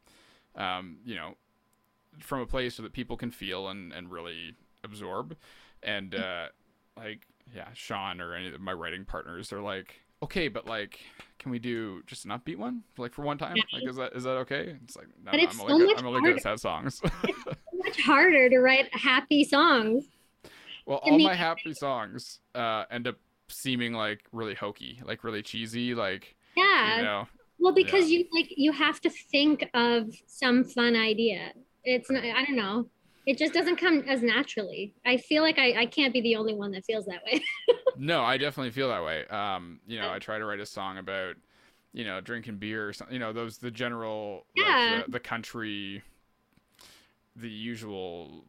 um, 0.56 0.98
you 1.06 1.16
know 1.16 1.36
from 2.20 2.42
a 2.42 2.46
place 2.46 2.76
so 2.76 2.84
that 2.84 2.94
people 2.94 3.18
can 3.18 3.32
feel 3.32 3.68
and 3.68 3.92
and 3.92 4.12
really 4.12 4.56
absorb. 4.84 5.36
And 5.84 6.16
uh 6.16 6.48
like 6.98 7.28
yeah 7.54 7.68
sean 7.74 8.22
or 8.22 8.34
any 8.34 8.54
of 8.54 8.60
my 8.62 8.74
writing 8.74 9.06
partners 9.06 9.50
they're 9.50 9.62
like 9.62 10.02
okay 10.24 10.48
but 10.48 10.66
like 10.66 11.00
can 11.38 11.52
we 11.52 11.60
do 11.60 12.02
just 12.08 12.26
an 12.26 12.32
upbeat 12.32 12.58
one 12.58 12.82
like 12.98 13.14
for 13.14 13.22
one 13.22 13.38
time? 13.38 13.56
Like 13.72 13.88
is 13.88 13.98
that 13.98 14.14
is 14.14 14.24
that 14.24 14.32
okay? 14.32 14.76
It's 14.84 14.96
like 14.96 15.08
no, 15.24 15.32
But 15.32 15.42
it's 15.42 15.54
i'm 15.54 15.68
so 15.68 15.74
only 15.74 15.88
good, 15.88 16.00
i'm 16.00 16.08
only 16.08 16.22
good 16.22 16.38
at 16.38 16.42
sad 16.42 16.60
songs. 16.60 17.02
Much 17.04 18.02
harder 18.02 18.50
to 18.50 18.58
write 18.60 18.90
happy 18.96 19.44
songs 19.44 20.08
well 20.86 21.00
all 21.04 21.20
my 21.20 21.34
happy 21.34 21.74
songs 21.74 22.40
uh 22.54 22.86
end 22.90 23.08
up 23.08 23.18
seeming 23.50 23.94
like 23.94 24.22
really 24.32 24.56
hokey 24.56 25.02
like 25.06 25.24
really 25.24 25.42
cheesy 25.42 25.94
like 25.94 26.36
yeah. 26.56 26.98
you 26.98 27.04
know 27.04 27.28
well 27.60 27.74
because 27.74 28.10
yeah. 28.10 28.20
you 28.20 28.26
like 28.34 28.48
you 28.56 28.72
have 28.72 29.00
to 29.02 29.10
think 29.10 29.70
of 29.74 30.10
some 30.28 30.64
fun 30.64 30.96
idea. 30.96 31.52
It's 31.84 32.10
not 32.10 32.24
i 32.24 32.44
don't 32.44 32.56
know 32.56 32.88
it 33.26 33.38
just 33.38 33.54
doesn't 33.54 33.78
come 33.78 34.04
as 34.08 34.22
naturally. 34.22 34.94
I 35.06 35.18
feel 35.18 35.42
like 35.44 35.58
i, 35.60 35.82
I 35.82 35.86
can't 35.86 36.14
be 36.14 36.22
the 36.22 36.36
only 36.36 36.54
one 36.54 36.72
that 36.72 36.86
feels 36.86 37.06
that 37.06 37.22
way. 37.26 37.42
No 37.98 38.24
i 38.24 38.36
definitely 38.38 38.72
feel 38.72 38.90
that 38.90 39.04
way. 39.04 39.26
Um 39.28 39.80
you 39.88 40.00
know 40.00 40.12
i 40.12 40.20
try 40.20 40.38
to 40.38 40.46
write 40.46 40.60
a 40.60 40.66
song 40.66 40.98
about 40.98 41.36
you 41.94 42.04
know 42.04 42.20
drinking 42.20 42.58
beer 42.58 42.88
or 42.90 42.92
something 42.94 43.14
you 43.14 43.20
know 43.20 43.32
those 43.32 43.58
the 43.58 43.72
general 43.72 44.46
Yeah. 44.56 44.96
like 44.98 45.06
the, 45.06 45.12
the 45.14 45.20
country 45.22 46.04
the 47.38 47.50
usual 47.50 48.46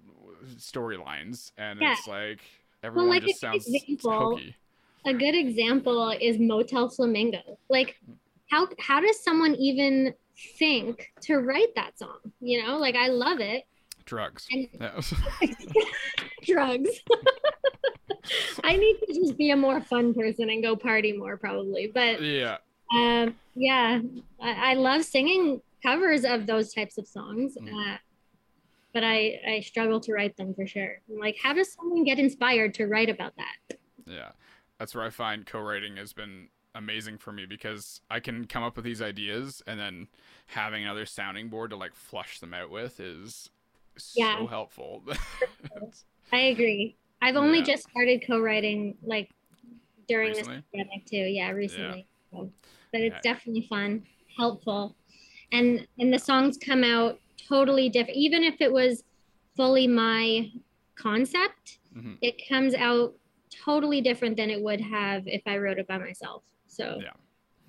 storylines. 0.59 1.53
And 1.57 1.81
Yeah. 1.81 1.93
it's 1.93 2.07
like 2.07 2.41
everyone 2.83 3.11
like, 3.11 3.23
just 3.25 3.41
sounds 3.41 3.67
example- 3.69 4.11
hokey. 4.37 4.55
a 5.05 5.13
good 5.15 5.35
example 5.35 6.11
is 6.21 6.39
motel 6.39 6.89
flamingo. 6.89 7.59
Like 7.69 8.01
how 8.51 8.69
how 8.79 9.01
does 9.01 9.23
someone 9.23 9.55
even 9.57 10.15
think 10.59 11.13
to 11.23 11.37
write 11.37 11.75
that 11.77 11.99
song? 11.99 12.19
You 12.41 12.63
know 12.65 12.79
like 12.79 12.95
i 12.97 13.09
love 13.09 13.41
it 13.41 13.65
drugs 14.07 14.47
And- 14.51 14.69
Yeah. 14.81 15.01
drugs 16.43 16.91
i 18.65 18.77
need 18.77 18.97
to 19.07 19.15
just 19.15 19.37
be 19.37 19.51
a 19.51 19.57
more 19.57 19.81
fun 19.81 20.15
person 20.15 20.49
and 20.51 20.63
go 20.63 20.75
party 20.77 21.13
more 21.13 21.37
probably 21.37 21.87
but 21.93 22.23
yeah 22.23 22.57
Um, 22.95 23.35
yeah, 23.57 24.01
I, 24.41 24.71
I 24.71 24.75
love 24.75 25.03
singing 25.05 25.61
covers 25.83 26.25
of 26.25 26.47
those 26.47 26.73
types 26.73 26.99
of 26.99 27.07
songs, 27.09 27.57
Mm. 27.61 27.73
uh, 27.75 27.99
but 28.95 29.03
I 29.03 29.41
I 29.55 29.61
struggle 29.61 29.99
to 30.01 30.13
write 30.13 30.37
them 30.37 30.55
for 30.55 30.67
sure. 30.69 31.01
I'm 31.11 31.19
like, 31.19 31.37
how 31.43 31.53
does 31.53 31.73
someone 31.73 32.05
get 32.05 32.21
inspired 32.21 32.75
to 32.75 32.87
write 32.87 33.11
about 33.11 33.33
that? 33.39 33.77
Yeah. 34.07 34.31
That's 34.79 34.95
where 34.95 35.03
I 35.05 35.11
find 35.11 35.45
co-writing 35.45 35.97
has 35.97 36.13
been 36.13 36.49
amazing 36.77 37.19
for 37.19 37.33
me 37.33 37.45
because 37.45 38.01
I 38.09 38.21
can 38.21 38.47
come 38.47 38.63
up 38.63 38.77
with 38.77 38.85
these 38.85 39.03
ideas 39.03 39.63
and 39.67 39.81
then 39.81 40.07
having 40.47 40.85
another 40.85 41.07
sounding 41.07 41.49
board 41.49 41.71
to 41.71 41.77
like 41.77 41.95
flush 41.97 42.39
them 42.39 42.55
out 42.55 42.71
with 42.71 43.01
is 43.01 43.51
so 43.97 44.13
Yeah. 44.21 44.47
helpful. 44.47 45.03
I 46.33 46.39
agree. 46.39 46.97
I've 47.23 47.37
only 47.37 47.59
Yeah. 47.59 47.65
just 47.65 47.89
started 47.89 48.25
co-writing 48.27 48.97
like 49.03 49.31
during 50.09 50.29
Recently? 50.31 50.57
this 50.57 50.65
pandemic 50.75 51.07
too. 51.07 51.17
Yeah, 51.17 51.51
recently. 51.51 52.07
So- 52.31 52.53
but 52.93 53.01
it's 53.01 53.15
Yeah. 53.15 53.33
definitely 53.33 53.67
fun, 53.69 54.07
helpful, 54.37 54.97
and 55.53 55.87
and 55.99 56.13
the 56.13 56.19
songs 56.19 56.57
come 56.57 56.85
out 56.85 57.21
totally 57.37 57.89
different. 57.89 58.17
Even 58.17 58.43
if 58.43 58.61
it 58.61 58.73
was 58.73 59.05
fully 59.57 59.87
my 59.87 60.51
concept, 60.95 61.79
Mhm. 61.95 62.19
it 62.23 62.47
comes 62.49 62.75
out 62.75 63.15
totally 63.51 64.01
different 64.01 64.37
than 64.37 64.51
it 64.51 64.61
would 64.63 64.81
have 64.81 65.27
if 65.27 65.43
I 65.47 65.59
wrote 65.59 65.79
it 65.79 65.87
by 65.87 65.99
myself. 65.99 66.43
So 66.67 67.01
Yeah. 67.03 67.13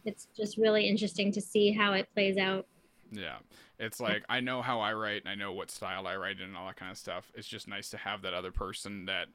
it's 0.06 0.28
just 0.36 0.58
really 0.58 0.88
interesting 0.88 1.32
to 1.34 1.42
see 1.42 1.72
how 1.72 1.94
it 1.94 2.10
plays 2.14 2.38
out. 2.38 2.68
Yeah. 3.12 3.40
It's 3.80 4.00
like 4.00 4.24
I 4.30 4.40
know 4.40 4.62
how 4.62 4.80
I 4.80 4.94
write 4.94 5.22
and 5.24 5.30
I 5.30 5.36
know 5.36 5.52
what 5.54 5.70
style 5.72 6.08
I 6.08 6.16
write 6.16 6.38
in 6.38 6.44
and 6.50 6.58
all 6.58 6.68
that 6.68 6.78
kind 6.78 6.92
of 6.92 6.98
stuff. 6.98 7.32
It's 7.36 7.48
just 7.48 7.68
nice 7.68 7.90
to 7.92 7.98
have 7.98 8.22
that 8.24 8.34
other 8.34 8.52
person 8.52 9.06
that 9.06 9.28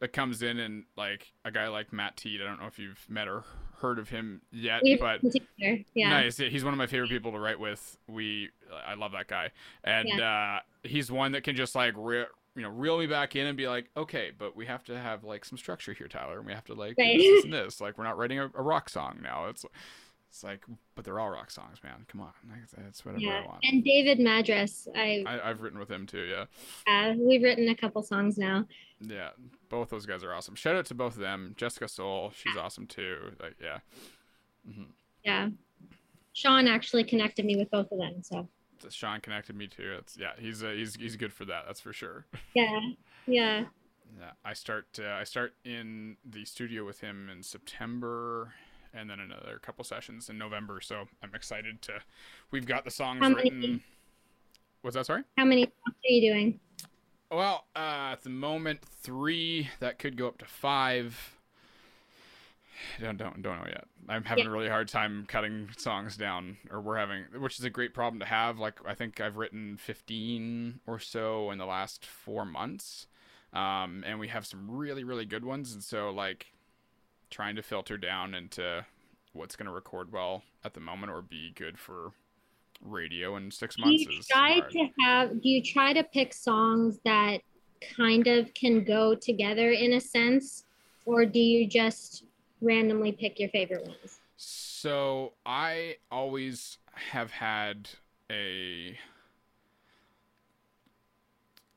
that 0.00 0.12
comes 0.12 0.42
in 0.42 0.58
and 0.60 0.84
like 0.96 1.32
a 1.44 1.50
guy 1.50 1.66
like 1.68 1.92
Matt 1.92 2.16
Teed. 2.16 2.40
I 2.40 2.44
don't 2.44 2.60
know 2.60 2.66
if 2.68 2.78
you've 2.78 3.04
met 3.08 3.26
or 3.28 3.44
heard 3.80 3.98
of 3.98 4.08
him 4.08 4.40
yet, 4.52 4.82
We've 4.84 4.98
but 5.00 5.20
yeah. 5.94 6.08
nice. 6.10 6.36
He's 6.36 6.64
one 6.64 6.72
of 6.72 6.78
my 6.78 6.86
favorite 6.86 7.10
people 7.10 7.32
to 7.32 7.38
write 7.38 7.58
with. 7.60 7.98
We 8.06 8.50
I 8.86 8.94
love 8.94 9.12
that 9.12 9.26
guy, 9.28 9.50
and 9.84 10.20
uh, 10.20 10.60
he's 10.84 11.10
one 11.10 11.32
that 11.32 11.42
can 11.42 11.56
just 11.56 11.74
like 11.74 11.94
re- 11.96 12.26
you 12.54 12.62
know 12.62 12.70
reel 12.70 12.96
me 12.98 13.06
back 13.06 13.34
in 13.36 13.46
and 13.46 13.56
be 13.56 13.66
like, 13.68 13.90
okay, 13.96 14.30
but 14.36 14.56
we 14.56 14.66
have 14.66 14.84
to 14.84 14.98
have 14.98 15.24
like 15.24 15.44
some 15.44 15.58
structure 15.58 15.92
here, 15.92 16.08
Tyler, 16.08 16.38
and 16.38 16.46
we 16.46 16.52
have 16.52 16.64
to 16.66 16.74
like 16.74 16.94
Right. 16.96 17.18
this, 17.18 17.26
this 17.26 17.44
and 17.44 17.52
this. 17.52 17.80
Like 17.80 17.98
we're 17.98 18.04
not 18.04 18.16
writing 18.16 18.38
a, 18.38 18.44
a 18.54 18.62
rock 18.62 18.88
song 18.88 19.18
now. 19.22 19.46
It's 19.46 19.64
it's 20.28 20.44
like, 20.44 20.64
but 20.94 21.04
they're 21.04 21.18
all 21.18 21.30
rock 21.30 21.50
songs, 21.50 21.78
man. 21.82 22.04
Come 22.08 22.20
on, 22.20 22.32
that's 22.76 23.04
whatever 23.04 23.24
I 23.24 23.28
Yeah, 23.28 23.46
want. 23.46 23.60
and 23.64 23.82
David 23.82 24.20
Madras, 24.20 24.86
I, 24.94 25.24
I, 25.26 25.48
I've 25.50 25.60
written 25.62 25.78
with 25.78 25.90
him 25.90 26.06
too. 26.06 26.24
Yeah. 26.30 26.44
uh, 26.86 27.14
we've 27.18 27.42
written 27.42 27.68
a 27.68 27.74
couple 27.74 28.02
songs 28.02 28.36
now. 28.38 28.66
Yeah, 29.00 29.30
both 29.68 29.90
those 29.90 30.06
guys 30.06 30.22
are 30.24 30.34
awesome. 30.34 30.54
Shout 30.54 30.76
out 30.76 30.86
to 30.86 30.94
both 30.94 31.14
of 31.14 31.20
them. 31.20 31.54
Jessica 31.56 31.88
Soul, 31.88 32.32
she's 32.34 32.56
awesome 32.56 32.86
too. 32.86 33.32
Like, 33.40 33.54
yeah, 33.62 33.78
Yeah, 35.24 35.48
Sean 36.32 36.66
actually 36.68 37.04
connected 37.04 37.44
me 37.44 37.56
with 37.56 37.70
both 37.70 37.90
of 37.90 37.98
them. 37.98 38.22
So 38.22 38.48
Sean 38.90 39.20
connected 39.20 39.56
me 39.56 39.66
too. 39.66 39.96
It's 39.98 40.16
yeah, 40.16 40.32
he's 40.38 40.62
uh, 40.62 40.70
he's 40.70 40.94
he's 40.94 41.16
good 41.16 41.32
for 41.32 41.44
that. 41.46 41.64
That's 41.66 41.80
for 41.80 41.92
sure. 41.92 42.26
yeah, 42.54 42.80
yeah, 43.26 43.64
Yeah, 44.18 44.30
I 44.44 44.52
start 44.52 44.86
uh, 45.02 45.08
I 45.12 45.24
start 45.24 45.54
in 45.64 46.16
the 46.28 46.44
studio 46.44 46.84
with 46.84 47.00
him 47.00 47.28
in 47.30 47.42
September, 47.42 48.52
and 48.94 49.08
then 49.08 49.20
another 49.20 49.58
couple 49.62 49.84
sessions 49.84 50.28
in 50.30 50.38
November. 50.38 50.80
So 50.80 51.08
I'm 51.22 51.34
excited 51.34 51.82
to. 51.82 52.00
We've 52.50 52.66
got 52.66 52.84
the 52.84 52.90
songs 52.90 53.20
How 53.22 53.28
many- 53.30 53.50
written. 53.50 53.82
What's 54.82 54.94
that? 54.96 55.06
Sorry. 55.06 55.24
how 55.36 55.44
many 55.44 55.62
songs 55.64 55.96
are 56.04 56.10
you 56.12 56.32
doing? 56.32 56.60
Well, 57.30 57.66
uh, 57.76 58.10
at 58.12 58.22
the 58.22 58.30
moment, 58.30 58.80
three. 58.82 59.68
That 59.80 59.98
could 59.98 60.16
go 60.16 60.28
up 60.28 60.38
to 60.38 60.44
five. 60.46 61.34
Don't 63.00 63.16
don't 63.18 63.42
don't 63.42 63.58
know 63.58 63.66
yet. 63.66 63.86
I'm 64.08 64.24
having 64.24 64.46
a 64.46 64.50
really 64.50 64.68
hard 64.68 64.88
time 64.88 65.26
cutting 65.28 65.68
songs 65.76 66.16
down, 66.16 66.58
or 66.70 66.80
we're 66.80 66.96
having, 66.96 67.24
which 67.38 67.58
is 67.58 67.64
a 67.64 67.70
great 67.70 67.92
problem 67.92 68.20
to 68.20 68.26
have. 68.26 68.58
Like 68.58 68.74
I 68.86 68.94
think 68.94 69.20
I've 69.20 69.36
written 69.36 69.76
15 69.76 70.80
or 70.86 70.98
so 71.00 71.50
in 71.50 71.58
the 71.58 71.66
last 71.66 72.06
four 72.06 72.44
months, 72.44 73.08
um, 73.52 74.04
and 74.06 74.18
we 74.20 74.28
have 74.28 74.46
some 74.46 74.70
really 74.70 75.02
really 75.04 75.24
good 75.26 75.44
ones. 75.44 75.72
And 75.74 75.82
so 75.82 76.10
like, 76.10 76.46
trying 77.30 77.56
to 77.56 77.62
filter 77.62 77.96
down 77.96 78.34
into 78.34 78.84
what's 79.32 79.56
going 79.56 79.66
to 79.66 79.72
record 79.72 80.12
well 80.12 80.42
at 80.64 80.74
the 80.74 80.80
moment 80.80 81.12
or 81.12 81.22
be 81.22 81.52
good 81.54 81.78
for 81.78 82.12
radio 82.82 83.36
in 83.36 83.50
six 83.50 83.76
Do 83.76 83.82
months 83.82 84.04
you 84.04 84.20
try 84.30 84.60
hard. 84.60 84.70
to 84.70 84.88
have? 85.00 85.42
Do 85.42 85.48
you 85.48 85.62
try 85.62 85.92
to 85.92 86.02
pick 86.04 86.32
songs 86.32 86.98
that 87.04 87.40
kind 87.96 88.26
of 88.26 88.52
can 88.54 88.84
go 88.84 89.14
together 89.14 89.70
in 89.72 89.94
a 89.94 90.00
sense, 90.00 90.64
or 91.04 91.24
do 91.26 91.38
you 91.38 91.66
just 91.66 92.24
randomly 92.60 93.12
pick 93.12 93.38
your 93.38 93.48
favorite 93.50 93.86
ones? 93.86 94.20
So 94.36 95.32
I 95.44 95.96
always 96.10 96.78
have 96.94 97.30
had 97.30 97.88
a 98.30 98.98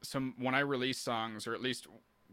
some 0.04 0.34
when 0.38 0.56
I 0.56 0.60
release 0.60 1.00
songs, 1.00 1.48
or 1.48 1.54
at 1.54 1.62
least 1.62 1.88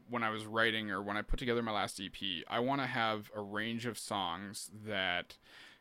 when 0.09 0.23
I 0.23 0.31
was 0.31 0.47
writing 0.47 0.91
or 0.91 1.03
when 1.03 1.17
I 1.17 1.23
put 1.23 1.39
together 1.39 1.63
my 1.63 1.73
last 1.73 2.01
EP, 2.01 2.45
I 2.49 2.61
want 2.61 2.81
to 2.81 2.87
have 2.87 3.31
a 3.35 3.41
range 3.41 3.87
of 3.87 3.99
songs 3.99 4.71
that 4.87 5.37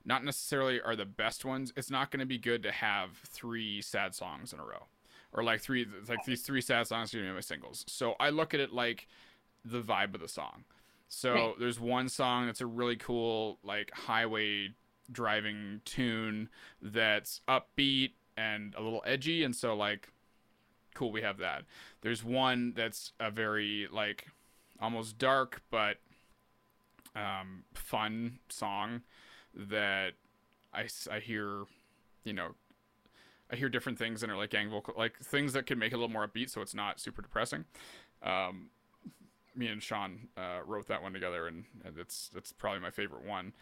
not 0.06 0.24
necessarily 0.24 0.80
are 0.82 0.96
the 0.96 1.06
best 1.06 1.44
ones. 1.46 1.74
It's 1.76 1.92
not 1.92 2.12
going 2.12 2.20
to 2.22 2.26
be 2.26 2.38
good 2.38 2.64
to 2.64 2.72
have 2.72 3.18
three 3.28 3.82
sad 3.82 4.16
songs 4.16 4.54
in 4.54 4.60
a 4.60 4.64
row, 4.66 4.86
or 5.34 5.44
like 5.44 5.62
three 5.62 5.86
like 6.08 6.24
these 6.26 6.42
three 6.42 6.62
sad 6.62 6.88
songs 6.88 7.14
are 7.14 7.18
going 7.18 7.28
to 7.28 7.32
be 7.32 7.36
my 7.36 7.42
singles. 7.42 7.84
So 7.88 8.16
I 8.20 8.30
look 8.30 8.54
at 8.54 8.60
it 8.60 8.72
like 8.74 9.08
the 9.66 9.82
vibe 9.82 10.14
of 10.16 10.22
the 10.22 10.28
song. 10.28 10.64
So 11.10 11.34
Right. 11.34 11.56
there's 11.60 11.80
one 11.80 12.10
song 12.10 12.46
that's 12.48 12.62
a 12.62 12.66
really 12.66 12.96
cool 12.98 13.60
like 13.64 13.92
highway 13.94 14.70
driving 15.12 15.82
tune 15.86 16.50
that's 16.82 17.42
upbeat 17.48 18.12
and 18.36 18.76
a 18.76 18.82
little 18.82 19.02
edgy 19.06 19.44
and 19.44 19.56
so 19.56 19.74
like 19.76 20.12
cool 20.98 21.12
we 21.12 21.22
have 21.22 21.38
that. 21.38 21.64
There's 22.02 22.24
one 22.24 22.74
that's 22.76 23.14
a 23.20 23.32
very 23.32 23.88
like 23.92 24.28
almost 24.80 25.18
dark 25.18 25.62
but 25.72 25.98
um 27.16 27.64
fun 27.74 28.40
song 28.50 29.02
that 29.56 30.14
I, 30.74 30.88
I 31.12 31.20
hear 31.20 31.64
you 32.24 32.34
know 32.34 32.50
I 33.52 33.56
hear 33.56 33.70
different 33.70 33.98
things 33.98 34.22
and 34.22 34.32
are 34.32 34.38
like 34.38 34.52
gang 34.52 34.70
vocal 34.70 34.94
like 34.98 35.18
things 35.20 35.54
that 35.54 35.66
could 35.66 35.78
make 35.78 35.94
it 35.94 35.96
a 35.96 35.98
little 35.98 36.14
more 36.14 36.28
upbeat 36.28 36.50
so 36.50 36.62
it's 36.62 36.76
not 36.76 37.00
super 37.00 37.22
depressing. 37.22 37.66
Um 38.22 38.70
me 39.56 39.68
and 39.68 39.82
Sean 39.82 40.28
uh, 40.38 40.60
wrote 40.66 40.88
that 40.88 41.02
one 41.02 41.14
together, 41.14 41.48
and, 41.48 41.66
and 41.84 41.98
it's 41.98 42.30
probably 42.54 42.80
my 42.80 42.92
favorite 42.92 43.26
one. 43.26 43.54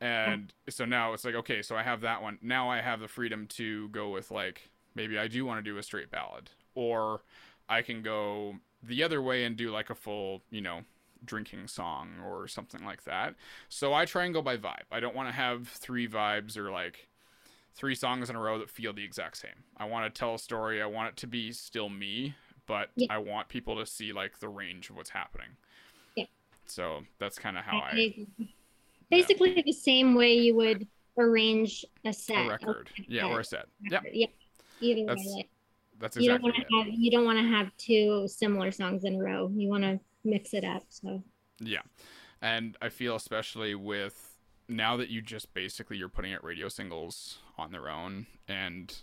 And 0.00 0.52
so 0.68 0.84
now 0.84 1.12
it's 1.12 1.24
like, 1.24 1.34
okay, 1.34 1.60
so 1.60 1.76
I 1.76 1.82
have 1.82 2.00
that 2.02 2.22
one. 2.22 2.38
Now 2.40 2.70
I 2.70 2.80
have 2.80 3.00
the 3.00 3.08
freedom 3.08 3.46
to 3.48 3.88
go 3.90 4.08
with 4.08 4.30
like 4.30 4.70
maybe 4.94 5.18
I 5.18 5.28
do 5.28 5.44
want 5.44 5.62
to 5.62 5.70
do 5.70 5.76
a 5.76 5.82
straight 5.82 6.10
ballad, 6.10 6.50
or 6.74 7.22
I 7.68 7.82
can 7.82 8.02
go 8.02 8.56
the 8.82 9.02
other 9.02 9.20
way 9.20 9.44
and 9.44 9.56
do 9.56 9.70
like 9.70 9.90
a 9.90 9.94
full, 9.94 10.42
you 10.50 10.60
know, 10.60 10.80
drinking 11.24 11.68
song 11.68 12.08
or 12.26 12.48
something 12.48 12.84
like 12.84 13.04
that. 13.04 13.34
So 13.68 13.92
I 13.92 14.04
try 14.04 14.24
and 14.24 14.34
go 14.34 14.42
by 14.42 14.56
vibe. 14.56 14.86
I 14.90 15.00
don't 15.00 15.14
want 15.14 15.28
to 15.28 15.34
have 15.34 15.68
three 15.68 16.08
vibes 16.08 16.56
or 16.56 16.70
like 16.70 17.08
three 17.74 17.94
songs 17.94 18.30
in 18.30 18.36
a 18.36 18.40
row 18.40 18.58
that 18.58 18.70
feel 18.70 18.92
the 18.92 19.04
exact 19.04 19.36
same. 19.36 19.64
I 19.76 19.84
want 19.84 20.12
to 20.12 20.18
tell 20.18 20.34
a 20.34 20.38
story. 20.38 20.82
I 20.82 20.86
want 20.86 21.10
it 21.10 21.16
to 21.18 21.26
be 21.26 21.52
still 21.52 21.88
me, 21.88 22.34
but 22.66 22.90
Yeah. 22.96 23.08
I 23.10 23.18
want 23.18 23.48
people 23.48 23.76
to 23.76 23.86
see 23.86 24.12
like 24.12 24.38
the 24.40 24.48
range 24.48 24.90
of 24.90 24.96
what's 24.96 25.10
happening. 25.10 25.48
Yeah. 26.16 26.24
So 26.66 27.02
that's 27.18 27.38
kind 27.38 27.58
of 27.58 27.64
how 27.64 27.78
I, 27.78 27.90
agree. 27.90 28.28
Basically, 29.10 29.62
the 29.64 29.72
same 29.72 30.14
way 30.14 30.34
you 30.34 30.54
would 30.56 30.86
arrange 31.18 31.84
a 32.04 32.12
set. 32.12 32.46
a 32.46 32.48
record, 32.48 32.90
yeah, 33.08 33.26
or 33.26 33.40
a 33.40 33.44
set. 33.44 33.66
Yeah. 33.82 34.00
Yeah. 34.12 34.26
Either 34.80 35.14
way, 35.14 35.48
That's 36.00 36.16
that's 36.16 36.24
you 36.24 36.30
don't 36.30 36.42
want 36.42 36.56
to 36.56 36.62
have 36.76 36.86
you 36.88 37.10
don't 37.10 37.24
want 37.24 37.38
to 37.38 37.44
have 37.44 37.70
two 37.76 38.26
similar 38.26 38.72
songs 38.72 39.04
in 39.04 39.16
a 39.16 39.18
row. 39.18 39.50
You 39.54 39.68
want 39.68 39.84
to 39.84 40.00
mix 40.24 40.54
it 40.54 40.64
up. 40.64 40.84
So 40.88 41.22
Yeah. 41.60 41.82
And 42.42 42.76
I 42.80 42.88
feel 42.88 43.16
especially 43.16 43.74
with 43.74 44.38
now 44.68 44.96
that 44.96 45.10
you 45.10 45.20
just 45.20 45.52
basically 45.52 45.96
you're 45.96 46.08
putting 46.08 46.32
out 46.32 46.42
radio 46.42 46.68
singles 46.68 47.38
on 47.58 47.72
their 47.72 47.88
own 47.88 48.26
and 48.48 48.94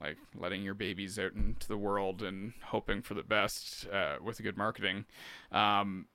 like 0.00 0.18
letting 0.34 0.62
your 0.62 0.74
babies 0.74 1.18
out 1.18 1.32
into 1.32 1.68
the 1.68 1.76
world 1.76 2.22
and 2.22 2.52
hoping 2.64 3.02
for 3.02 3.14
the 3.14 3.22
best 3.22 3.86
uh, 3.88 4.16
with 4.22 4.42
good 4.42 4.56
marketing. 4.56 5.04
Um, 5.52 6.06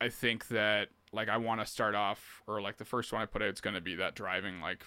I 0.00 0.08
think 0.08 0.48
that 0.48 0.88
like 1.12 1.28
I 1.28 1.36
want 1.36 1.60
to 1.60 1.66
start 1.66 1.94
off 1.94 2.42
or 2.46 2.60
like 2.60 2.76
the 2.76 2.84
first 2.84 3.12
one 3.12 3.22
I 3.22 3.26
put 3.26 3.42
out 3.42 3.52
is 3.52 3.60
going 3.60 3.74
to 3.74 3.80
be 3.80 3.94
that 3.96 4.14
driving 4.14 4.60
like 4.60 4.84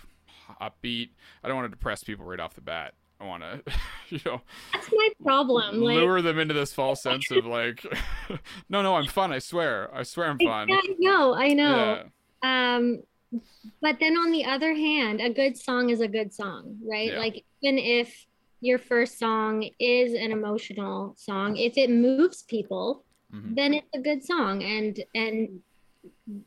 upbeat. 0.61 1.09
I 1.43 1.47
don't 1.47 1.57
want 1.57 1.65
to 1.71 1.75
depress 1.75 2.03
people 2.03 2.25
right 2.25 2.39
off 2.39 2.55
the 2.55 2.61
bat. 2.61 2.93
I 3.19 3.25
want 3.25 3.43
to, 3.43 3.61
you 4.09 4.19
know, 4.25 4.41
that's 4.73 4.89
my 4.91 5.09
problem. 5.23 5.81
Like, 5.81 5.97
lure 5.97 6.21
them 6.21 6.39
into 6.39 6.53
this 6.53 6.73
false 6.73 7.01
sense 7.01 7.29
of 7.31 7.45
like, 7.45 7.85
no, 8.69 8.81
no, 8.81 8.95
I'm 8.95 9.07
fun. 9.07 9.31
I 9.31 9.39
swear. 9.39 9.89
I 9.93 10.03
swear 10.03 10.27
I'm 10.29 10.39
fun. 10.39 10.69
I 10.71 10.81
know, 10.99 11.33
I 11.33 11.49
know. 11.49 12.03
Yeah. 12.43 12.75
Um, 12.75 13.03
but 13.81 13.97
then 13.99 14.17
on 14.17 14.31
the 14.31 14.45
other 14.45 14.73
hand, 14.75 15.21
a 15.21 15.29
good 15.29 15.57
song 15.57 15.89
is 15.89 16.01
a 16.01 16.07
good 16.07 16.33
song, 16.33 16.77
right? 16.87 17.13
Yeah. 17.13 17.19
Like 17.19 17.43
even 17.61 17.77
if 17.79 18.25
your 18.61 18.77
first 18.77 19.17
song 19.19 19.67
is 19.79 20.13
an 20.13 20.31
emotional 20.31 21.15
song, 21.17 21.57
if 21.57 21.77
it 21.77 21.89
moves 21.89 22.43
people, 22.43 23.03
Mhm. 23.33 23.55
then 23.55 23.73
it's 23.73 23.87
a 23.95 23.99
good 23.99 24.23
song, 24.23 24.61
and 24.63 25.03
and 25.15 25.59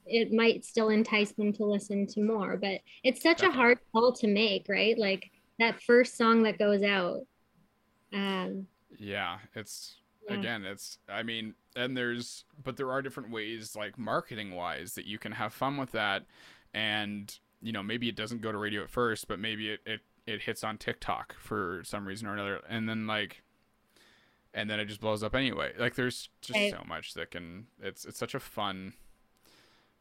it 0.07 0.33
might 0.33 0.65
still 0.65 0.91
entice 0.91 1.33
them 1.33 1.53
to 1.55 1.65
listen 1.65 2.07
to 2.07 2.23
more. 2.23 2.57
But 2.57 2.81
it's 3.03 3.21
such 3.23 3.39
Definitely. 3.39 3.55
a 3.55 3.61
hard 3.61 3.79
call 3.93 4.13
to 4.13 4.27
make, 4.29 4.67
right? 4.69 4.97
Like 4.97 5.31
that 5.59 5.83
first 5.83 6.17
song 6.17 6.43
that 6.45 6.59
goes 6.59 6.83
out. 6.83 7.21
Um, 8.13 8.67
Yeah, 8.99 9.39
it's 9.55 9.97
Yeah. 10.29 10.37
again, 10.37 10.65
it's 10.65 10.99
I 11.09 11.23
mean, 11.23 11.55
and 11.75 11.97
there's 11.97 12.45
but 12.63 12.77
there 12.77 12.91
are 12.91 13.03
different 13.03 13.31
ways 13.31 13.77
like 13.77 13.99
marketing 13.99 14.55
wise 14.55 14.95
that 14.95 15.07
you 15.07 15.19
can 15.19 15.33
have 15.33 15.53
fun 15.53 15.77
with 15.77 15.93
that 15.93 16.25
and 16.75 17.39
you 17.63 17.73
know, 17.73 17.83
maybe 17.83 18.09
it 18.09 18.17
doesn't 18.17 18.43
go 18.43 18.53
to 18.53 18.59
radio 18.59 18.83
at 18.83 18.91
first, 18.91 19.29
but 19.29 19.39
maybe 19.39 19.71
it 19.71 19.81
it, 19.87 20.01
it 20.27 20.43
hits 20.43 20.65
on 20.65 20.79
TikTok 20.79 21.35
for 21.39 21.83
some 21.85 22.07
reason 22.07 22.29
or 22.29 22.35
another 22.35 22.61
and 22.69 22.89
then 22.89 23.07
like 23.07 23.43
and 24.55 24.71
then 24.71 24.81
it 24.81 24.87
just 24.87 25.01
blows 25.01 25.23
up 25.23 25.35
anyway. 25.35 25.73
Like 25.79 25.95
there's 25.95 26.29
just 26.41 26.59
Right. 26.59 26.71
so 26.71 26.83
much 26.87 27.15
that 27.15 27.31
can 27.31 27.67
it's 27.81 28.05
it's 28.05 28.19
such 28.19 28.35
a 28.35 28.41
fun 28.41 28.95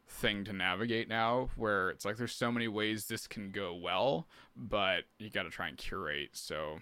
thing 0.08 0.44
to 0.46 0.54
navigate 0.54 1.10
now 1.10 1.50
where 1.56 1.90
it's 1.90 2.06
like 2.06 2.18
there's 2.18 2.32
so 2.32 2.52
many 2.52 2.68
ways 2.68 3.08
this 3.08 3.28
can 3.28 3.52
go 3.52 3.74
well, 3.74 4.28
but 4.56 5.04
you 5.18 5.30
got 5.30 5.44
to 5.44 5.50
try 5.50 5.68
and 5.68 5.78
curate 5.78 6.30
so 6.34 6.80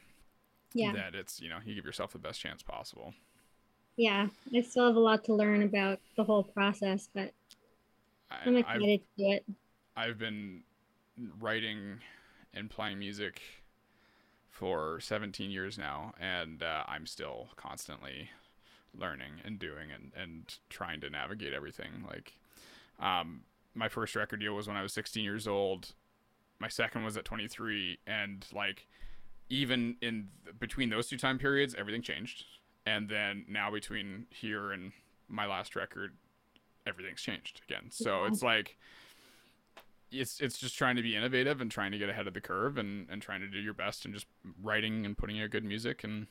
yeah, 0.73 0.91
that 0.93 1.15
it's 1.15 1.39
you 1.39 1.49
know 1.49 1.59
you 1.65 1.75
give 1.75 1.85
yourself 1.85 2.11
the 2.11 2.19
best 2.19 2.39
chance 2.39 2.61
possible 2.61 3.13
yeah. 3.95 4.27
I 4.55 4.61
still 4.61 4.87
have 4.87 4.95
a 4.95 4.99
lot 4.99 5.23
to 5.25 5.33
learn 5.33 5.63
about 5.63 5.99
the 6.15 6.23
whole 6.23 6.43
process, 6.43 7.09
but 7.13 7.31
I'm 8.31 8.55
I, 8.55 8.59
excited 8.59 8.83
I've, 8.83 8.99
to 8.99 9.23
do 9.23 9.31
it. 9.31 9.45
I've 9.95 10.17
been 10.17 10.63
writing 11.39 11.99
and 12.53 12.69
playing 12.69 12.99
music 12.99 13.41
for 14.49 14.99
17 14.99 15.51
years 15.51 15.77
now, 15.77 16.13
and 16.19 16.63
uh, 16.63 16.83
I'm 16.87 17.05
still 17.05 17.49
constantly 17.55 18.29
learning 18.95 19.33
and 19.43 19.57
doing 19.57 19.89
and, 19.93 20.11
and 20.15 20.55
trying 20.69 21.01
to 21.01 21.09
navigate 21.09 21.53
everything. 21.53 22.05
Like, 22.07 22.33
um, 23.03 23.41
my 23.75 23.89
first 23.89 24.15
record 24.15 24.39
deal 24.39 24.53
was 24.53 24.67
when 24.67 24.77
I 24.77 24.81
was 24.81 24.93
16 24.93 25.23
years 25.23 25.47
old. 25.47 25.93
My 26.59 26.69
second 26.69 27.03
was 27.03 27.17
at 27.17 27.25
23, 27.25 27.99
and 28.07 28.45
like, 28.53 28.87
even 29.49 29.97
in 30.01 30.29
between 30.59 30.89
those 30.89 31.07
two 31.07 31.17
time 31.17 31.37
periods, 31.37 31.75
everything 31.77 32.01
changed. 32.01 32.45
And 32.85 33.09
then 33.09 33.45
now 33.47 33.69
between 33.69 34.25
here 34.29 34.71
and 34.71 34.93
my 35.27 35.45
last 35.45 35.75
record, 35.75 36.13
everything's 36.87 37.21
changed 37.21 37.61
again. 37.67 37.89
So 37.91 38.21
yeah. 38.21 38.27
it's 38.27 38.41
like 38.41 38.77
it's 40.11 40.39
it's 40.39 40.57
just 40.57 40.77
trying 40.77 40.95
to 40.95 41.01
be 41.01 41.15
innovative 41.15 41.59
and 41.59 41.69
trying 41.69 41.91
to 41.91 41.97
get 41.97 42.09
ahead 42.09 42.27
of 42.27 42.33
the 42.33 42.41
curve 42.41 42.77
and, 42.77 43.07
and 43.09 43.21
trying 43.21 43.41
to 43.41 43.47
do 43.47 43.59
your 43.59 43.73
best 43.73 44.05
and 44.05 44.13
just 44.13 44.27
writing 44.61 45.05
and 45.05 45.17
putting 45.17 45.41
out 45.41 45.49
good 45.49 45.63
music 45.63 46.03
and 46.03 46.27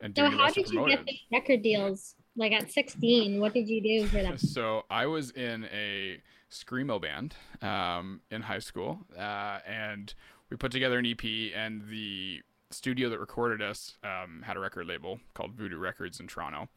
and 0.00 0.14
so 0.14 0.28
how 0.28 0.50
did 0.50 0.70
you 0.70 0.86
get 0.86 1.04
the 1.06 1.18
record 1.32 1.62
deals 1.62 2.14
like 2.38 2.52
at 2.52 2.70
16 2.70 3.40
what 3.40 3.52
did 3.52 3.68
you 3.68 3.82
do 3.82 4.06
for 4.06 4.22
them? 4.22 4.38
So 4.38 4.84
i 4.90 5.06
was 5.06 5.30
in 5.32 5.66
a 5.72 6.20
screamo 6.50 7.00
band 7.00 7.34
um, 7.60 8.20
in 8.30 8.42
high 8.42 8.60
school 8.60 9.00
uh, 9.18 9.58
and 9.66 10.14
we 10.50 10.56
put 10.56 10.72
together 10.72 10.98
an 10.98 11.06
ep 11.06 11.24
and 11.54 11.82
the 11.88 12.40
studio 12.70 13.08
that 13.08 13.18
recorded 13.18 13.62
us 13.62 13.96
um, 14.04 14.42
had 14.44 14.56
a 14.56 14.60
record 14.60 14.86
label 14.86 15.20
called 15.34 15.54
voodoo 15.54 15.78
records 15.78 16.20
in 16.20 16.26
toronto. 16.26 16.68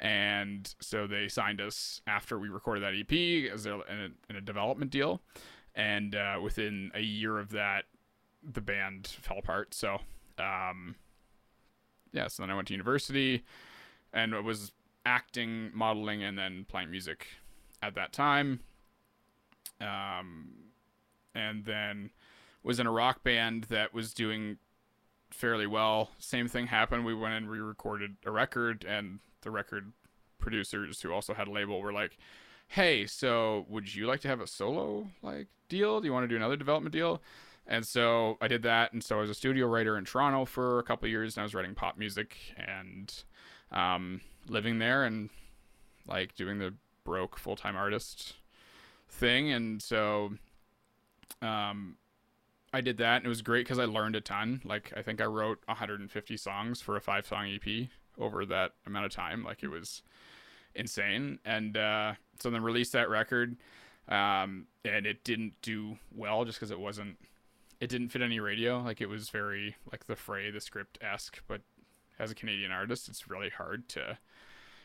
And 0.00 0.74
so 0.80 1.06
they 1.06 1.28
signed 1.28 1.60
us 1.60 2.00
after 2.06 2.38
we 2.38 2.48
recorded 2.48 2.82
that 2.82 2.94
ep 2.94 3.52
as 3.52 3.66
a, 3.66 3.74
in, 3.90 4.00
a, 4.00 4.08
in 4.30 4.36
a 4.36 4.40
development 4.40 4.90
deal. 4.90 5.20
And 5.74 6.14
uh, 6.14 6.38
within 6.42 6.90
a 6.94 7.00
year 7.00 7.38
of 7.38 7.50
that 7.50 7.84
the 8.42 8.60
band 8.60 9.06
fell 9.06 9.38
apart. 9.38 9.74
So 9.74 9.98
um, 10.38 10.96
yeah, 12.12 12.28
so 12.28 12.42
then 12.42 12.50
I 12.50 12.54
went 12.54 12.68
to 12.68 12.74
university 12.74 13.44
and 14.12 14.32
it 14.34 14.44
was 14.44 14.72
acting, 15.04 15.70
modeling, 15.74 16.22
and 16.22 16.38
then 16.38 16.66
playing 16.68 16.90
music 16.90 17.26
at 17.82 17.94
that 17.94 18.12
time. 18.12 18.60
Um, 19.80 20.50
and 21.34 21.64
then 21.64 22.10
was 22.62 22.80
in 22.80 22.86
a 22.86 22.92
rock 22.92 23.22
band 23.22 23.64
that 23.64 23.92
was 23.92 24.14
doing 24.14 24.58
fairly 25.30 25.66
well. 25.66 26.10
Same 26.18 26.48
thing 26.48 26.68
happened. 26.68 27.04
We 27.04 27.14
went 27.14 27.34
and 27.34 27.50
re-recorded 27.50 28.16
a 28.24 28.30
record, 28.30 28.84
and 28.84 29.18
the 29.42 29.50
record 29.50 29.92
producers 30.38 31.00
who 31.00 31.12
also 31.12 31.34
had 31.34 31.48
a 31.48 31.50
label 31.50 31.80
were 31.80 31.92
like, 31.92 32.16
"Hey, 32.68 33.06
so 33.06 33.66
would 33.68 33.94
you 33.94 34.06
like 34.06 34.20
to 34.20 34.28
have 34.28 34.40
a 34.40 34.46
solo 34.46 35.08
like 35.22 35.48
deal? 35.68 36.00
Do 36.00 36.06
you 36.06 36.12
want 36.12 36.24
to 36.24 36.28
do 36.28 36.36
another 36.36 36.56
development 36.56 36.92
deal?" 36.92 37.22
And 37.66 37.86
so 37.86 38.36
I 38.40 38.48
did 38.48 38.62
that, 38.62 38.92
and 38.92 39.02
so 39.02 39.18
I 39.18 39.20
was 39.22 39.30
a 39.30 39.34
studio 39.34 39.66
writer 39.66 39.96
in 39.96 40.04
Toronto 40.04 40.44
for 40.44 40.78
a 40.78 40.82
couple 40.82 41.08
years, 41.08 41.36
and 41.36 41.42
I 41.42 41.44
was 41.44 41.54
writing 41.54 41.74
pop 41.74 41.96
music 41.96 42.36
and 42.56 43.12
um, 43.72 44.20
living 44.48 44.78
there 44.78 45.04
and 45.04 45.30
like 46.06 46.34
doing 46.34 46.58
the 46.58 46.74
broke 47.04 47.38
full 47.38 47.56
time 47.56 47.76
artist 47.76 48.34
thing. 49.08 49.52
And 49.52 49.80
so 49.82 50.32
um, 51.42 51.96
I 52.72 52.80
did 52.80 52.98
that, 52.98 53.18
and 53.18 53.26
it 53.26 53.28
was 53.28 53.42
great 53.42 53.64
because 53.64 53.78
I 53.78 53.84
learned 53.84 54.16
a 54.16 54.20
ton. 54.20 54.60
Like 54.64 54.92
I 54.96 55.02
think 55.02 55.20
I 55.20 55.26
wrote 55.26 55.60
150 55.66 56.36
songs 56.36 56.80
for 56.80 56.96
a 56.96 57.00
five 57.00 57.26
song 57.26 57.48
EP 57.48 57.88
over 58.18 58.44
that 58.46 58.72
amount 58.86 59.06
of 59.06 59.12
time. 59.12 59.44
Like 59.44 59.62
it 59.62 59.68
was 59.68 60.02
insane. 60.74 61.38
And 61.44 61.76
uh, 61.76 62.14
so 62.40 62.50
then 62.50 62.62
released 62.62 62.92
that 62.92 63.08
record, 63.08 63.56
um, 64.08 64.66
and 64.84 65.06
it 65.06 65.24
didn't 65.24 65.54
do 65.62 65.98
well 66.14 66.44
just 66.44 66.58
because 66.58 66.70
it 66.70 66.80
wasn't 66.80 67.16
it 67.80 67.88
didn't 67.88 68.08
fit 68.08 68.22
any 68.22 68.40
radio. 68.40 68.80
Like 68.80 69.00
it 69.00 69.08
was 69.08 69.28
very 69.28 69.76
like 69.92 70.06
the 70.06 70.16
fray, 70.16 70.50
the 70.50 70.60
script 70.60 70.98
esque, 71.00 71.42
but 71.46 71.60
as 72.18 72.30
a 72.30 72.34
Canadian 72.34 72.70
artist, 72.70 73.08
it's 73.08 73.28
really 73.28 73.50
hard 73.50 73.88
to 73.90 74.18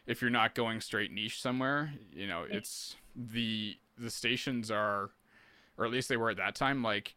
if 0.10 0.22
you're 0.22 0.30
not 0.30 0.56
going 0.56 0.82
straight 0.82 1.12
niche 1.12 1.42
somewhere. 1.42 1.94
You 2.14 2.28
know, 2.28 2.46
it's 2.50 2.96
the 3.16 3.78
the 3.98 4.10
stations 4.10 4.72
are, 4.72 5.12
or 5.78 5.86
at 5.86 5.92
least 5.92 6.10
they 6.10 6.18
were 6.18 6.30
at 6.30 6.38
that 6.38 6.56
time. 6.56 6.84
Like 6.84 7.16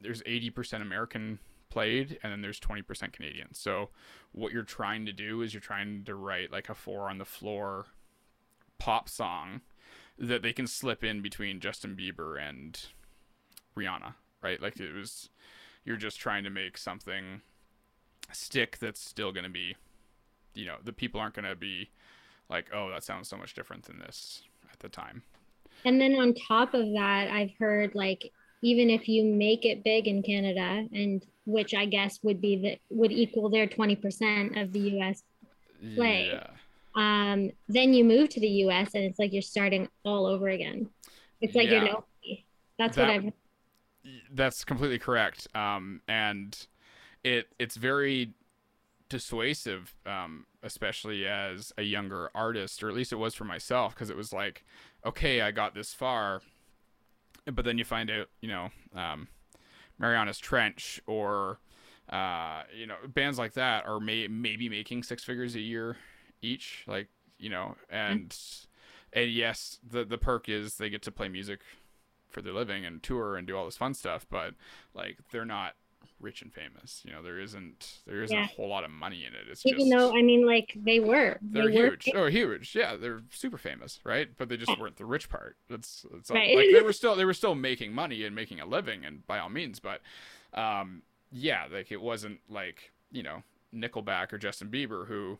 there's 0.00 0.22
80% 0.22 0.82
American 0.82 1.38
played, 1.70 2.18
and 2.22 2.30
then 2.30 2.42
there's 2.42 2.60
20% 2.60 3.12
Canadian. 3.12 3.54
So 3.54 3.90
what 4.32 4.52
you're 4.52 4.62
trying 4.62 5.06
to 5.06 5.12
do 5.12 5.42
is 5.42 5.54
you're 5.54 5.60
trying 5.60 6.04
to 6.04 6.14
write 6.14 6.52
like 6.52 6.68
a 6.68 6.74
four 6.74 7.08
on 7.08 7.18
the 7.18 7.24
floor 7.24 7.86
pop 8.78 9.08
song 9.08 9.62
that 10.18 10.42
they 10.42 10.52
can 10.52 10.66
slip 10.66 11.02
in 11.02 11.22
between 11.22 11.58
Justin 11.58 11.96
Bieber 11.96 12.40
and 12.40 12.86
Rihanna 13.76 14.14
right? 14.44 14.62
Like 14.62 14.78
it 14.78 14.94
was, 14.94 15.30
you're 15.84 15.96
just 15.96 16.20
trying 16.20 16.44
to 16.44 16.50
make 16.50 16.78
something 16.78 17.40
stick 18.30 18.78
that's 18.78 19.00
still 19.00 19.32
going 19.32 19.44
to 19.44 19.50
be, 19.50 19.74
you 20.54 20.66
know, 20.66 20.76
the 20.84 20.92
people 20.92 21.18
aren't 21.18 21.34
going 21.34 21.48
to 21.48 21.56
be 21.56 21.90
like, 22.48 22.66
oh, 22.72 22.90
that 22.90 23.04
sounds 23.04 23.28
so 23.28 23.36
much 23.36 23.54
different 23.54 23.84
than 23.84 23.98
this 23.98 24.42
at 24.72 24.78
the 24.80 24.88
time. 24.88 25.22
And 25.84 26.00
then 26.00 26.14
on 26.14 26.34
top 26.34 26.74
of 26.74 26.86
that, 26.94 27.30
I've 27.30 27.52
heard 27.58 27.94
like 27.94 28.30
even 28.62 28.88
if 28.88 29.08
you 29.08 29.24
make 29.24 29.66
it 29.66 29.84
big 29.84 30.08
in 30.08 30.22
Canada, 30.22 30.86
and 30.92 31.24
which 31.44 31.74
I 31.74 31.84
guess 31.84 32.18
would 32.22 32.40
be 32.40 32.56
that 32.62 32.78
would 32.88 33.12
equal 33.12 33.50
their 33.50 33.66
20% 33.66 34.60
of 34.60 34.72
the 34.72 34.80
US 34.98 35.22
play. 35.94 36.32
Yeah. 36.32 36.46
Um, 36.96 37.50
then 37.68 37.92
you 37.92 38.04
move 38.04 38.30
to 38.30 38.40
the 38.40 38.48
US 38.48 38.94
and 38.94 39.04
it's 39.04 39.18
like 39.18 39.32
you're 39.32 39.42
starting 39.42 39.88
all 40.04 40.26
over 40.26 40.48
again. 40.48 40.88
It's 41.40 41.54
like 41.54 41.66
yeah. 41.66 41.72
you're 41.72 41.84
no. 41.84 42.04
That's 42.78 42.96
that, 42.96 43.08
what 43.08 43.10
I've 43.10 43.32
that's 44.32 44.64
completely 44.64 44.98
correct. 44.98 45.48
Um, 45.54 46.00
and 46.08 46.56
it 47.22 47.48
it's 47.58 47.76
very 47.76 48.32
dissuasive, 49.14 49.94
um, 50.04 50.44
especially 50.64 51.24
as 51.24 51.72
a 51.78 51.82
younger 51.82 52.30
artist, 52.34 52.82
or 52.82 52.88
at 52.88 52.96
least 52.96 53.12
it 53.12 53.16
was 53.16 53.32
for 53.32 53.44
myself, 53.44 53.94
because 53.94 54.10
it 54.10 54.16
was 54.16 54.32
like, 54.32 54.64
okay, 55.06 55.40
I 55.40 55.52
got 55.52 55.72
this 55.72 55.94
far, 55.94 56.42
but 57.46 57.64
then 57.64 57.78
you 57.78 57.84
find 57.84 58.10
out, 58.10 58.28
you 58.40 58.48
know, 58.48 58.70
um, 58.92 59.28
Marianas 59.98 60.40
Trench 60.40 61.00
or 61.06 61.60
uh, 62.08 62.64
you 62.76 62.86
know, 62.86 62.96
bands 63.06 63.38
like 63.38 63.52
that 63.54 63.86
are 63.86 64.00
may- 64.00 64.26
maybe 64.26 64.68
making 64.68 65.04
six 65.04 65.22
figures 65.22 65.54
a 65.54 65.60
year 65.60 65.96
each, 66.42 66.84
like 66.88 67.08
you 67.38 67.48
know, 67.48 67.76
and 67.88 68.30
mm-hmm. 68.30 69.20
and 69.20 69.30
yes, 69.30 69.78
the 69.88 70.04
the 70.04 70.18
perk 70.18 70.48
is 70.48 70.76
they 70.76 70.90
get 70.90 71.02
to 71.02 71.12
play 71.12 71.28
music 71.28 71.60
for 72.28 72.42
their 72.42 72.52
living 72.52 72.84
and 72.84 73.00
tour 73.00 73.36
and 73.36 73.46
do 73.46 73.56
all 73.56 73.64
this 73.64 73.76
fun 73.76 73.94
stuff, 73.94 74.26
but 74.28 74.54
like 74.92 75.18
they're 75.30 75.44
not 75.44 75.76
rich 76.24 76.42
and 76.42 76.52
famous. 76.52 77.02
You 77.04 77.12
know, 77.12 77.22
there 77.22 77.38
isn't 77.38 78.00
there 78.06 78.22
isn't 78.22 78.36
yeah. 78.36 78.44
a 78.44 78.48
whole 78.48 78.68
lot 78.68 78.82
of 78.82 78.90
money 78.90 79.24
in 79.24 79.34
it. 79.34 79.42
It's 79.50 79.64
even 79.66 79.80
just, 79.80 79.90
though 79.90 80.16
I 80.16 80.22
mean, 80.22 80.46
like 80.46 80.72
they 80.74 80.98
were, 80.98 81.38
they're 81.42 81.66
they 81.68 81.72
huge. 81.72 82.08
Were. 82.12 82.20
Oh, 82.20 82.26
huge. 82.26 82.74
Yeah, 82.74 82.96
they're 82.96 83.22
super 83.30 83.58
famous, 83.58 84.00
right? 84.04 84.28
But 84.36 84.48
they 84.48 84.56
just 84.56 84.78
weren't 84.80 84.96
the 84.96 85.04
rich 85.04 85.28
part. 85.28 85.56
That's 85.68 86.06
that's. 86.10 86.30
Right. 86.30 86.56
Like 86.56 86.68
they 86.72 86.82
were 86.82 86.92
still 87.00 87.14
they 87.14 87.26
were 87.26 87.34
still 87.34 87.54
making 87.54 87.92
money 87.92 88.24
and 88.24 88.34
making 88.34 88.60
a 88.60 88.66
living, 88.66 89.04
and 89.04 89.26
by 89.26 89.38
all 89.38 89.50
means, 89.50 89.78
but 89.78 90.00
um, 90.54 91.02
yeah, 91.30 91.66
like 91.70 91.92
it 91.92 92.00
wasn't 92.00 92.40
like 92.48 92.92
you 93.12 93.22
know 93.22 93.42
Nickelback 93.74 94.32
or 94.32 94.38
Justin 94.38 94.68
Bieber 94.68 95.06
who 95.06 95.38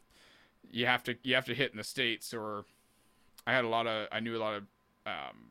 you 0.70 0.86
have 0.86 1.02
to 1.04 1.16
you 1.22 1.34
have 1.34 1.46
to 1.46 1.54
hit 1.54 1.70
in 1.72 1.78
the 1.78 1.84
states 1.84 2.34
or 2.34 2.64
I 3.46 3.52
had 3.52 3.64
a 3.64 3.68
lot 3.68 3.86
of 3.86 4.08
I 4.12 4.20
knew 4.20 4.36
a 4.36 4.38
lot 4.38 4.54
of 4.54 4.62
um, 5.06 5.50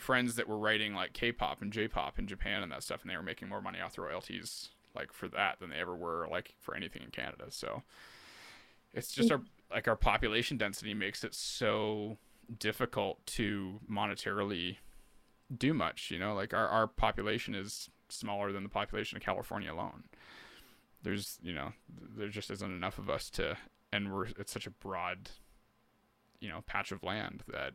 friends 0.00 0.36
that 0.36 0.48
were 0.48 0.58
writing 0.58 0.94
like 0.94 1.12
K-pop 1.12 1.62
and 1.62 1.72
J-pop 1.72 2.18
in 2.18 2.26
Japan 2.26 2.62
and 2.62 2.72
that 2.72 2.82
stuff, 2.82 3.02
and 3.02 3.10
they 3.10 3.16
were 3.16 3.22
making 3.22 3.48
more 3.48 3.62
money 3.62 3.80
off 3.80 3.94
the 3.94 4.02
royalties 4.02 4.70
like 4.94 5.12
for 5.12 5.28
that 5.28 5.60
than 5.60 5.70
they 5.70 5.76
ever 5.76 5.94
were 5.94 6.26
like 6.30 6.54
for 6.60 6.74
anything 6.74 7.02
in 7.02 7.10
Canada. 7.10 7.44
So 7.50 7.82
it's 8.94 9.12
just 9.12 9.30
our 9.30 9.42
like 9.70 9.88
our 9.88 9.96
population 9.96 10.56
density 10.56 10.94
makes 10.94 11.22
it 11.24 11.34
so 11.34 12.18
difficult 12.58 13.24
to 13.26 13.80
monetarily 13.90 14.76
do 15.56 15.74
much. 15.74 16.10
You 16.10 16.18
know, 16.18 16.34
like 16.34 16.54
our 16.54 16.68
our 16.68 16.86
population 16.86 17.54
is 17.54 17.90
smaller 18.08 18.52
than 18.52 18.62
the 18.62 18.68
population 18.68 19.16
of 19.16 19.22
California 19.22 19.72
alone. 19.72 20.04
There's 21.02 21.38
you 21.42 21.52
know 21.52 21.72
there 22.16 22.28
just 22.28 22.50
isn't 22.50 22.70
enough 22.70 22.98
of 22.98 23.10
us 23.10 23.30
to, 23.30 23.56
and 23.92 24.12
we're 24.12 24.26
it's 24.38 24.52
such 24.52 24.66
a 24.66 24.70
broad 24.70 25.30
you 26.40 26.48
know 26.48 26.62
patch 26.66 26.92
of 26.92 27.02
land 27.02 27.44
that 27.48 27.74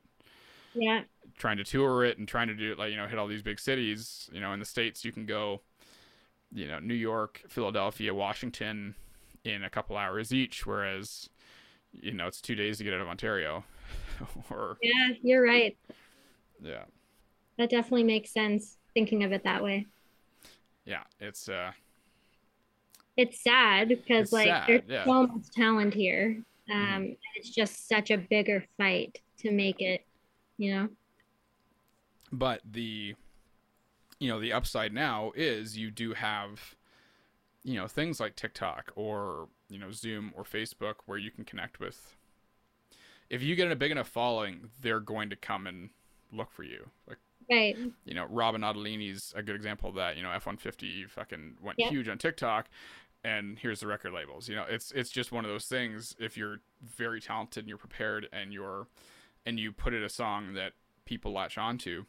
yeah. 0.74 1.01
trying 1.38 1.57
to 1.57 1.63
tour 1.63 2.03
it 2.03 2.17
and 2.17 2.28
trying 2.28 2.47
to 2.47 2.55
do 2.55 2.72
it 2.72 2.80
like 2.80 2.91
you 2.91 2.97
know 2.97 3.07
hit 3.07 3.19
all 3.19 3.28
these 3.28 3.41
big 3.41 3.59
cities 3.59 4.30
you 4.34 4.39
know 4.39 4.53
in 4.53 4.59
the 4.59 4.65
states 4.65 5.03
you 5.03 5.11
can 5.11 5.26
go 5.26 5.61
you 6.53 6.67
know 6.67 6.80
new 6.80 6.93
york 6.93 7.41
philadelphia 7.47 8.13
washington 8.13 8.95
in 9.43 9.63
a 9.63 9.69
couple 9.69 9.97
hours 9.97 10.34
each 10.34 10.65
whereas 10.65 11.30
you 11.93 12.13
know 12.13 12.28
it's 12.28 12.41
two 12.41 12.55
days 12.55 12.78
to 12.78 12.84
get 12.84 12.93
out 12.93 13.01
of 13.01 13.07
ontario. 13.07 13.63
Or 14.51 14.78
yeah 14.84 15.09
you're 15.24 15.43
right. 15.43 15.76
Yeah. 16.61 16.84
That 17.57 17.72
definitely 17.72 18.03
makes 18.03 18.30
sense 18.30 18.78
thinking 18.93 19.24
of 19.24 19.32
it 19.32 19.43
that 19.45 19.63
way. 19.63 19.88
Yeah 20.86 21.03
it's 21.19 21.49
uh 21.49 21.72
it's 23.17 23.43
sad 23.43 23.89
because 23.89 24.26
it's 24.26 24.32
like 24.32 24.47
sad, 24.47 24.67
there's 24.67 24.82
yeah. 24.88 25.05
so 25.05 25.26
much 25.26 25.49
talent 25.55 25.95
here. 25.95 26.38
Um 26.69 26.78
mm-hmm. 26.78 27.11
it's 27.36 27.49
just 27.49 27.88
such 27.88 28.11
a 28.11 28.17
bigger 28.17 28.63
fight 28.78 29.19
to 29.39 29.49
make 29.49 29.82
it 29.82 30.05
you 30.62 30.74
know 30.74 30.89
but 32.32 32.62
the 32.64 33.16
you 34.22 34.28
know, 34.28 34.39
the 34.39 34.53
upside 34.53 34.93
now 34.93 35.32
is 35.36 35.80
you 35.80 35.89
do 35.89 36.14
have, 36.14 36.76
you 37.64 37.76
know, 37.76 37.88
things 37.88 38.20
like 38.20 38.36
TikTok 38.36 38.91
or, 38.95 39.47
you 39.68 39.80
know, 39.80 39.91
Zoom 39.91 40.32
or 40.38 40.43
Facebook 40.43 40.95
where 41.07 41.18
you 41.18 41.32
can 41.32 41.43
connect 41.43 41.80
with. 41.80 42.16
If 43.32 43.41
you 43.41 43.55
get 43.55 43.72
a 43.72 43.76
big 43.76 43.89
enough 43.89 44.07
following, 44.07 44.70
they're 44.80 44.99
going 44.99 45.32
to 45.32 45.36
come 45.36 45.66
and 45.66 45.89
look 46.32 46.51
for 46.51 46.62
you. 46.62 46.91
Like, 47.07 47.18
right. 47.49 47.76
You 48.05 48.14
know, 48.14 48.28
Robyn 48.30 48.62
Ottolini's 48.62 49.34
a 49.36 49.41
good 49.41 49.55
example 49.55 49.89
of 49.89 49.95
that. 49.95 50.18
You 50.18 50.22
know, 50.22 50.32
F-150 50.32 51.09
fucking 51.09 51.57
went 51.59 51.80
yep. 51.80 51.89
huge 51.89 52.07
on 52.07 52.20
TikTok 52.20 52.70
and 53.24 53.57
here's 53.57 53.80
the 53.80 53.88
record 53.88 54.14
labels. 54.14 54.47
You 54.47 54.55
know, 54.55 54.66
it's 54.70 54.91
it's 54.91 55.09
just 55.09 55.32
one 55.32 55.45
of 55.45 55.51
those 55.51 55.66
things. 55.66 56.16
If 56.20 56.38
you're 56.38 56.59
very 56.84 57.22
talented 57.22 57.64
and 57.64 57.70
you're 57.70 57.78
prepared 57.80 58.28
and 58.32 58.53
you're 58.53 58.86
and 59.46 59.60
you 59.60 59.72
put 59.72 59.94
it 59.94 60.04
a 60.04 60.10
song 60.10 60.54
that 60.54 60.74
people 61.06 61.34
latch 61.34 61.58
onto, 61.58 62.06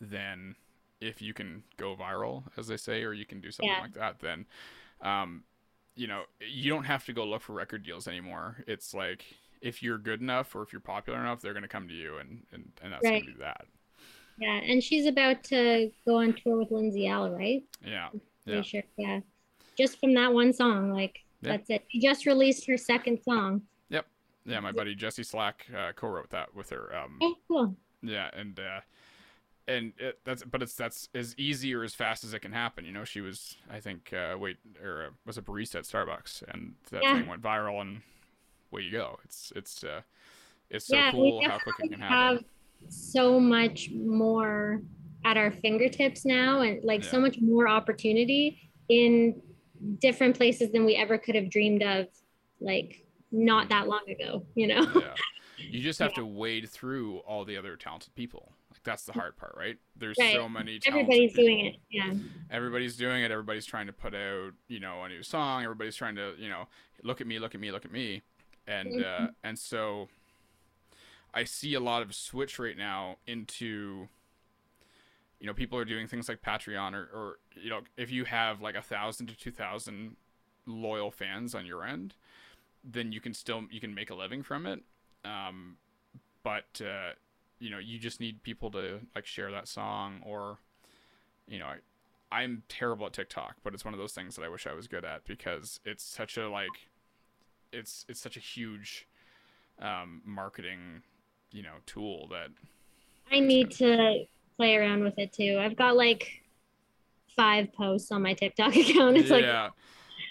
then 0.00 0.54
if 1.00 1.22
you 1.22 1.32
can 1.32 1.62
go 1.76 1.96
viral, 1.96 2.44
as 2.56 2.66
they 2.68 2.76
say, 2.76 3.02
or 3.02 3.12
you 3.12 3.24
can 3.24 3.40
do 3.40 3.50
something 3.50 3.70
yeah. 3.70 3.82
like 3.82 3.94
that, 3.94 4.20
then, 4.20 4.46
um, 5.02 5.44
you 5.96 6.06
know, 6.06 6.22
you 6.40 6.70
don't 6.70 6.84
have 6.84 7.04
to 7.06 7.12
go 7.12 7.24
look 7.24 7.42
for 7.42 7.52
record 7.52 7.82
deals 7.82 8.06
anymore. 8.06 8.64
It's 8.66 8.94
like 8.94 9.24
if 9.60 9.82
you're 9.82 9.98
good 9.98 10.20
enough 10.20 10.54
or 10.54 10.62
if 10.62 10.72
you're 10.72 10.80
popular 10.80 11.18
enough, 11.18 11.40
they're 11.40 11.52
going 11.52 11.62
to 11.62 11.68
come 11.68 11.88
to 11.88 11.94
you, 11.94 12.18
and 12.18 12.42
and, 12.52 12.70
and 12.82 12.92
that's 12.92 13.04
right. 13.04 13.22
going 13.22 13.26
to 13.26 13.32
be 13.32 13.38
that. 13.40 13.66
Yeah, 14.38 14.56
and 14.56 14.82
she's 14.82 15.06
about 15.06 15.44
to 15.44 15.90
go 16.06 16.16
on 16.16 16.32
tour 16.32 16.58
with 16.58 16.70
Lindsay 16.70 17.06
Ell, 17.06 17.30
right? 17.30 17.62
Yeah. 17.84 18.08
Yeah. 18.46 18.62
Sure. 18.62 18.82
Yeah. 18.96 19.20
Just 19.76 20.00
from 20.00 20.14
that 20.14 20.32
one 20.32 20.52
song, 20.52 20.92
like 20.92 21.20
yeah. 21.42 21.52
that's 21.52 21.70
it. 21.70 21.84
She 21.88 22.00
just 22.00 22.24
released 22.24 22.66
her 22.66 22.78
second 22.78 23.20
song. 23.22 23.62
Yeah, 24.50 24.60
my 24.60 24.72
buddy 24.72 24.94
Jesse 24.94 25.22
Slack 25.22 25.66
uh, 25.76 25.92
co-wrote 25.94 26.30
that 26.30 26.54
with 26.54 26.70
her. 26.70 26.94
Um. 26.94 27.18
Yeah, 28.02 28.30
and 28.32 28.58
uh, 28.58 28.80
and 29.68 29.92
it, 29.98 30.18
that's 30.24 30.42
but 30.42 30.62
it's 30.62 30.74
that's 30.74 31.08
as 31.14 31.34
easy 31.38 31.74
or 31.74 31.84
as 31.84 31.94
fast 31.94 32.24
as 32.24 32.34
it 32.34 32.40
can 32.40 32.52
happen. 32.52 32.84
You 32.84 32.92
know, 32.92 33.04
she 33.04 33.20
was 33.20 33.56
I 33.70 33.80
think 33.80 34.12
uh, 34.12 34.36
wait 34.38 34.56
or 34.82 35.06
uh, 35.06 35.10
was 35.26 35.38
a 35.38 35.42
barista 35.42 35.76
at 35.76 35.84
Starbucks, 35.84 36.42
and 36.48 36.74
that 36.90 37.02
yeah. 37.02 37.18
thing 37.18 37.28
went 37.28 37.42
viral, 37.42 37.80
and 37.80 38.02
way 38.70 38.82
you 38.82 38.90
go. 38.90 39.18
It's 39.24 39.52
it's 39.54 39.84
uh, 39.84 40.00
it's 40.70 40.86
so 40.86 40.96
yeah, 40.96 41.10
cool 41.12 41.42
how 41.46 41.58
quick 41.58 41.76
it 41.80 41.92
can 41.92 42.00
happen. 42.00 42.16
We 42.16 42.36
have 42.36 42.44
so 42.92 43.38
much 43.38 43.90
more 43.92 44.82
at 45.24 45.36
our 45.36 45.50
fingertips 45.50 46.24
now, 46.24 46.62
and 46.62 46.82
like 46.84 47.04
yeah. 47.04 47.10
so 47.10 47.20
much 47.20 47.38
more 47.40 47.68
opportunity 47.68 48.70
in 48.88 49.40
different 50.00 50.36
places 50.36 50.72
than 50.72 50.84
we 50.84 50.96
ever 50.96 51.16
could 51.16 51.34
have 51.34 51.50
dreamed 51.50 51.82
of, 51.82 52.06
like 52.60 53.04
not 53.32 53.68
that 53.68 53.88
long 53.88 54.08
ago. 54.08 54.44
You 54.54 54.68
know. 54.68 54.90
Yeah. 54.94 55.14
You 55.58 55.80
just 55.80 55.98
have 56.00 56.12
yeah. 56.12 56.22
to 56.22 56.26
wade 56.26 56.68
through 56.68 57.18
all 57.18 57.44
the 57.44 57.56
other 57.56 57.76
talented 57.76 58.14
people 58.14 58.52
like 58.80 58.82
that's 58.84 59.04
the 59.04 59.12
hard 59.12 59.36
part, 59.36 59.54
right? 59.56 59.76
There's 59.96 60.16
right. 60.18 60.34
so 60.34 60.48
many. 60.48 60.80
Everybody's 60.86 61.32
people. 61.32 61.44
doing 61.44 61.66
it. 61.66 61.76
Yeah. 61.90 62.14
Everybody's 62.50 62.96
doing 62.96 63.22
it. 63.22 63.30
Everybody's 63.30 63.66
trying 63.66 63.86
to 63.86 63.92
put 63.92 64.14
out, 64.14 64.52
you 64.68 64.80
know, 64.80 65.02
a 65.02 65.08
new 65.08 65.22
song. 65.22 65.64
Everybody's 65.64 65.96
trying 65.96 66.16
to, 66.16 66.34
you 66.38 66.48
know, 66.48 66.66
look 67.02 67.20
at 67.20 67.26
me, 67.26 67.38
look 67.38 67.54
at 67.54 67.60
me, 67.60 67.70
look 67.72 67.84
at 67.84 67.92
me, 67.92 68.22
and 68.66 68.88
mm-hmm. 68.88 69.24
uh, 69.24 69.28
and 69.42 69.58
so 69.58 70.08
I 71.34 71.44
see 71.44 71.74
a 71.74 71.80
lot 71.80 72.02
of 72.02 72.14
switch 72.14 72.58
right 72.58 72.76
now 72.76 73.16
into 73.26 74.08
you 75.40 75.46
know 75.46 75.54
people 75.54 75.78
are 75.78 75.84
doing 75.84 76.06
things 76.06 76.28
like 76.28 76.42
patreon 76.42 76.92
or, 76.92 77.08
or 77.14 77.38
you 77.54 77.70
know 77.70 77.80
if 77.96 78.10
you 78.10 78.24
have 78.26 78.60
like 78.60 78.74
a 78.74 78.82
thousand 78.82 79.28
to 79.28 79.36
two 79.36 79.50
thousand 79.50 80.16
loyal 80.66 81.10
fans 81.10 81.54
on 81.54 81.64
your 81.64 81.82
end 81.82 82.14
then 82.84 83.12
you 83.12 83.20
can 83.20 83.34
still 83.34 83.64
you 83.70 83.80
can 83.80 83.94
make 83.94 84.10
a 84.10 84.14
living 84.14 84.42
from 84.42 84.66
it. 84.66 84.80
Um, 85.24 85.76
but 86.42 86.80
uh, 86.80 87.12
you 87.58 87.70
know 87.70 87.78
you 87.78 87.98
just 87.98 88.20
need 88.20 88.42
people 88.42 88.70
to 88.70 89.00
like 89.14 89.26
share 89.26 89.50
that 89.50 89.68
song 89.68 90.20
or 90.24 90.58
you 91.46 91.58
know 91.58 91.66
I, 91.66 91.76
i'm 92.32 92.62
terrible 92.68 93.04
at 93.06 93.12
tiktok 93.12 93.56
but 93.62 93.74
it's 93.74 93.84
one 93.84 93.92
of 93.92 94.00
those 94.00 94.12
things 94.12 94.36
that 94.36 94.42
i 94.42 94.48
wish 94.48 94.66
i 94.66 94.72
was 94.72 94.86
good 94.88 95.04
at 95.04 95.26
because 95.26 95.78
it's 95.84 96.02
such 96.02 96.38
a 96.38 96.48
like 96.48 96.88
it's 97.70 98.06
it's 98.08 98.20
such 98.20 98.38
a 98.38 98.40
huge 98.40 99.06
um, 99.82 100.22
marketing 100.24 101.02
you 101.52 101.62
know 101.62 101.74
tool 101.84 102.28
that 102.28 102.48
i 103.30 103.40
need 103.40 103.72
to 103.72 104.24
play 104.60 104.76
around 104.76 105.02
with 105.02 105.18
it 105.18 105.32
too. 105.32 105.58
I've 105.58 105.74
got 105.74 105.96
like 105.96 106.42
five 107.34 107.72
posts 107.72 108.12
on 108.12 108.22
my 108.22 108.34
tiktok 108.34 108.76
account. 108.76 109.16
It's 109.16 109.30
yeah. 109.30 109.62
like 109.62 109.72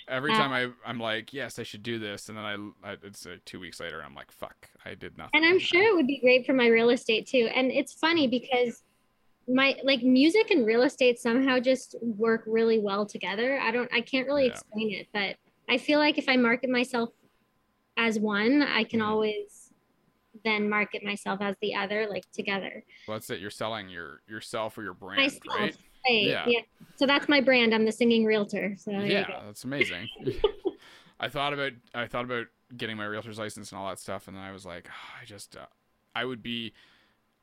every 0.10 0.32
uh, 0.32 0.38
time 0.38 0.52
I 0.52 0.70
I'm 0.90 1.00
like, 1.00 1.34
yes, 1.34 1.60
I 1.60 1.64
should 1.64 1.84
do 1.84 2.00
this, 2.00 2.30
and 2.30 2.38
then 2.38 2.46
I, 2.46 2.92
I 2.92 2.98
it's 3.04 3.26
like 3.26 3.46
two 3.46 3.60
weeks 3.60 3.80
later, 3.80 4.02
I'm 4.04 4.16
like, 4.16 4.32
fuck, 4.32 4.70
I 4.86 4.96
did 4.96 5.18
nothing. 5.18 5.32
And 5.34 5.46
I'm 5.46 5.60
sure 5.60 5.82
it 5.82 5.96
would 5.96 6.08
be 6.08 6.20
great 6.20 6.46
for 6.46 6.54
my 6.54 6.68
real 6.68 6.90
estate 6.90 7.28
too. 7.28 7.50
And 7.54 7.72
it's 7.72 7.94
funny 7.94 8.28
because 8.28 8.84
my 9.48 9.76
like 9.84 10.04
music 10.04 10.52
and 10.52 10.66
real 10.66 10.84
estate 10.84 11.20
somehow 11.20 11.60
just 11.60 11.96
work 12.02 12.44
really 12.46 12.80
well 12.80 13.06
together. 13.06 13.60
I 13.60 13.72
don't, 13.72 13.90
I 13.94 14.02
can't 14.02 14.28
really 14.28 14.46
yeah. 14.46 14.52
explain 14.52 14.94
it, 14.94 15.08
but 15.14 15.36
I 15.68 15.78
feel 15.78 16.00
like 16.00 16.18
if 16.18 16.30
I 16.30 16.36
market 16.36 16.70
myself 16.70 17.10
as 17.98 18.20
one, 18.20 18.62
I 18.62 18.84
can 18.84 19.00
mm-hmm. 19.00 19.10
always 19.10 19.72
then 20.46 20.70
market 20.70 21.04
myself 21.04 21.42
as 21.42 21.56
the 21.62 21.76
other, 21.76 22.08
like 22.10 22.24
together. 22.32 22.84
Well, 23.08 23.18
that's 23.18 23.30
it. 23.30 23.40
You're 23.40 23.50
selling 23.50 23.90
your 23.90 24.22
yourself 24.28 24.78
or 24.78 24.84
your 24.84 24.94
brand, 24.94 25.22
myself. 25.22 25.42
right? 25.58 25.78
Yeah. 26.12 26.46
yeah. 26.48 26.60
So 26.96 27.06
that's 27.06 27.30
my 27.30 27.42
brand. 27.42 27.74
I'm 27.74 27.86
the 27.86 27.92
singing 27.92 28.26
realtor. 28.26 28.76
So 28.78 28.92
yeah, 28.92 29.42
that's 29.46 29.64
amazing. 29.64 30.08
I 31.20 31.30
thought 31.30 31.54
about 31.54 31.74
I 31.94 32.08
thought 32.08 32.26
about 32.26 32.48
getting 32.76 32.98
my 32.98 33.06
realtor's 33.06 33.40
license 33.40 33.72
and 33.72 33.80
all 33.80 33.90
that 33.90 34.00
stuff, 34.00 34.28
and 34.28 34.36
then 34.36 34.44
I 34.44 34.52
was 34.52 34.66
like, 34.66 34.88
oh, 34.90 35.22
I 35.22 35.26
just 35.26 35.56
uh, 35.56 35.66
I 36.16 36.26
would 36.26 36.44
be. 36.44 36.74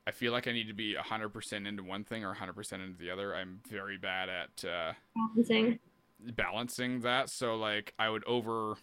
I 0.09 0.13
feel 0.13 0.31
like 0.31 0.47
I 0.47 0.53
need 0.53 0.69
to 0.69 0.73
be 0.73 0.95
100% 0.95 1.67
into 1.67 1.83
one 1.83 2.05
thing 2.05 2.25
or 2.25 2.33
100% 2.33 2.73
into 2.75 2.97
the 2.97 3.11
other. 3.11 3.35
I'm 3.35 3.59
very 3.69 3.99
bad 3.99 4.29
at 4.29 4.65
uh, 4.65 4.93
balancing 5.17 5.81
balancing 6.21 7.01
that. 7.01 7.31
So 7.31 7.57
like 7.57 7.95
I 7.99 8.09
would 8.09 8.25
over, 8.25 8.77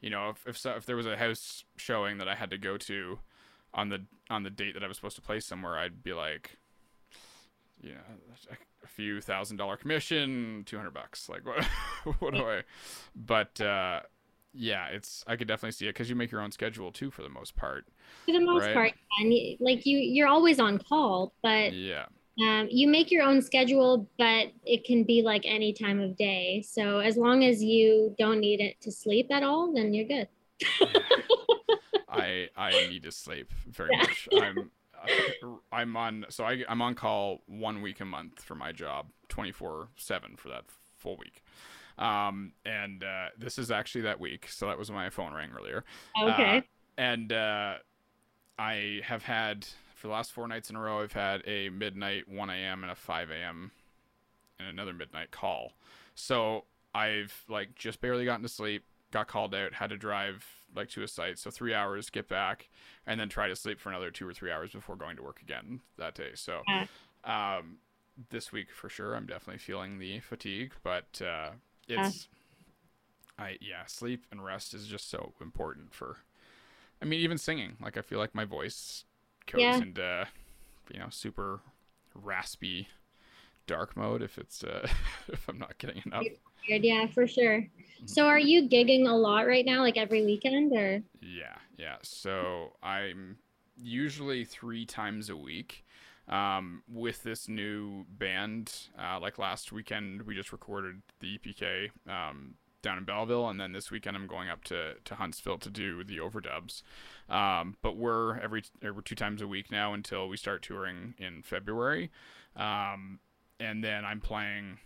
you 0.00 0.10
know, 0.10 0.30
if 0.30 0.46
if, 0.46 0.58
so, 0.58 0.72
if 0.72 0.86
there 0.86 0.96
was 0.96 1.06
a 1.06 1.16
house 1.16 1.64
showing 1.76 2.18
that 2.18 2.28
I 2.28 2.34
had 2.34 2.50
to 2.50 2.58
go 2.58 2.76
to 2.76 3.18
on 3.74 3.88
the 3.88 4.04
on 4.30 4.42
the 4.42 4.50
date 4.50 4.74
that 4.74 4.84
I 4.84 4.88
was 4.88 4.96
supposed 4.96 5.16
to 5.16 5.22
play 5.22 5.40
somewhere, 5.40 5.78
I'd 5.78 6.02
be 6.02 6.12
like, 6.12 6.58
yeah, 7.80 7.92
a 8.50 8.56
few 8.88 9.20
thousand 9.20 9.56
dollar 9.56 9.76
commission, 9.76 10.64
200 10.66 10.92
bucks. 10.92 11.28
Like 11.28 11.46
what, 11.46 11.64
what 12.20 12.34
do 12.34 12.44
I, 12.44 12.62
but, 13.14 13.60
uh, 13.60 14.00
yeah, 14.54 14.86
it's, 14.86 15.24
I 15.26 15.36
could 15.36 15.46
definitely 15.46 15.72
see 15.72 15.86
it 15.86 15.94
cause 15.94 16.08
you 16.08 16.16
make 16.16 16.32
your 16.32 16.40
own 16.40 16.50
schedule 16.50 16.90
too, 16.90 17.10
for 17.10 17.22
the 17.22 17.28
most 17.28 17.54
part. 17.54 17.86
For 18.26 18.32
the 18.32 18.40
most 18.40 18.66
right? 18.66 18.74
part. 18.74 18.92
And 19.20 19.32
like 19.60 19.86
you, 19.86 19.98
you're 19.98 20.28
always 20.28 20.58
on 20.58 20.78
call, 20.78 21.34
but 21.42 21.72
yeah, 21.72 22.06
um, 22.40 22.68
you 22.70 22.86
make 22.86 23.10
your 23.10 23.24
own 23.24 23.42
schedule, 23.42 24.08
but 24.16 24.52
it 24.64 24.84
can 24.84 25.02
be 25.02 25.22
like 25.22 25.42
any 25.44 25.72
time 25.72 26.00
of 26.00 26.16
day. 26.16 26.62
So 26.62 27.00
as 27.00 27.16
long 27.16 27.44
as 27.44 27.62
you 27.62 28.14
don't 28.16 28.38
need 28.38 28.60
it 28.60 28.80
to 28.82 28.92
sleep 28.92 29.28
at 29.32 29.42
all, 29.42 29.72
then 29.72 29.92
you're 29.92 30.06
good. 30.06 30.28
I 32.08 32.48
I 32.56 32.70
need 32.88 33.02
to 33.02 33.12
sleep 33.12 33.52
very 33.66 33.90
yeah. 33.92 33.98
much. 33.98 34.28
I'm 34.32 34.70
I'm 35.72 35.96
on 35.96 36.26
so 36.28 36.44
I 36.44 36.64
I'm 36.68 36.82
on 36.82 36.94
call 36.94 37.42
one 37.46 37.82
week 37.82 38.00
a 38.00 38.04
month 38.04 38.42
for 38.42 38.54
my 38.54 38.72
job, 38.72 39.06
24 39.28 39.88
seven 39.96 40.36
for 40.36 40.48
that 40.48 40.64
full 40.98 41.16
week. 41.16 41.42
Um, 41.98 42.52
and 42.64 43.02
uh, 43.02 43.26
this 43.36 43.58
is 43.58 43.70
actually 43.70 44.02
that 44.02 44.20
week, 44.20 44.48
so 44.48 44.66
that 44.66 44.78
was 44.78 44.90
my 44.90 45.10
phone 45.10 45.34
rang 45.34 45.50
earlier. 45.58 45.84
Okay. 46.20 46.58
Uh, 46.58 46.60
and 46.96 47.32
uh, 47.32 47.74
I 48.58 49.00
have 49.04 49.22
had 49.22 49.66
for 49.98 50.06
the 50.06 50.12
last 50.12 50.32
four 50.32 50.46
nights 50.46 50.70
in 50.70 50.76
a 50.76 50.80
row, 50.80 51.02
I've 51.02 51.12
had 51.12 51.42
a 51.44 51.70
midnight 51.70 52.28
1 52.28 52.50
a.m. 52.50 52.82
and 52.84 52.92
a 52.92 52.94
5 52.94 53.30
a.m. 53.30 53.72
and 54.58 54.68
another 54.68 54.92
midnight 54.92 55.32
call. 55.32 55.72
So 56.14 56.64
I've 56.94 57.44
like 57.48 57.74
just 57.74 58.00
barely 58.00 58.24
gotten 58.24 58.42
to 58.42 58.48
sleep, 58.48 58.84
got 59.10 59.28
called 59.28 59.54
out, 59.54 59.74
had 59.74 59.90
to 59.90 59.96
drive 59.96 60.44
like 60.74 60.88
to 60.90 61.02
a 61.02 61.08
site, 61.08 61.38
so 61.38 61.50
three 61.50 61.74
hours, 61.74 62.10
get 62.10 62.28
back, 62.28 62.68
and 63.06 63.18
then 63.18 63.28
try 63.28 63.48
to 63.48 63.56
sleep 63.56 63.80
for 63.80 63.88
another 63.88 64.10
two 64.10 64.28
or 64.28 64.34
three 64.34 64.50
hours 64.50 64.72
before 64.72 64.96
going 64.96 65.16
to 65.16 65.22
work 65.22 65.40
again 65.40 65.80
that 65.96 66.14
day. 66.14 66.30
So, 66.34 66.60
um, 67.24 67.78
this 68.30 68.52
week 68.52 68.68
for 68.72 68.88
sure, 68.88 69.14
I'm 69.14 69.26
definitely 69.26 69.58
feeling 69.58 69.98
the 69.98 70.20
fatigue, 70.20 70.72
but 70.82 71.22
uh, 71.24 71.50
it's, 71.88 72.28
I 73.38 73.56
yeah, 73.60 73.86
sleep 73.86 74.26
and 74.30 74.44
rest 74.44 74.74
is 74.74 74.86
just 74.86 75.08
so 75.10 75.32
important 75.40 75.94
for. 75.94 76.18
I 77.00 77.04
mean, 77.04 77.20
even 77.20 77.38
singing, 77.38 77.76
like 77.80 77.96
I 77.96 78.02
feel 78.02 78.18
like 78.18 78.34
my 78.34 78.44
voice 78.44 79.04
goes 79.50 79.60
yeah. 79.60 79.76
into, 79.76 80.26
you 80.92 80.98
know, 80.98 81.06
super 81.10 81.60
raspy 82.14 82.88
dark 83.66 83.96
mode 83.96 84.22
if 84.22 84.38
it's 84.38 84.64
uh, 84.64 84.88
if 85.28 85.48
I'm 85.48 85.58
not 85.58 85.78
getting 85.78 86.02
enough. 86.04 86.24
Yeah, 86.66 87.06
for 87.08 87.26
sure. 87.26 87.66
So 88.06 88.26
are 88.26 88.38
you 88.38 88.68
gigging 88.68 89.08
a 89.08 89.12
lot 89.12 89.46
right 89.46 89.64
now, 89.64 89.80
like 89.80 89.96
every 89.96 90.24
weekend 90.24 90.72
or? 90.72 91.02
Yeah, 91.20 91.56
yeah. 91.76 91.96
So 92.02 92.72
I'm 92.82 93.38
usually 93.76 94.44
three 94.44 94.86
times 94.86 95.30
a 95.30 95.36
week. 95.36 95.84
Um, 96.28 96.82
with 96.92 97.22
this 97.22 97.48
new 97.48 98.04
band, 98.10 98.88
uh, 98.98 99.18
like 99.18 99.38
last 99.38 99.72
weekend, 99.72 100.22
we 100.22 100.34
just 100.34 100.52
recorded 100.52 101.00
the 101.20 101.38
EPK 101.38 101.88
um, 102.06 102.54
down 102.82 102.98
in 102.98 103.04
Belleville, 103.04 103.48
and 103.48 103.58
then 103.58 103.72
this 103.72 103.90
weekend 103.90 104.14
I'm 104.14 104.26
going 104.26 104.50
up 104.50 104.62
to, 104.64 104.94
to 105.02 105.14
Huntsville 105.14 105.56
to 105.58 105.70
do 105.70 106.04
the 106.04 106.18
overdubs. 106.18 106.82
Um, 107.30 107.76
but 107.80 107.96
we're 107.96 108.38
every 108.38 108.64
every 108.82 109.02
two 109.02 109.14
times 109.14 109.40
a 109.40 109.48
week 109.48 109.70
now 109.70 109.94
until 109.94 110.28
we 110.28 110.36
start 110.36 110.62
touring 110.62 111.14
in 111.16 111.42
February. 111.42 112.10
Um, 112.56 113.20
and 113.58 113.82
then 113.82 114.04
I'm 114.04 114.20
playing 114.20 114.78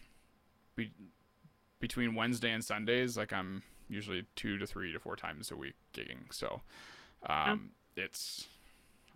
between 1.83 2.15
Wednesday 2.15 2.53
and 2.53 2.65
Sundays. 2.65 3.19
Like 3.19 3.33
I'm 3.33 3.63
usually 3.89 4.25
two 4.37 4.57
to 4.57 4.67
three 4.67 4.93
to 4.93 4.99
four 5.01 5.17
times 5.17 5.51
a 5.51 5.57
week 5.57 5.75
gigging. 5.93 6.33
So 6.33 6.63
um, 7.27 7.73
it's 7.97 8.47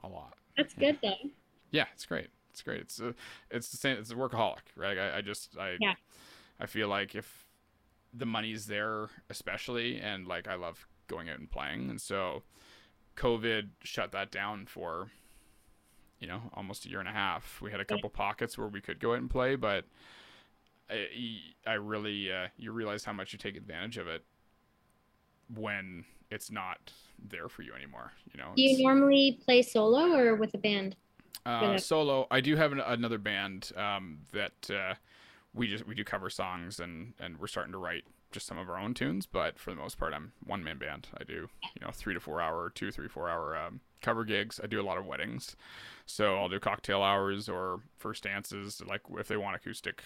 a 0.02 0.08
lot. 0.08 0.34
That's 0.58 0.74
Yeah. 0.76 0.90
good 0.92 0.98
though. 1.02 1.30
Yeah, 1.70 1.86
it's 1.94 2.04
great. 2.04 2.28
It's 2.50 2.62
great. 2.62 2.80
It's 2.80 3.00
a, 3.00 3.14
it's 3.50 3.68
the 3.70 3.76
same. 3.76 3.96
It's 3.98 4.10
a 4.10 4.14
workaholic, 4.14 4.66
right? 4.76 4.98
I, 4.98 5.18
I 5.18 5.20
just 5.22 5.56
I 5.56 5.76
Yeah. 5.80 5.94
I 6.60 6.66
feel 6.66 6.88
like 6.88 7.14
if 7.14 7.46
the 8.12 8.26
money's 8.26 8.66
there, 8.66 9.08
especially, 9.30 10.00
and 10.00 10.26
like 10.26 10.48
I 10.48 10.56
love 10.56 10.86
going 11.06 11.28
out 11.30 11.38
and 11.38 11.50
playing, 11.50 11.88
and 11.88 12.00
so 12.00 12.42
COVID 13.16 13.68
shut 13.84 14.10
that 14.12 14.30
down 14.32 14.66
for 14.66 15.10
you 16.18 16.26
know 16.26 16.42
almost 16.54 16.84
a 16.84 16.88
year 16.90 16.98
and 16.98 17.08
a 17.08 17.12
half. 17.12 17.60
We 17.62 17.70
had 17.70 17.78
a 17.80 17.84
couple 17.84 18.10
pockets 18.10 18.58
where 18.58 18.68
we 18.68 18.80
could 18.80 18.98
go 18.98 19.12
out 19.12 19.18
and 19.18 19.30
play, 19.30 19.54
but 19.54 19.84
I, 20.88 21.38
I 21.66 21.74
really 21.74 22.32
uh, 22.32 22.48
you 22.56 22.72
realize 22.72 23.04
how 23.04 23.12
much 23.12 23.32
you 23.32 23.38
take 23.38 23.56
advantage 23.56 23.96
of 23.98 24.06
it 24.06 24.24
when 25.54 26.04
it's 26.30 26.50
not 26.50 26.92
there 27.28 27.48
for 27.48 27.62
you 27.62 27.72
anymore. 27.74 28.12
You 28.32 28.40
know, 28.40 28.52
Do 28.56 28.62
you 28.62 28.82
normally 28.84 29.38
play 29.44 29.62
solo 29.62 30.12
or 30.16 30.34
with 30.34 30.54
a 30.54 30.58
band? 30.58 30.96
uh, 31.44 31.78
solo. 31.78 32.26
I 32.30 32.40
do 32.40 32.56
have 32.56 32.72
an, 32.72 32.80
another 32.80 33.18
band 33.18 33.70
um, 33.76 34.18
that 34.32 34.70
uh, 34.70 34.94
we 35.54 35.68
just 35.68 35.86
we 35.86 35.94
do 35.94 36.04
cover 36.04 36.28
songs 36.30 36.80
and 36.80 37.14
and 37.20 37.38
we're 37.38 37.46
starting 37.46 37.72
to 37.72 37.78
write 37.78 38.04
just 38.32 38.46
some 38.46 38.58
of 38.58 38.68
our 38.68 38.78
own 38.78 38.94
tunes. 38.94 39.26
But 39.26 39.58
for 39.58 39.70
the 39.70 39.76
most 39.76 39.98
part, 39.98 40.12
I'm 40.12 40.32
one 40.44 40.64
man 40.64 40.78
band. 40.78 41.08
I 41.18 41.24
do 41.24 41.48
you 41.62 41.80
know 41.80 41.90
three 41.92 42.14
to 42.14 42.20
four 42.20 42.40
hour, 42.40 42.70
two 42.74 42.90
three 42.90 43.08
four 43.08 43.28
hour 43.28 43.56
um, 43.56 43.80
cover 44.02 44.24
gigs. 44.24 44.60
I 44.62 44.66
do 44.66 44.80
a 44.80 44.82
lot 44.82 44.98
of 44.98 45.06
weddings, 45.06 45.56
so 46.04 46.36
I'll 46.36 46.48
do 46.48 46.58
cocktail 46.58 47.02
hours 47.02 47.48
or 47.48 47.80
first 47.96 48.24
dances. 48.24 48.82
Like 48.84 49.02
if 49.16 49.28
they 49.28 49.36
want 49.36 49.54
acoustic, 49.56 50.02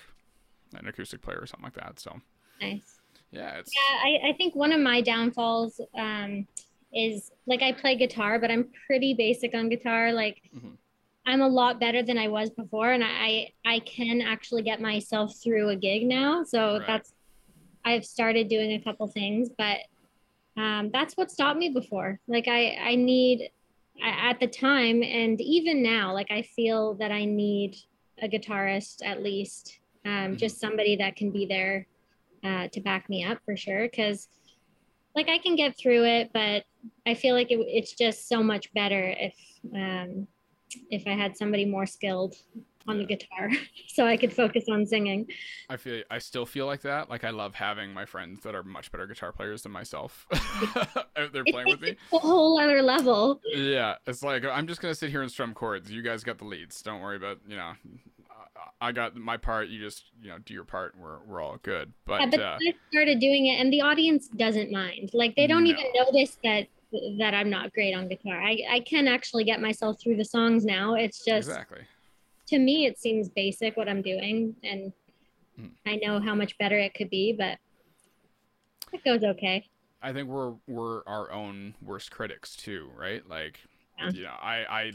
an 0.79 0.87
acoustic 0.87 1.21
player 1.23 1.39
or 1.41 1.47
something 1.47 1.64
like 1.64 1.75
that. 1.75 1.99
So 1.99 2.21
Nice. 2.61 2.99
yeah, 3.31 3.55
it's 3.57 3.73
Yeah, 3.75 3.99
I, 4.27 4.31
I 4.31 4.33
think 4.35 4.55
one 4.55 4.73
of 4.73 4.81
my 4.81 5.01
downfalls 5.01 5.81
um, 5.97 6.47
is 6.93 7.31
like 7.47 7.62
I 7.62 7.73
play 7.73 7.97
guitar, 7.97 8.39
but 8.39 8.51
I'm 8.51 8.68
pretty 8.87 9.14
basic 9.14 9.55
on 9.55 9.68
guitar. 9.68 10.12
Like 10.12 10.43
Mhm. 10.55 10.77
I'm 11.27 11.41
a 11.43 11.49
lot 11.49 11.79
better 11.81 12.03
than 12.03 12.18
I 12.18 12.29
was 12.29 12.51
before, 12.51 12.93
and 12.93 13.05
I 13.05 13.53
I 13.64 13.81
can 13.81 14.21
actually 14.21 14.62
get 14.62 14.81
myself 14.81 15.37
through 15.43 15.68
a 15.71 15.77
gig 15.77 16.05
now. 16.07 16.43
So 16.45 16.79
Right. 16.79 16.87
that's 16.87 17.12
I've 17.85 18.05
started 18.05 18.49
doing 18.49 18.73
a 18.73 18.81
couple 18.83 19.07
things, 19.09 19.49
but 19.57 19.79
um, 20.57 20.91
that's 20.93 21.16
what 21.16 21.31
stopped 21.31 21.59
me 21.59 21.71
before. 21.71 22.21
Like 22.27 22.49
I 22.49 22.77
I 22.81 22.95
need 22.95 23.51
I- 24.03 24.31
at 24.31 24.41
the 24.41 24.47
time 24.47 25.03
and 25.03 25.41
even 25.41 25.83
now, 25.83 26.12
like 26.12 26.31
I 26.31 26.43
feel 26.43 26.95
that 26.95 27.11
I 27.12 27.25
need 27.25 27.77
a 28.23 28.29
guitarist 28.29 29.05
at 29.05 29.23
least, 29.23 29.79
um, 30.05 30.11
Mhm. 30.33 30.37
just 30.39 30.59
somebody 30.61 30.97
that 30.97 31.17
can 31.17 31.31
be 31.31 31.47
there 31.47 31.87
uh, 32.43 32.69
to 32.69 32.81
back 32.81 33.09
me 33.11 33.25
up 33.25 33.39
for 33.45 33.57
sure. 33.57 33.83
Because 33.83 34.29
like 35.15 35.29
I 35.29 35.39
can 35.39 35.57
get 35.57 35.77
through 35.77 36.05
it, 36.05 36.31
but 36.33 36.65
I 37.07 37.15
feel 37.15 37.35
like 37.35 37.51
it, 37.51 37.59
it's 37.69 37.93
just 37.93 38.29
so 38.29 38.43
much 38.43 38.73
better 38.73 39.15
if 39.19 39.35
um, 39.75 40.27
if 40.91 41.07
I 41.07 41.11
had 41.11 41.37
somebody 41.37 41.65
more 41.65 41.85
skilled 41.85 42.37
on 42.89 42.97
the 42.97 43.05
guitar, 43.05 43.51
so 43.89 44.07
I 44.07 44.17
could 44.17 44.33
focus 44.33 44.65
on 44.71 44.87
singing. 44.87 45.27
I 45.69 45.77
feel 45.77 46.03
I 46.11 46.19
still 46.19 46.47
feel 46.47 46.65
like 46.67 46.81
that. 46.83 47.11
Like 47.11 47.25
I 47.25 47.31
love 47.31 47.55
having 47.55 47.93
my 47.93 48.07
friends 48.07 48.41
that 48.45 48.55
are 48.55 48.63
much 48.63 48.91
better 48.93 49.07
guitar 49.07 49.33
players 49.33 49.63
than 49.65 49.73
myself 49.73 50.27
out 51.17 51.33
there 51.33 51.45
playing 51.45 51.69
with 51.69 51.81
me. 51.83 51.97
a 52.13 52.19
whole 52.19 52.59
other 52.59 52.81
level. 52.81 53.41
Yeah, 53.53 53.97
it's 54.07 54.23
like 54.23 54.45
I'm 54.45 54.67
just 54.67 54.81
gonna 54.81 54.95
sit 54.95 55.11
here 55.11 55.21
and 55.23 55.31
strum 55.31 55.53
chords. 55.53 55.91
You 55.91 56.01
guys 56.03 56.25
got 56.25 56.39
the 56.39 56.47
leads. 56.47 56.81
Don't 56.81 57.01
worry 57.01 57.17
about 57.17 57.39
you 57.47 57.57
know. 57.57 57.73
I- 58.81 58.93
got 58.93 59.17
my 59.17 59.37
part. 59.37 59.69
You 59.69 59.81
just 59.81 60.05
you 60.23 60.29
know 60.29 60.39
do 60.39 60.55
your 60.55 60.65
part. 60.65 60.95
We're 60.99 61.19
we're 61.27 61.41
all 61.41 61.59
good. 61.63 61.93
But, 62.07 62.21
Yeah, 62.21 62.27
but 62.31 62.41
uh, 62.41 62.59
I 62.61 62.75
started 62.91 63.19
doing 63.21 63.47
it, 63.47 63.61
and 63.61 63.73
the 63.73 63.83
audience 63.83 64.29
doesn't 64.29 64.71
mind. 64.71 65.11
Like 65.13 65.37
they 65.37 65.47
don't 65.47 65.67
even 65.67 65.85
notice 65.95 66.39
that 66.45 66.67
that 67.19 67.35
I'm 67.35 67.51
not 67.51 67.73
great 67.73 67.95
on 67.95 68.09
guitar. 68.09 68.41
I 68.41 68.59
I 68.71 68.81
can 68.81 69.07
actually 69.07 69.45
get 69.45 69.61
myself 69.61 70.01
through 70.01 70.17
the 70.17 70.25
songs 70.25 70.65
now. 70.65 70.95
It's 70.95 71.25
just 71.25 71.49
exactly. 71.49 71.83
to 72.49 72.59
me 72.59 72.87
it 72.87 72.99
seems 72.99 73.29
basic 73.29 73.77
what 73.77 73.89
I'm 73.89 74.03
doing, 74.03 74.57
and 74.65 74.93
Mm. 75.61 75.71
I 75.87 75.97
know 75.97 76.21
how 76.21 76.35
much 76.35 76.57
better 76.59 76.79
it 76.79 76.95
could 76.95 77.11
be, 77.11 77.33
but 77.33 77.59
it 78.93 79.05
goes 79.05 79.23
okay. 79.23 79.69
I 80.03 80.13
think 80.13 80.29
we're 80.29 80.55
we're 80.67 81.03
our 81.07 81.31
own 81.31 81.75
worst 81.83 82.11
critics 82.11 82.57
too, 82.57 82.91
right? 82.97 83.27
Like, 83.29 83.61
Yeah. 83.99 84.11
you 84.11 84.23
know, 84.23 84.37
I 84.41 84.65
I 84.69 84.93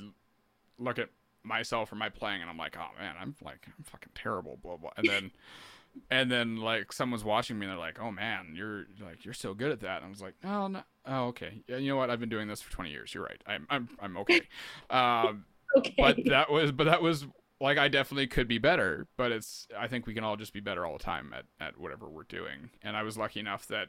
look 0.79 0.97
at 0.97 1.09
myself 1.45 1.91
or 1.91 1.95
my 1.95 2.09
playing, 2.09 2.41
and 2.41 2.49
I'm 2.49 2.57
like, 2.57 2.75
oh 2.77 2.99
man, 2.99 3.15
I'm 3.19 3.35
like 3.43 3.65
I'm 3.67 3.83
fucking 3.83 4.11
terrible, 4.15 4.57
blah 4.61 4.77
blah. 4.77 4.91
And 4.97 5.07
then 5.07 5.31
and 6.11 6.31
then 6.31 6.57
like 6.57 6.91
someone's 6.91 7.23
watching 7.23 7.57
me, 7.59 7.65
and 7.65 7.71
they're 7.71 7.79
like, 7.79 7.99
oh 7.99 8.11
man, 8.11 8.53
you're 8.55 8.85
like 9.01 9.23
you're 9.25 9.33
so 9.33 9.53
good 9.53 9.71
at 9.71 9.79
that. 9.81 9.97
And 9.97 10.05
I 10.05 10.09
was 10.09 10.21
like, 10.21 10.35
oh 10.43 10.67
no, 10.67 10.81
oh 11.05 11.25
okay, 11.27 11.63
yeah, 11.67 11.77
you 11.77 11.89
know 11.89 11.95
what? 11.97 12.09
I've 12.09 12.19
been 12.19 12.29
doing 12.29 12.47
this 12.47 12.61
for 12.61 12.71
20 12.71 12.89
years. 12.89 13.13
You're 13.13 13.23
right. 13.23 13.41
I'm 13.47 13.67
I'm 13.69 13.89
I'm 13.99 14.17
okay. 14.17 14.41
um, 14.89 15.45
Okay. 15.77 15.93
but 15.97 16.17
that 16.27 16.49
was 16.49 16.71
but 16.71 16.85
that 16.85 17.01
was 17.01 17.25
like 17.59 17.77
I 17.77 17.87
definitely 17.87 18.27
could 18.27 18.47
be 18.47 18.57
better, 18.59 19.07
but 19.17 19.31
it's 19.31 19.67
I 19.77 19.87
think 19.87 20.07
we 20.07 20.13
can 20.13 20.23
all 20.23 20.37
just 20.37 20.53
be 20.53 20.59
better 20.59 20.85
all 20.85 20.97
the 20.97 21.03
time 21.03 21.33
at, 21.35 21.45
at 21.59 21.77
whatever 21.77 22.07
we're 22.09 22.23
doing. 22.23 22.69
And 22.81 22.95
I 22.95 23.03
was 23.03 23.17
lucky 23.17 23.39
enough 23.39 23.67
that 23.67 23.87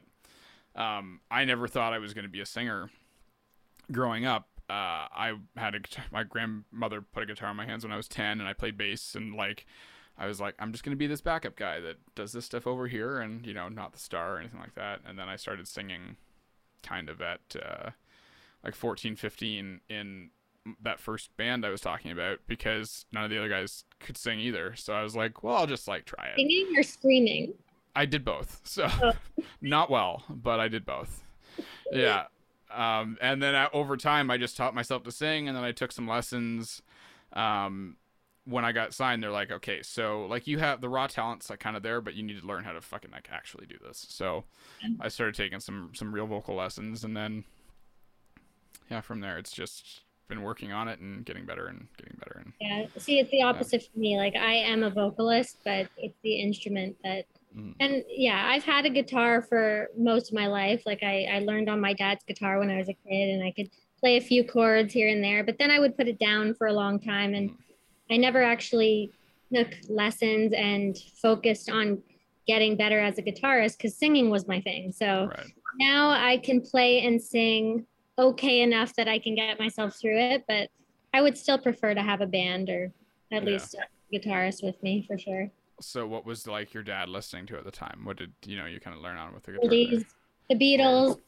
um, 0.75 1.21
I 1.31 1.45
never 1.45 1.67
thought 1.67 1.93
I 1.93 1.99
was 1.99 2.13
going 2.13 2.23
to 2.25 2.29
be 2.29 2.41
a 2.41 2.45
singer 2.45 2.89
growing 3.91 4.25
up. 4.25 4.47
Uh, 4.69 5.07
I 5.15 5.33
had 5.55 5.75
a 5.75 5.79
guitar, 5.79 6.05
my 6.11 6.23
grandmother 6.23 7.01
put 7.01 7.23
a 7.23 7.25
guitar 7.25 7.51
in 7.51 7.57
my 7.57 7.65
hands 7.65 7.83
when 7.85 7.93
I 7.93 7.97
was 7.97 8.07
10 8.09 8.39
and 8.39 8.47
I 8.49 8.53
played 8.53 8.77
bass 8.77 9.15
and 9.15 9.33
like 9.35 9.65
I 10.17 10.25
was 10.27 10.41
like 10.41 10.55
I'm 10.59 10.71
just 10.73 10.83
going 10.83 10.91
to 10.91 10.97
be 10.97 11.07
this 11.07 11.21
backup 11.21 11.55
guy 11.55 11.79
that 11.79 11.97
does 12.15 12.33
this 12.33 12.45
stuff 12.45 12.67
over 12.67 12.87
here 12.87 13.19
and 13.19 13.45
you 13.45 13.53
know 13.53 13.69
not 13.69 13.93
the 13.93 13.99
star 13.99 14.35
or 14.35 14.39
anything 14.39 14.59
like 14.59 14.75
that. 14.75 14.99
And 15.07 15.17
then 15.17 15.29
I 15.29 15.35
started 15.37 15.67
singing 15.67 16.17
kind 16.83 17.07
of 17.09 17.21
at 17.21 17.39
uh, 17.55 17.91
like 18.63 18.75
14 18.75 19.15
15 19.15 19.81
in 19.89 20.29
that 20.81 20.99
first 20.99 21.35
band 21.37 21.65
I 21.65 21.69
was 21.69 21.79
talking 21.79 22.11
about 22.11 22.39
because 22.45 23.05
none 23.13 23.23
of 23.23 23.29
the 23.29 23.37
other 23.37 23.47
guys 23.47 23.85
could 24.01 24.17
sing 24.17 24.39
either. 24.41 24.75
So 24.75 24.91
I 24.93 25.01
was 25.01 25.15
like, 25.15 25.43
well, 25.43 25.55
I'll 25.55 25.67
just 25.67 25.87
like 25.87 26.03
try 26.03 26.25
it. 26.25 26.35
Singing 26.35 26.73
or 26.75 26.83
screaming? 26.83 27.53
I 27.95 28.05
did 28.05 28.25
both. 28.25 28.59
So 28.65 28.89
Oh. 29.01 29.13
not 29.61 29.89
well, 29.89 30.23
but 30.29 30.59
I 30.59 30.67
did 30.67 30.85
both. 30.85 31.23
Yeah. 31.91 32.25
Um, 32.69 33.17
and 33.21 33.41
then 33.41 33.55
I, 33.55 33.69
over 33.73 33.97
time, 33.97 34.29
I 34.29 34.37
just 34.37 34.57
taught 34.57 34.75
myself 34.75 35.03
to 35.03 35.11
sing, 35.11 35.47
and 35.47 35.55
then 35.55 35.63
I 35.63 35.71
took 35.71 35.91
some 35.91 36.07
lessons. 36.07 36.81
Um, 37.33 37.97
when 38.45 38.63
I 38.63 38.71
got 38.71 38.93
signed, 38.93 39.21
they're 39.21 39.31
like, 39.31 39.51
okay, 39.51 39.81
so 39.81 40.25
like 40.25 40.47
you 40.47 40.59
have 40.59 40.79
the 40.79 40.87
raw 40.87 41.07
talent's 41.07 41.49
like 41.49 41.59
kind 41.59 41.75
of 41.75 41.83
there, 41.83 41.99
but 41.99 42.13
you 42.13 42.23
need 42.23 42.39
to 42.39 42.47
learn 42.47 42.63
how 42.63 42.71
to 42.71 42.81
fucking 42.81 43.11
like 43.11 43.27
actually 43.31 43.65
do 43.65 43.75
this. 43.85 44.05
So 44.09 44.45
I 45.01 45.09
started 45.09 45.35
taking 45.35 45.59
some 45.59 45.91
some 45.93 46.13
real 46.13 46.27
vocal 46.27 46.55
lessons, 46.55 47.03
and 47.03 47.15
then 47.15 47.43
yeah, 48.89 49.01
from 49.01 49.19
there 49.19 49.37
it's 49.37 49.51
just 49.51 50.01
been 50.29 50.43
working 50.43 50.71
on 50.71 50.87
it 50.87 50.99
and 50.99 51.25
getting 51.25 51.45
better 51.45 51.67
and 51.67 51.87
getting 51.97 52.17
better. 52.19 52.41
And 52.43 52.53
Yeah. 52.59 52.85
See, 52.97 53.19
it's 53.19 53.31
the 53.31 53.41
opposite 53.43 53.83
for 53.83 53.99
me. 53.99 54.17
Like 54.17 54.35
I 54.35 54.53
am 54.53 54.83
a 54.83 54.89
vocalist, 54.89 55.57
but 55.65 55.87
it's 55.97 56.17
the 56.23 56.39
instrument 56.39 56.95
that 57.03 57.25
mm, 57.57 57.73
and 57.79 58.03
yeah, 58.09 58.47
I've 58.47 58.63
had 58.63 58.85
a 58.85 58.89
guitar 58.89 59.41
for 59.41 59.89
most 59.97 60.29
of 60.29 60.35
my 60.35 60.47
life. 60.47 60.83
Like 60.85 61.03
I, 61.03 61.27
I 61.31 61.39
learned 61.39 61.69
on 61.69 61.81
my 61.81 61.93
dad's 61.93 62.23
guitar 62.23 62.59
when 62.59 62.69
I 62.69 62.77
was 62.77 62.89
a 62.89 62.93
kid 62.93 63.29
and 63.29 63.43
I 63.43 63.51
could 63.51 63.69
play 63.99 64.17
a 64.17 64.21
few 64.21 64.43
chords 64.43 64.93
here 64.93 65.09
and 65.09 65.23
there, 65.23 65.43
but 65.43 65.57
then 65.57 65.71
I 65.71 65.79
would 65.79 65.97
put 65.97 66.07
it 66.07 66.19
down 66.19 66.53
for 66.53 66.67
a 66.67 66.73
long 66.73 66.99
time 66.99 67.33
and 67.33 67.51
I 68.09 68.17
never 68.17 68.43
actually 68.43 69.11
took 69.53 69.67
lessons 69.89 70.53
and 70.53 70.97
focused 71.21 71.69
on 71.69 72.01
getting 72.47 72.77
better 72.77 72.99
as 72.99 73.17
a 73.17 73.21
guitarist 73.23 73.77
because 73.77 73.97
singing 73.97 74.29
was 74.29 74.47
my 74.47 74.61
thing. 74.61 74.91
So 74.91 75.29
right. 75.29 75.51
now 75.79 76.09
I 76.09 76.37
can 76.37 76.61
play 76.61 77.05
and 77.05 77.21
sing 77.21 77.85
okay 78.17 78.61
enough 78.61 78.95
that 78.95 79.07
I 79.07 79.19
can 79.19 79.35
get 79.35 79.59
myself 79.59 79.95
through 79.99 80.19
it, 80.19 80.45
but 80.47 80.69
I 81.13 81.21
would 81.21 81.37
still 81.37 81.57
prefer 81.57 81.93
to 81.93 82.01
have 82.01 82.21
a 82.21 82.27
band 82.27 82.69
or 82.69 82.91
at 83.31 83.43
Yeah. 83.43 83.51
least 83.51 83.75
a 83.75 84.15
guitarist 84.15 84.63
with 84.63 84.81
me 84.81 85.03
for 85.07 85.17
sure. 85.17 85.51
So 85.79 86.07
what 86.07 86.25
was 86.25 86.47
like 86.47 86.73
your 86.73 86.83
dad 86.83 87.09
listening 87.09 87.45
to 87.47 87.57
at 87.57 87.63
the 87.63 87.71
time? 87.71 88.01
What 88.03 88.17
did 88.17 88.33
you 88.45 88.57
know 88.57 88.65
you 88.65 88.79
kind 88.79 88.95
of 88.95 89.01
learn 89.01 89.17
on 89.17 89.33
with 89.33 89.43
the 89.43 89.53
guitar? 89.53 89.69
oldies, 89.69 90.05
the 90.49 90.55
Beatles, 90.55 91.19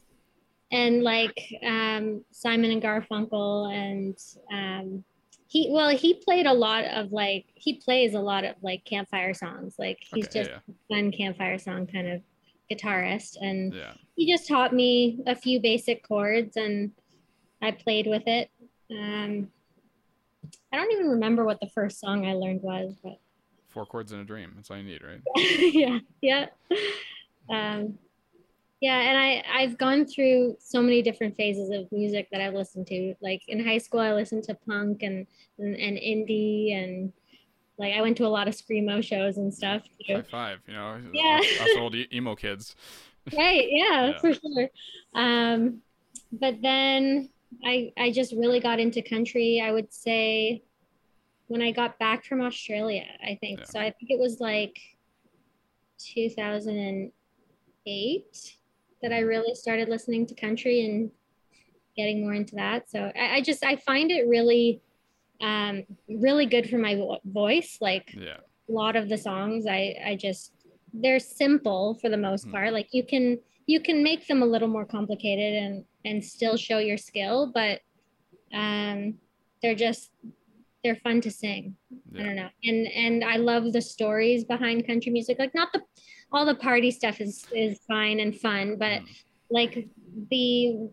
and 0.72 1.04
like 1.04 1.38
um, 1.66 2.24
Simon 2.32 2.72
and 2.72 2.82
Garfunkel, 2.82 3.72
and 3.72 4.18
um, 4.52 5.04
he 5.48 5.70
well 5.72 5.90
he 5.90 6.16
played 6.16 6.46
a 6.46 6.54
lot 6.54 6.86
of 6.86 7.12
like 7.12 7.46
he 7.56 7.76
plays 7.76 8.14
a 8.14 8.20
lot 8.20 8.44
of 8.44 8.56
like 8.62 8.86
campfire 8.86 9.34
songs. 9.34 9.76
Like 9.78 10.00
he's 10.14 10.26
Okay, 10.26 10.40
just 10.40 10.52
a 10.52 10.62
fun 10.88 11.12
campfire 11.12 11.58
song 11.58 11.88
kind 11.88 12.08
of 12.08 12.22
guitarist, 12.72 13.38
and 13.42 13.74
yeah. 13.74 13.94
he 14.16 14.32
just 14.32 14.48
taught 14.48 14.74
me 14.74 15.20
a 15.28 15.36
few 15.36 15.60
basic 15.60 16.08
chords, 16.08 16.56
and 16.58 16.92
I 17.62 17.72
played 17.72 18.08
with 18.08 18.24
it. 18.26 18.50
Um, 18.92 19.50
I 20.72 20.78
don't 20.78 20.92
even 20.92 21.08
remember 21.08 21.46
what 21.46 21.60
the 21.60 21.70
first 21.70 22.00
song 22.00 22.26
I 22.26 22.34
learned 22.34 22.62
was, 22.62 22.96
but 23.04 23.20
Four 23.70 23.86
chords 23.86 24.12
in 24.12 24.20
a 24.20 24.24
dream. 24.26 24.52
That's 24.56 24.72
all 24.72 24.78
you 24.78 24.84
need, 24.84 25.02
right? 25.04 25.22
yeah, 25.36 26.00
yeah. 26.22 26.46
Um, 27.50 27.98
yeah, 28.82 29.00
and 29.00 29.18
I 29.18 29.44
I've 29.54 29.78
gone 29.78 30.06
through 30.06 30.56
so 30.60 30.82
many 30.82 31.02
different 31.02 31.36
phases 31.36 31.70
of 31.70 31.92
music 31.92 32.30
that 32.32 32.42
I've 32.42 32.54
listened 32.54 32.88
to. 32.88 33.14
Like 33.22 33.42
in 33.48 33.64
high 33.66 33.78
school, 33.78 34.00
I 34.00 34.14
listened 34.14 34.44
to 34.46 34.56
punk 34.68 35.04
and 35.04 35.28
and, 35.58 35.76
and 35.76 35.98
indie, 35.98 36.74
and 36.74 37.12
Like 37.78 37.94
I 37.94 38.02
went 38.02 38.18
to 38.18 38.26
a 38.26 38.28
lot 38.28 38.48
of 38.48 38.56
screamo 38.56 39.04
shows 39.04 39.38
and 39.38 39.54
stuff 39.54 39.84
too. 40.06 40.16
High 40.16 40.22
five, 40.22 40.60
you 40.68 40.74
know. 40.74 40.98
Yeah. 41.14 41.40
Us, 41.40 41.62
us 41.62 41.78
old 41.78 41.96
emo 42.14 42.36
kids. 42.36 42.76
right. 43.38 43.68
Yeah, 43.70 44.08
yeah, 44.08 44.20
for 44.20 44.34
sure. 44.34 44.70
Um, 45.14 45.82
but 46.32 46.62
then 46.62 47.30
I 47.66 47.92
I 47.98 48.12
just 48.12 48.34
really 48.34 48.60
got 48.62 48.80
into 48.80 49.02
country. 49.02 49.62
I 49.64 49.72
would 49.72 49.94
say 49.94 50.64
when 51.50 51.62
I 51.62 51.72
got 51.72 52.00
back 52.00 52.24
from 52.24 52.40
Australia, 52.42 53.04
I 53.22 53.38
think. 53.42 53.60
Yeah. 53.60 53.66
So 53.66 53.80
I 53.80 53.92
think 53.92 54.12
it 54.12 54.20
was 54.20 54.40
like 54.40 54.80
2008 56.00 58.56
that 59.02 59.12
I 59.12 59.20
mm-hmm. 59.20 59.28
really 59.28 59.56
started 59.56 59.90
listening 59.90 60.26
to 60.28 60.36
country 60.36 60.86
and 60.86 61.12
getting 61.98 62.22
more 62.22 62.34
into 62.34 62.56
that. 62.56 62.90
So 62.90 63.12
I, 63.16 63.38
I 63.38 63.42
just 63.42 63.66
I 63.66 63.76
find 63.76 64.10
it 64.12 64.28
really 64.28 64.82
um 65.42 65.84
really 66.10 66.46
good 66.46 66.70
for 66.70 66.78
my 66.78 66.96
vo- 66.96 67.22
voice 67.24 67.78
like 67.80 68.14
yeah 68.14 68.36
a 68.68 68.72
lot 68.72 68.98
of 68.98 69.08
the 69.08 69.18
songs 69.18 69.66
i 69.66 69.96
i 70.06 70.14
just 70.14 70.52
they're 70.94 71.18
simple 71.18 71.98
for 72.02 72.10
the 72.10 72.18
most 72.18 72.46
mm. 72.46 72.52
part 72.52 72.74
like 72.74 72.90
you 72.92 73.06
can 73.06 73.40
you 73.66 73.80
can 73.80 74.04
make 74.04 74.28
them 74.28 74.42
a 74.42 74.46
little 74.46 74.68
more 74.68 74.84
complicated 74.84 75.54
and 75.64 75.86
and 76.04 76.22
still 76.24 76.58
show 76.58 76.80
your 76.80 76.98
skill 76.98 77.50
but 77.54 77.80
um 78.54 79.14
they're 79.62 79.76
just 79.76 80.12
they're 80.84 80.96
fun 80.98 81.22
to 81.22 81.32
sing 81.32 81.76
yeah. 82.12 82.22
i 82.22 82.26
don't 82.26 82.36
know 82.36 82.50
and 82.64 82.88
and 82.88 83.24
i 83.24 83.36
love 83.36 83.72
the 83.74 83.82
stories 83.82 84.44
behind 84.44 84.86
country 84.86 85.12
music 85.12 85.38
like 85.40 85.54
not 85.56 85.72
the 85.74 85.82
all 86.32 86.46
the 86.46 86.56
party 86.56 86.92
stuff 86.92 87.22
is 87.22 87.46
is 87.54 87.80
fine 87.88 88.20
and 88.20 88.40
fun 88.40 88.78
but 88.78 89.02
mm. 89.02 89.08
like 89.50 89.88
the 90.30 90.90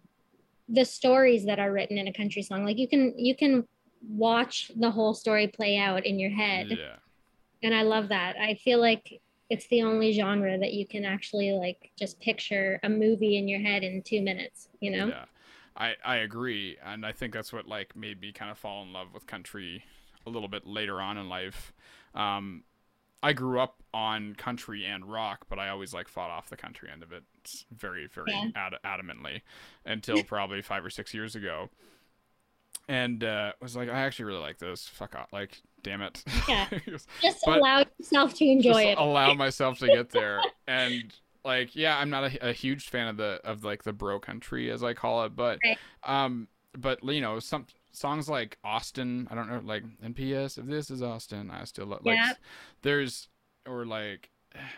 the 0.68 0.84
stories 0.84 1.45
that 1.45 1.59
are 1.59 1.72
written 1.72 1.99
in 1.99 2.09
a 2.09 2.12
country 2.12 2.43
song 2.43 2.64
like 2.64 2.78
you 2.78 2.89
can 2.89 3.16
you 3.16 3.37
can 3.37 3.64
watch 4.09 4.70
the 4.76 4.91
whole 4.91 5.14
story 5.14 5.49
play 5.49 5.78
out 5.78 6.07
in 6.07 6.18
your 6.18 6.30
head. 6.30 6.68
Yeah. 6.70 6.97
And 7.62 7.74
I 7.74 7.82
love 7.82 8.09
that. 8.09 8.37
I 8.37 8.55
feel 8.55 8.80
like 8.80 9.20
it's 9.49 9.66
the 9.68 9.82
only 9.82 10.12
genre 10.12 10.59
that 10.59 10.72
you 10.72 10.87
can 10.87 11.05
actually 11.05 11.53
like 11.53 11.91
just 11.99 12.20
picture 12.20 12.80
a 12.82 12.89
movie 12.89 13.37
in 13.37 13.49
your 13.49 13.61
head 13.61 13.82
in 13.82 14.03
two 14.03 14.20
minutes, 14.20 14.68
you 14.80 14.91
know? 14.91 15.09
Yeah. 15.09 15.24
I, 15.77 15.95
I 16.05 16.16
agree. 16.16 16.77
And 16.85 17.05
I 17.05 17.12
think 17.12 17.33
that's 17.33 17.53
what 17.53 17.66
like 17.66 17.95
made 17.95 18.20
me 18.20 18.33
kind 18.33 18.51
of 18.51 18.59
fall 18.59 18.83
in 18.83 18.93
love 18.93 19.09
with 19.12 19.27
country 19.27 19.85
a 20.27 20.31
little 20.31 20.49
bit 20.49 20.66
later 20.66 21.01
on 21.01 21.18
in 21.18 21.29
life. 21.29 21.72
Um, 22.14 22.64
I 23.22 23.33
grew 23.33 23.61
up 23.61 23.83
on 23.93 24.35
country 24.35 24.85
and 24.85 25.05
rock, 25.05 25.47
but 25.49 25.59
I 25.59 25.68
always 25.68 25.93
like 25.93 26.09
fought 26.09 26.31
off 26.31 26.49
the 26.49 26.57
country 26.57 26.89
end 26.93 27.03
of 27.03 27.12
it 27.12 27.24
very, 27.70 28.07
very 28.07 28.33
yeah. 28.33 28.49
ad- 28.55 28.79
adamantly 28.85 29.43
until 29.85 30.22
probably 30.24 30.62
five 30.62 30.85
or 30.85 30.91
six 30.91 31.12
years 31.12 31.35
ago 31.35 31.70
and 32.89 33.24
uh, 33.24 33.53
was 33.61 33.77
like, 33.77 33.89
I 33.89 34.01
actually 34.01 34.27
really 34.27 34.41
like 34.41 34.59
this. 34.59 34.87
Fuck 34.87 35.14
off, 35.16 35.33
like, 35.33 35.61
damn 35.83 36.03
it. 36.03 36.22
Yeah. 36.49 36.68
just 37.22 37.43
but 37.45 37.59
allow 37.59 37.85
yourself 37.99 38.35
to 38.35 38.45
enjoy 38.45 38.85
it. 38.85 38.99
Allow 38.99 39.35
myself 39.35 39.79
to 39.81 39.89
get 39.89 40.11
there, 40.11 40.41
and 40.68 41.12
like, 41.47 41.75
yeah, 41.77 41.97
I'm 41.97 42.11
not 42.11 42.25
a, 42.25 42.49
a, 42.51 42.53
huge 42.53 42.89
fan 42.89 43.09
of 43.09 43.17
the 43.17 43.41
of 43.45 43.65
like 43.65 43.85
the 43.85 43.93
bro 43.93 44.19
country 44.19 44.71
as 44.71 44.83
I 44.83 44.93
call 44.93 45.25
it, 45.25 45.37
but 45.37 45.59
right. 45.65 45.79
um, 46.05 46.49
but 46.77 47.03
you 47.05 47.21
know, 47.21 47.39
some 47.39 47.67
songs 47.93 48.29
like 48.29 48.59
Austin, 48.65 49.29
I 49.31 49.35
don't 49.35 49.49
know, 49.49 49.63
like 49.65 49.85
NPS. 50.05 50.59
If 50.59 50.67
this 50.67 50.91
is 50.91 51.03
Austin, 51.03 51.51
I 51.51 51.65
still 51.65 51.87
like. 51.87 52.01
Yeah. 52.05 52.33
There's 52.83 53.29
or 53.67 53.87
like 53.87 54.31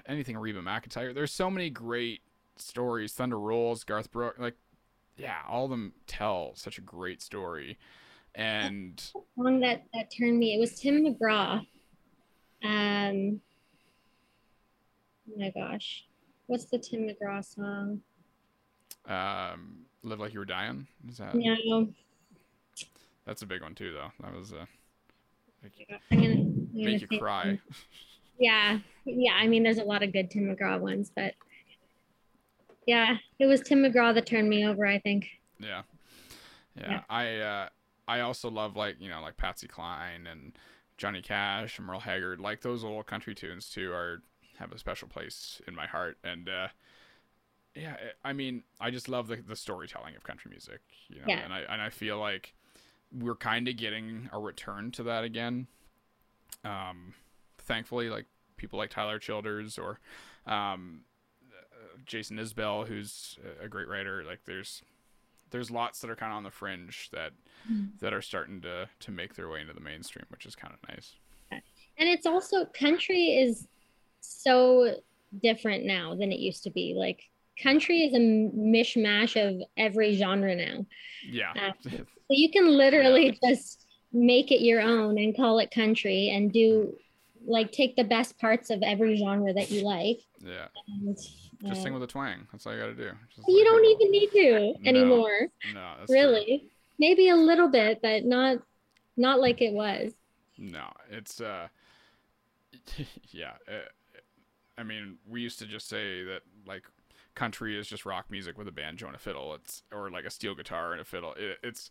anything 0.07 0.37
Reba 0.37 0.61
McEntire. 0.61 1.14
There's 1.14 1.33
so 1.33 1.51
many 1.51 1.71
great 1.71 2.21
stories. 2.57 3.12
Thunder 3.12 3.39
Rolls, 3.39 3.85
Garth 3.85 4.12
Brooks, 4.12 4.39
like 4.39 4.57
yeah, 5.16 5.39
all 5.49 5.64
of 5.64 5.71
them 5.71 5.93
tell 6.07 6.53
such 6.55 6.79
a 6.79 6.83
great 6.83 7.21
story. 7.21 7.79
And 8.35 9.01
song 9.37 9.61
that 9.61 9.85
that 9.95 10.12
turned 10.16 10.39
me, 10.39 10.55
it 10.55 10.61
was 10.61 10.79
Tim 10.79 11.05
McGraw. 11.05 11.66
Um, 12.62 13.41
oh 15.29 15.39
my 15.39 15.51
gosh, 15.51 16.05
what's 16.49 16.64
the 16.64 16.78
Tim 16.78 17.09
McGraw 17.09 17.44
song? 17.44 18.01
Um, 19.07 19.84
Live 20.03 20.18
Like 20.18 20.32
You 20.32 20.40
Were 20.40 20.44
Dying. 20.44 20.88
Is 21.09 21.18
that? 21.18 21.34
No. 21.34 21.88
That's 23.24 23.42
a 23.42 23.46
big 23.46 23.62
one 23.62 23.74
too, 23.74 23.92
though. 23.92 24.11
That 24.20 24.34
was 24.34 24.53
a. 24.53 24.61
Uh, 24.61 24.66
like, 25.62 26.01
I'm 26.11 26.20
gonna, 26.20 26.34
I'm 26.34 26.68
make 26.72 27.01
you 27.01 27.18
cry. 27.18 27.59
Yeah, 28.38 28.78
yeah. 29.05 29.32
I 29.32 29.46
mean, 29.46 29.62
there's 29.62 29.78
a 29.78 29.84
lot 29.84 30.03
of 30.03 30.12
good 30.12 30.30
Tim 30.30 30.44
McGraw 30.44 30.80
ones, 30.80 31.11
but 31.14 31.34
yeah, 32.86 33.16
it 33.38 33.46
was 33.46 33.61
Tim 33.61 33.82
McGraw 33.82 34.14
that 34.14 34.26
turned 34.26 34.49
me 34.49 34.66
over. 34.66 34.86
I 34.86 34.99
think. 34.99 35.26
Yeah, 35.61 35.82
yeah. 36.76 36.90
yeah. 36.90 37.01
I 37.11 37.36
uh, 37.36 37.68
I 38.07 38.20
also 38.20 38.51
love 38.51 38.76
like 38.76 38.96
you 39.01 39.09
know 39.09 39.20
like 39.20 39.36
Patsy 39.36 39.66
Cline 39.66 40.26
and 40.26 40.53
Johnny 40.96 41.20
Cash 41.20 41.78
and 41.78 41.86
Merle 41.86 42.01
Haggard. 42.01 42.40
Like 42.40 42.62
those 42.62 42.84
old 42.84 43.07
country 43.07 43.34
tunes 43.34 43.68
too 43.68 43.92
are 43.92 44.22
have 44.59 44.72
a 44.72 44.78
special 44.78 45.09
place 45.09 45.61
in 45.66 45.74
my 45.74 45.86
heart. 45.86 46.18
And 46.24 46.48
uh, 46.48 46.68
yeah, 47.74 47.96
I 48.24 48.32
mean, 48.32 48.62
I 48.80 48.90
just 48.90 49.09
love 49.09 49.28
the 49.28 49.36
the 49.36 49.56
storytelling 49.56 50.16
of 50.16 50.24
country 50.24 50.50
music. 50.50 50.80
You 51.09 51.20
know, 51.20 51.26
yeah. 51.28 51.40
and 51.40 51.52
I 51.52 51.61
and 51.61 51.82
I 51.82 51.90
feel 51.90 52.18
like 52.18 52.54
we're 53.12 53.36
kind 53.36 53.68
of 53.68 53.76
getting 53.76 54.28
a 54.32 54.38
return 54.38 54.90
to 54.92 55.02
that 55.04 55.24
again. 55.24 55.66
Um, 56.64 57.14
thankfully, 57.59 58.11
like 58.11 58.26
people 58.56 58.78
like 58.78 58.90
Tyler 58.90 59.18
Childers 59.18 59.78
or 59.78 60.00
um, 60.46 61.02
Jason 62.04 62.38
Isbell, 62.38 62.86
who's 62.86 63.38
a 63.62 63.68
great 63.68 63.88
writer. 63.88 64.24
Like 64.24 64.40
there's 64.44 64.82
there's 65.50 65.70
lots 65.70 66.00
that 66.00 66.11
are 66.11 66.16
kind 66.16 66.32
of 66.32 66.36
on 66.36 66.42
the 66.42 66.50
fringe 66.50 67.09
that 67.12 67.32
mm. 67.70 67.90
that 68.00 68.12
are 68.12 68.22
starting 68.22 68.61
to 68.62 68.88
to 69.00 69.11
make 69.11 69.34
their 69.34 69.48
way 69.48 69.61
into 69.61 69.72
the 69.72 69.80
mainstream, 69.80 70.26
which 70.28 70.44
is 70.44 70.54
kind 70.54 70.74
of 70.74 70.88
nice. 70.88 71.14
And 71.50 72.09
it's 72.09 72.26
also 72.26 72.64
country 72.66 73.36
is 73.36 73.66
so 74.29 74.97
different 75.43 75.85
now 75.85 76.14
than 76.14 76.33
it 76.33 76.39
used 76.39 76.64
to 76.64 76.70
be. 76.70 76.95
Like 76.97 77.22
country 77.62 78.03
is 78.03 78.14
a 78.14 78.18
mishmash 78.18 79.37
of 79.37 79.62
every 79.76 80.14
genre 80.16 80.55
now. 80.55 80.87
Yeah. 81.29 81.53
Uh, 81.53 81.72
so 81.91 82.05
you 82.31 82.51
can 82.51 82.68
literally 82.68 83.39
yeah. 83.43 83.51
just 83.51 83.87
make 84.12 84.51
it 84.53 84.62
your 84.62 84.81
own 84.81 85.18
and 85.18 85.37
call 85.37 85.59
it 85.59 85.70
country 85.70 86.31
and 86.31 86.53
do 86.53 86.95
like 87.47 87.72
take 87.72 87.97
the 87.97 88.05
best 88.05 88.39
parts 88.39 88.70
of 88.70 88.83
every 88.83 89.16
genre 89.16 89.53
that 89.53 89.70
you 89.70 89.83
like. 89.83 90.20
Yeah. 90.41 90.66
And 90.87 91.16
just 91.66 91.83
sing 91.83 91.93
with 91.93 92.03
a 92.03 92.07
twang. 92.07 92.47
That's 92.53 92.66
all 92.66 92.74
you 92.74 92.81
got 92.81 92.87
to 92.87 92.95
do. 92.95 93.11
Just 93.35 93.49
you 93.49 93.59
like, 93.59 93.64
don't 93.66 93.85
even 93.85 94.11
need 94.11 94.31
to 94.31 94.89
anymore. 94.89 95.49
No, 95.74 95.95
really. 96.09 96.45
True. 96.61 96.68
Maybe 97.01 97.29
a 97.29 97.37
little 97.37 97.68
bit, 97.68 98.01
but 98.03 98.24
not 98.24 98.59
not 99.16 99.41
like 99.41 99.61
it 99.61 99.72
was. 99.72 100.12
No, 100.57 100.93
it's 101.11 101.41
uh, 101.41 101.68
yeah. 103.31 103.53
Uh, 103.68 103.81
I 104.79 104.83
mean, 104.83 105.18
we 105.29 105.41
used 105.41 105.59
to 105.59 105.66
just 105.66 105.89
say 105.89 106.22
that 106.24 106.43
like 106.66 106.85
country 107.35 107.79
is 107.79 107.87
just 107.87 108.05
rock 108.05 108.26
music 108.31 108.59
with 108.59 108.68
a 108.68 108.72
banjo 108.72 109.07
and 109.07 109.16
a 109.16 109.18
fiddle. 109.18 109.55
It's 109.55 109.83
or 109.93 110.11
like 110.11 110.24
a 110.24 110.31
steel 110.31 110.55
guitar 110.55 110.93
and 110.93 111.01
a 111.01 111.05
fiddle. 111.05 111.35
It, 111.35 111.59
it's 111.62 111.91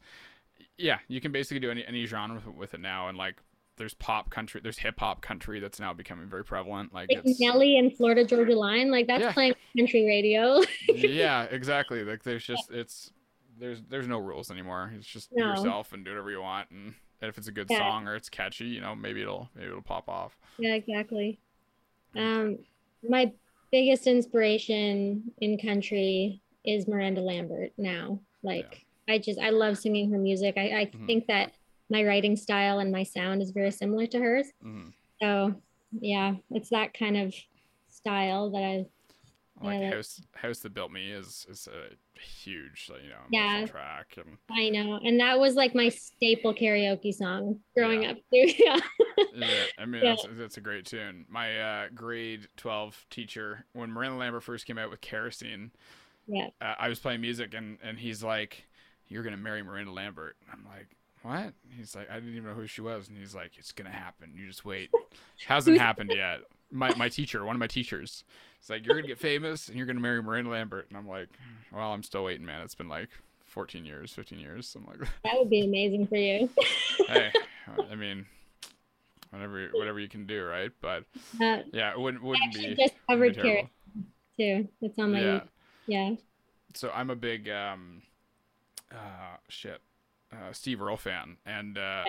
yeah, 0.78 1.00
you 1.08 1.22
can 1.22 1.32
basically 1.32 1.60
do 1.60 1.72
any 1.72 1.86
any 1.86 2.06
genre 2.06 2.42
with, 2.46 2.56
with 2.56 2.74
it 2.74 2.80
now, 2.80 3.08
and 3.10 3.18
like 3.18 3.36
there's 3.78 3.94
pop 3.94 4.30
country, 4.30 4.60
there's 4.62 4.80
hip 4.80 5.00
hop 5.00 5.22
country 5.22 5.60
that's 5.60 5.80
now 5.80 5.94
becoming 5.94 6.28
very 6.28 6.44
prevalent. 6.44 6.94
Like, 6.94 7.10
like 7.12 7.24
Nelly 7.40 7.78
and 7.78 7.96
Florida 7.96 8.26
Georgia 8.26 8.56
Line, 8.56 8.92
like 8.92 9.08
that's 9.08 9.22
yeah. 9.22 9.34
playing 9.34 9.54
country 9.78 10.06
radio. 10.06 10.62
yeah, 10.96 11.44
exactly. 11.44 12.04
Like 12.04 12.24
there's 12.24 12.44
just 12.44 12.72
it's 12.72 13.12
there's 13.60 13.82
there's 13.90 14.08
no 14.08 14.20
rules 14.20 14.52
anymore. 14.52 14.92
It's 14.98 15.08
just 15.08 15.30
no. 15.32 15.52
yourself 15.52 15.94
and 15.94 16.04
do 16.04 16.12
whatever 16.12 16.32
you 16.32 16.42
want, 16.42 16.70
and, 16.72 16.94
and 17.22 17.30
if 17.30 17.38
it's 17.38 17.48
a 17.48 17.52
good 17.52 17.68
yeah. 17.70 17.78
song 17.78 18.08
or 18.08 18.16
it's 18.16 18.30
catchy, 18.30 18.66
you 18.66 18.82
know, 18.82 18.96
maybe 18.96 19.22
it'll 19.22 19.50
maybe 19.56 19.68
it'll 19.68 19.82
pop 19.82 20.10
off. 20.10 20.38
Yeah, 20.58 20.74
exactly. 20.74 21.40
Um, 22.16 22.60
my 23.08 23.32
biggest 23.72 24.08
inspiration 24.08 25.32
in 25.40 25.58
country 25.58 26.42
is 26.66 26.88
Miranda 26.88 27.22
Lambert. 27.22 27.72
Now, 27.78 28.20
like 28.44 28.84
yeah. 29.08 29.16
I 29.16 29.18
just 29.20 29.40
I 29.40 29.50
love 29.50 29.78
singing 29.78 30.12
her 30.12 30.18
music. 30.18 30.56
I 30.58 30.62
I 30.62 30.86
mm-hmm. 30.86 31.06
think 31.06 31.28
that 31.28 31.54
my 31.90 32.04
writing 32.04 32.36
style 32.36 32.80
and 32.80 32.92
my 32.92 33.04
sound 33.04 33.42
is 33.42 33.52
very 33.52 33.72
similar 33.72 34.08
to 34.08 34.20
hers. 34.20 34.48
Mm-hmm. 34.64 34.90
So 35.22 35.56
yeah, 36.00 36.36
it's 36.52 36.70
that 36.70 36.94
kind 36.94 37.18
of 37.18 37.34
style 37.90 38.52
that 38.52 38.64
I 38.64 38.86
like 39.62 39.82
uh, 39.82 39.96
house 39.96 40.22
house 40.36 40.60
that 40.60 40.74
built 40.74 40.92
me 40.92 41.12
is 41.12 41.46
is 41.50 41.68
a 41.68 42.20
huge 42.20 42.90
you 43.04 43.10
know 43.10 43.16
yeah. 43.32 43.66
track 43.66 44.16
and 44.18 44.38
I 44.52 44.70
know 44.70 45.00
and 45.04 45.20
that 45.20 45.40
was 45.40 45.56
like 45.56 45.74
my 45.74 45.90
staple 45.90 46.54
karaoke 46.54 47.14
song 47.14 47.60
growing 47.76 48.04
yeah. 48.04 48.12
up 48.12 48.18
too. 48.34 48.54
Yeah. 48.58 48.80
Yeah 49.34 49.64
I 49.80 49.86
mean 49.86 50.04
yeah. 50.04 50.16
that's 50.16 50.28
that's 50.38 50.58
a 50.58 50.62
great 50.62 50.86
tune. 50.86 51.26
My 51.30 51.60
uh, 51.60 51.88
grade 51.94 52.48
12 52.58 53.06
teacher 53.10 53.66
when 53.74 53.92
Miranda 53.92 54.18
Lambert 54.18 54.44
first 54.44 54.66
came 54.66 54.78
out 54.78 54.90
with 54.90 55.02
kerosene 55.02 55.72
yeah. 56.28 56.48
uh, 56.62 56.76
I 56.78 56.90
was 56.90 57.00
playing 57.00 57.22
music 57.22 57.54
and 57.54 57.78
and 57.82 57.98
he's 57.98 58.24
like 58.24 58.66
you're 59.08 59.24
gonna 59.24 59.38
marry 59.38 59.64
Miranda 59.64 59.92
Lambert. 59.92 60.36
I'm 60.52 60.66
like 60.66 60.97
what? 61.28 61.54
He's 61.76 61.96
like, 61.96 62.10
I 62.10 62.16
didn't 62.16 62.32
even 62.32 62.46
know 62.46 62.54
who 62.54 62.68
she 62.68 62.82
was. 62.82 63.08
And 63.10 63.18
he's 63.18 63.36
like, 63.36 63.52
it's 63.58 63.72
going 63.72 63.90
to 63.90 63.96
happen. 63.96 64.34
You 64.36 64.48
just 64.48 64.66
wait. 64.66 64.90
Hasn't 65.48 65.78
happened 65.80 66.12
yet. 66.16 66.40
My, 66.72 66.94
my 66.96 67.10
teacher, 67.10 67.46
one 67.46 67.56
of 67.56 67.60
my 67.60 67.68
teachers, 67.68 68.24
he's 68.60 68.70
like, 68.70 68.86
you're 68.86 68.96
going 68.96 69.04
to 69.06 69.08
get 69.08 69.20
famous 69.20 69.68
and 69.68 69.78
you're 69.78 69.86
going 69.86 69.96
to 69.96 70.02
marry 70.02 70.22
Miranda 70.22 70.50
Lambert. 70.50 70.88
And 70.90 70.98
I'm 70.98 71.08
like, 71.08 71.30
well, 71.72 71.94
I'm 71.94 72.04
still 72.04 72.24
waiting, 72.26 72.46
man. 72.46 72.62
It's 72.62 72.76
been 72.76 72.90
like 72.90 73.10
14 73.46 73.86
years, 73.86 74.12
15 74.12 74.40
years. 74.40 74.76
I'm 74.78 74.86
like, 74.86 75.00
that 75.24 75.34
would 75.38 75.50
be 75.50 75.62
amazing 75.66 76.08
for 76.08 76.18
you. 76.18 76.50
hey, 77.08 77.32
I 77.90 77.96
mean, 77.96 78.26
whatever 79.32 79.70
whatever 79.74 80.00
you 80.00 80.10
can 80.10 80.26
do, 80.26 80.44
right? 80.46 80.72
But 80.82 81.04
Uh, 81.42 81.60
yeah, 81.72 81.92
it 81.92 82.00
wouldn't 82.00 82.24
wouldn't 82.24 82.54
be. 82.54 82.76
just 82.76 82.94
covered 83.10 83.36
wouldn't 83.36 83.36
be 83.38 83.42
carrot 83.42 83.68
terrible. 84.38 84.64
too. 84.66 84.70
It's 84.82 85.00
on 85.00 85.12
my 85.14 85.22
Yeah. 85.22 85.40
yeah. 85.88 86.16
So 86.74 86.92
I'm 86.94 87.10
a 87.10 87.16
big 87.16 87.50
um, 87.50 88.02
uh, 88.92 89.38
shit, 89.50 89.82
uh, 90.38 90.54
Steve 90.54 90.82
Earle 90.82 90.98
fan, 90.98 91.38
and 91.46 91.78
uh, 91.78 92.04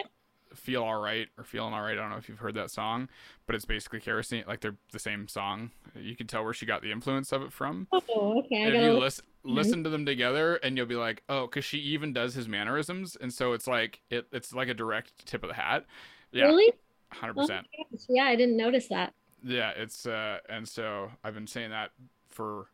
feel 0.54 0.82
all 0.82 1.00
right 1.00 1.28
or 1.36 1.44
feeling 1.44 1.72
all 1.74 1.82
right. 1.82 1.92
I 1.92 2.00
don't 2.00 2.10
know 2.10 2.16
if 2.16 2.28
you've 2.28 2.38
heard 2.38 2.54
that 2.54 2.70
song, 2.70 3.08
but 3.46 3.54
it's 3.54 3.64
basically 3.64 4.00
kerosene. 4.00 4.44
Like 4.46 4.60
they're 4.60 4.76
the 4.92 4.98
same 4.98 5.28
song. 5.28 5.70
You 5.94 6.16
can 6.16 6.26
tell 6.26 6.44
where 6.44 6.54
she 6.54 6.66
got 6.66 6.82
the 6.82 6.92
influence 6.92 7.32
of 7.32 7.42
it 7.42 7.52
from. 7.52 7.86
Oh, 7.92 8.38
okay. 8.40 8.62
I 8.62 8.66
And 8.66 8.76
if 8.76 8.82
you 8.82 8.92
listen 8.92 9.24
listen 9.44 9.84
to 9.84 9.90
them 9.90 10.04
together, 10.04 10.56
and 10.56 10.76
you'll 10.76 10.86
be 10.86 10.96
like, 10.96 11.22
oh, 11.28 11.46
because 11.46 11.64
she 11.64 11.78
even 11.78 12.12
does 12.12 12.34
his 12.34 12.48
mannerisms, 12.48 13.16
and 13.16 13.32
so 13.32 13.52
it's 13.52 13.66
like 13.66 14.00
it, 14.10 14.26
it's 14.32 14.52
like 14.52 14.68
a 14.68 14.74
direct 14.74 15.26
tip 15.26 15.42
of 15.42 15.48
the 15.48 15.54
hat. 15.54 15.86
Yeah, 16.32 16.46
Really? 16.46 16.72
hundred 17.10 17.38
Oh 17.38 17.42
percent. 17.42 17.66
Yeah, 18.08 18.24
I 18.24 18.36
didn't 18.36 18.56
notice 18.56 18.88
that. 18.88 19.14
Yeah, 19.42 19.70
it's 19.70 20.06
uh, 20.06 20.38
and 20.48 20.68
so 20.68 21.10
I've 21.24 21.34
been 21.34 21.46
saying 21.46 21.70
that 21.70 21.90
for 22.28 22.66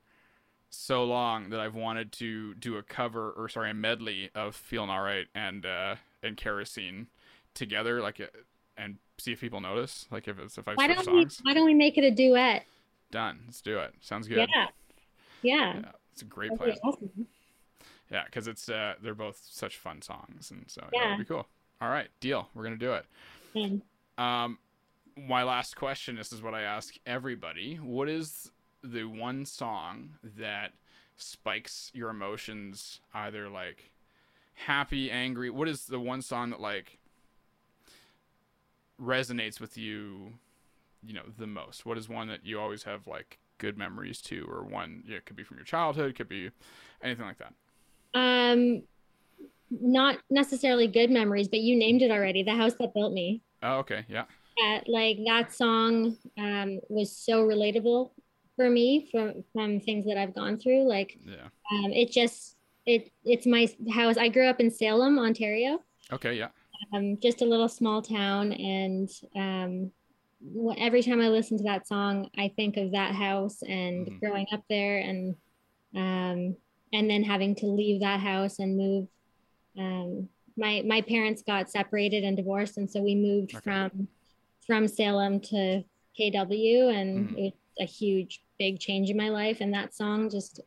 so 0.75 1.05
long 1.05 1.51
that 1.51 1.61
I've 1.61 1.75
wanted 1.75 2.13
to 2.13 2.55
do 2.55 2.77
a 2.77 2.83
cover 2.83 3.31
or 3.31 3.49
sorry 3.49 3.71
a 3.71 3.75
medley 3.75 4.31
of 4.35 4.55
"Feeling 4.57 4.91
Alright" 4.91 5.27
and 5.35 5.65
uh, 5.67 5.97
and 6.23 6.37
"Kerosene" 6.37 7.07
together, 7.55 8.01
like, 8.01 8.21
uh, 8.21 8.27
and 8.77 8.97
see 9.19 9.33
if 9.33 9.41
people 9.41 9.61
notice. 9.61 10.07
Like 10.11 10.29
if 10.29 10.39
it's 10.39 10.59
if 10.59 10.67
I 10.69 10.75
Why 10.75 10.87
don't 10.89 10.99
we? 10.99 11.23
songs, 11.23 11.41
Why 11.43 11.55
don't 11.55 11.65
we 11.67 11.75
make 11.75 11.97
it 11.99 12.05
a 12.05 12.11
duet? 12.11 12.65
done. 13.11 13.41
Let's 13.47 13.61
do 13.61 13.79
it. 13.79 13.95
Sounds 14.01 14.27
good. 14.27 14.49
Yeah. 14.55 14.67
Yeah. 15.43 15.75
Yeah, 15.75 15.83
it's 16.13 16.23
a 16.23 16.25
great 16.25 16.51
That'd 16.59 16.75
be 16.75 16.81
plan. 16.81 16.93
awesome. 16.95 17.27
Yeah, 18.11 18.25
because 18.25 18.49
it's 18.49 18.69
uh, 18.69 18.95
they're 19.03 19.15
both 19.15 19.41
such 19.49 19.77
fun 19.77 20.03
songs, 20.03 20.51
and 20.51 20.65
so 20.69 20.89
Yeah. 20.93 21.05
it'll 21.07 21.19
be 21.19 21.25
cool. 21.25 21.47
All 21.81 21.89
right, 21.91 22.09
deal. 22.21 22.49
We're 22.55 22.65
gonna 22.65 22.77
do 22.77 22.95
it. 22.95 23.07
And 23.55 23.83
Um, 24.19 24.59
my 25.17 25.43
last 25.45 25.77
question. 25.77 26.17
This 26.17 26.33
is 26.33 26.43
what 26.43 26.55
I 26.55 26.63
ask 26.63 26.95
everybody. 27.07 27.77
What 27.77 28.09
is 28.09 28.51
the 28.85 29.05
one 29.05 29.47
song 29.47 30.19
that 30.23 30.73
spikes 31.17 31.91
your 31.95 32.11
emotions, 32.11 33.01
either 33.15 33.49
like 33.49 33.91
happy, 34.55 35.11
angry? 35.11 35.51
What 35.51 35.69
is 35.69 35.87
the 35.87 36.01
one 36.01 36.23
song 36.23 36.51
that 36.51 36.61
like 36.61 36.99
resonates 39.01 39.61
with 39.61 39.77
you? 39.77 40.35
You 41.07 41.15
know, 41.15 41.25
the 41.37 41.47
most. 41.47 41.85
What 41.85 41.99
is 41.99 42.09
one 42.09 42.29
that 42.29 42.47
you 42.47 42.59
always 42.61 42.85
have 42.85 43.07
like 43.07 43.39
good 43.59 43.77
memories 43.79 44.21
to, 44.23 44.47
or 44.49 44.63
one? 44.65 45.05
Yeah, 45.07 45.17
it 45.17 45.27
could 45.27 45.37
be 45.37 45.45
from 45.45 45.59
your 45.59 45.65
childhood, 45.67 46.15
could 46.15 46.29
be 46.29 46.51
anything 47.03 47.27
like 47.27 47.39
that. 47.39 47.55
um, 48.15 48.83
not 49.71 50.19
necessarily 50.31 50.87
good 50.87 51.11
memories, 51.11 51.49
but 51.49 51.61
you 51.61 51.77
named 51.77 52.03
it 52.03 52.11
already. 52.11 52.43
The 52.43 52.55
house 52.55 52.75
that 52.79 52.95
built 52.95 53.13
me. 53.13 53.43
Oh, 53.63 53.79
okay, 53.79 54.05
yeah, 54.09 54.25
Uh, 54.63 54.81
like 54.87 55.19
that 55.27 55.53
song 55.53 56.17
um, 56.39 56.81
was 56.89 57.17
so 57.17 57.45
relatable 57.45 58.11
for 58.57 58.71
me 58.71 59.09
from 59.11 59.45
from 59.53 59.81
things 59.81 60.07
that 60.07 60.17
I've 60.17 60.35
gone 60.35 60.59
through. 60.59 60.89
Like 60.89 61.19
yeah. 61.25 61.49
um, 61.73 61.93
it 61.93 62.11
just 62.11 62.57
it 62.87 63.11
it's 63.25 63.47
my 63.47 63.69
house. 63.93 64.17
I 64.17 64.29
grew 64.29 64.47
up 64.47 64.61
in 64.61 64.71
Salem, 64.71 65.19
Ontario. 65.19 65.81
Okay, 66.13 66.35
yeah. 66.35 66.49
um, 66.93 67.19
just 67.21 67.41
a 67.41 67.47
little 67.47 67.69
small 67.69 68.03
town 68.03 68.53
and 68.53 69.09
um, 69.35 69.91
every 70.77 71.03
time 71.03 71.19
i 71.23 71.29
listen 71.29 71.57
to 71.57 71.65
that 71.65 71.87
song 71.89 72.29
i 72.37 72.49
think 72.57 72.77
of 72.77 72.93
that 72.93 73.15
house 73.15 73.63
and 73.63 74.07
Mhm. 74.07 74.21
growing 74.21 74.47
up 74.53 74.63
there 74.69 74.99
and 74.99 75.35
um, 75.97 76.55
and 76.93 77.09
then 77.09 77.23
having 77.23 77.55
to 77.57 77.67
leave 77.67 78.01
that 78.01 78.21
house 78.21 78.59
and 78.59 78.77
move 78.77 79.09
um, 79.79 80.29
my 80.59 80.83
my 80.87 81.01
parents 81.01 81.43
got 81.43 81.71
separated 81.71 82.23
and 82.23 82.37
divorced 82.37 82.77
and 82.77 82.91
so 82.91 83.01
we 83.01 83.15
moved 83.15 83.55
Okay. 83.55 83.63
from 83.63 84.09
from 84.67 84.87
salem 84.87 85.41
to 85.41 85.83
kw 86.21 86.91
and 86.95 87.31
Mhm. 87.31 87.39
it 87.39 87.55
was 87.55 87.81
a 87.81 87.87
huge 87.87 88.43
big 88.59 88.79
change 88.79 89.11
in 89.11 89.17
my 89.17 89.29
life 89.29 89.61
and 89.61 89.75
that 89.75 89.95
song 89.95 90.31
just 90.31 90.61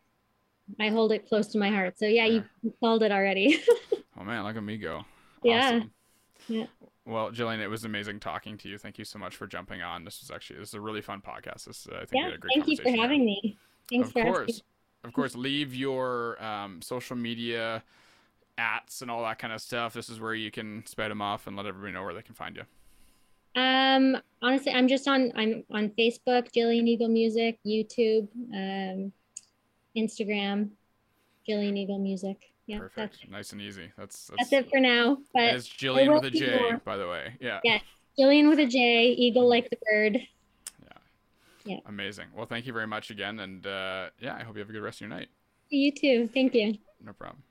i 0.79 0.89
hold 0.89 1.11
it 1.11 1.27
close 1.27 1.47
to 1.47 1.57
my 1.57 1.69
heart 1.69 1.97
so 1.97 2.05
yeah, 2.05 2.25
you 2.25 2.43
called 2.79 3.03
it 3.03 3.11
already 3.11 3.61
Oh 4.19 4.23
man, 4.23 4.43
look 4.43 4.55
at 4.55 4.63
me 4.63 4.77
go. 4.77 5.05
Yeah. 5.43 5.67
Awesome. 5.67 5.91
Yeah. 6.47 6.65
Well, 7.05 7.31
Jillian, 7.31 7.59
it 7.59 7.67
was 7.67 7.85
amazing 7.85 8.19
talking 8.19 8.57
to 8.57 8.69
you. 8.69 8.77
Thank 8.77 8.97
you 8.97 9.05
so 9.05 9.19
much 9.19 9.35
for 9.35 9.47
jumping 9.47 9.81
on. 9.81 10.03
This 10.03 10.21
was 10.21 10.31
actually 10.31 10.59
this 10.59 10.69
is 10.69 10.73
a 10.73 10.81
really 10.81 11.01
fun 11.01 11.21
podcast. 11.21 11.65
This 11.65 11.87
uh, 11.91 11.95
I 11.95 11.99
think 11.99 12.11
we 12.11 12.19
yeah 12.19 12.25
had 12.25 12.33
a 12.33 12.37
great 12.37 12.53
thank 12.55 12.67
you 12.67 12.77
for 12.77 12.89
having 12.89 13.25
me 13.25 13.57
thanks 13.89 14.07
of 14.07 14.13
for 14.13 14.23
course, 14.23 14.49
asking 14.49 14.63
of 15.03 15.13
course. 15.13 15.35
Leave 15.35 15.75
your 15.75 16.43
um, 16.43 16.81
social 16.81 17.15
media 17.15 17.83
ats 18.57 19.01
and 19.03 19.11
all 19.11 19.21
that 19.21 19.37
kind 19.37 19.53
of 19.53 19.61
stuff. 19.61 19.93
This 19.93 20.09
is 20.09 20.19
where 20.19 20.33
you 20.33 20.49
can 20.49 20.85
spout 20.85 21.09
them 21.09 21.21
off 21.21 21.45
and 21.45 21.55
let 21.55 21.67
everybody 21.67 21.93
know 21.93 22.03
where 22.03 22.13
they 22.13 22.23
can 22.23 22.33
find 22.33 22.55
you. 22.55 22.63
Um, 23.57 24.15
honestly, 24.41 24.71
I'm 24.71 24.87
just 24.87 25.07
on 25.07 25.31
I'm 25.35 25.63
on 25.71 25.89
Facebook, 25.97 26.51
Jillian 26.55 26.87
Eagle 26.87 27.07
Music, 27.09 27.57
YouTube, 27.65 28.27
um, 28.53 29.11
Instagram, 29.97 30.69
Jillian 31.49 31.75
Eagle 31.75 31.97
Music. 31.97 32.37
Yeah, 32.67 32.79
Perfect. 32.79 32.95
that's 33.21 33.31
Nice 33.31 33.51
and 33.53 33.61
easy. 33.61 33.91
That's 33.97 34.27
that's 34.27 34.51
that's, 34.51 34.65
it 34.67 34.69
for 34.69 34.79
now. 34.79 35.17
But 35.33 35.55
it's 35.55 35.67
Jillian 35.67 36.13
with 36.13 36.25
a 36.25 36.29
J, 36.29 36.59
more. 36.59 36.81
by 36.85 36.97
the 36.97 37.07
way. 37.07 37.33
Yeah. 37.39 37.59
Yeah. 37.63 37.79
Jillian 38.19 38.47
with 38.49 38.59
a 38.59 38.67
J, 38.67 39.07
Eagle 39.17 39.49
like 39.49 39.69
the 39.71 39.77
bird. 39.89 40.19
Yeah. 40.83 40.97
Yeah. 41.65 41.79
Amazing. 41.87 42.27
Well, 42.35 42.45
thank 42.45 42.67
you 42.67 42.73
very 42.73 42.87
much 42.87 43.09
again, 43.09 43.39
and 43.39 43.65
uh, 43.65 44.09
yeah, 44.19 44.35
I 44.35 44.43
hope 44.43 44.55
you 44.55 44.59
have 44.59 44.69
a 44.69 44.73
good 44.73 44.83
rest 44.83 44.97
of 44.97 45.07
your 45.07 45.17
night. 45.17 45.29
You 45.69 45.91
too. 45.91 46.29
Thank 46.31 46.53
you. 46.53 46.77
No 47.03 47.13
problem. 47.13 47.41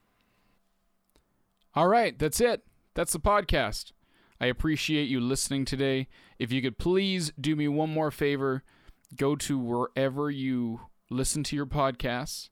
All 1.74 1.88
right, 1.88 2.16
that's 2.16 2.40
it. 2.40 2.62
That's 2.94 3.12
the 3.12 3.20
podcast. 3.20 3.92
I 4.40 4.46
appreciate 4.46 5.08
you 5.08 5.20
listening 5.20 5.64
today. 5.64 6.08
If 6.38 6.52
you 6.52 6.60
could 6.60 6.78
please 6.78 7.32
do 7.40 7.56
me 7.56 7.68
one 7.68 7.90
more 7.90 8.10
favor, 8.10 8.62
go 9.14 9.36
to 9.36 9.58
wherever 9.58 10.30
you 10.30 10.80
listen 11.10 11.42
to 11.44 11.56
your 11.56 11.66
podcasts 11.66 12.50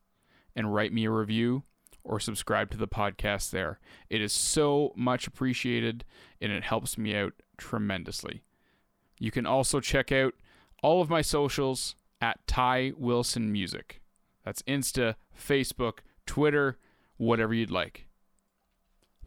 and 0.57 0.75
write 0.75 0.93
me 0.93 1.05
a 1.05 1.11
review 1.11 1.65
or 2.05 2.21
subscribe 2.21 2.71
to 2.71 2.77
the 2.77 2.89
podcast 2.89 3.51
there. 3.51 3.81
It 4.09 4.21
is 4.21 4.33
so 4.33 4.93
much 4.95 5.27
appreciated 5.27 6.05
and 6.41 6.53
it 6.53 6.65
helps 6.65 6.97
me 6.97 7.17
out 7.17 7.33
tremendously. 7.57 8.43
You 9.19 9.31
can 9.31 9.47
also 9.47 9.81
check 9.81 10.13
out 10.13 10.35
all 10.83 11.01
of 11.01 11.11
my 11.11 11.23
socials 11.23 11.97
at 12.21 12.47
Ty 12.47 12.93
Wilson 12.97 13.51
Music. 13.51 14.01
That's 14.45 14.63
Insta, 14.63 15.17
Facebook, 15.39 16.01
Twitter, 16.27 16.79
whatever 17.17 17.55
you'd 17.55 17.71
like. 17.71 18.07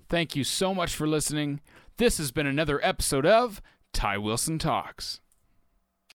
Thank 0.10 0.36
you 0.36 0.44
so 0.44 0.74
much 0.74 0.96
for 0.96 1.08
listening. 1.08 1.60
This 1.98 2.20
has 2.20 2.32
been 2.32 2.46
another 2.46 2.80
episode 2.86 3.26
of 3.26 3.60
Ty 3.92 4.20
Wilson 4.20 4.60
Talks. 4.60 5.20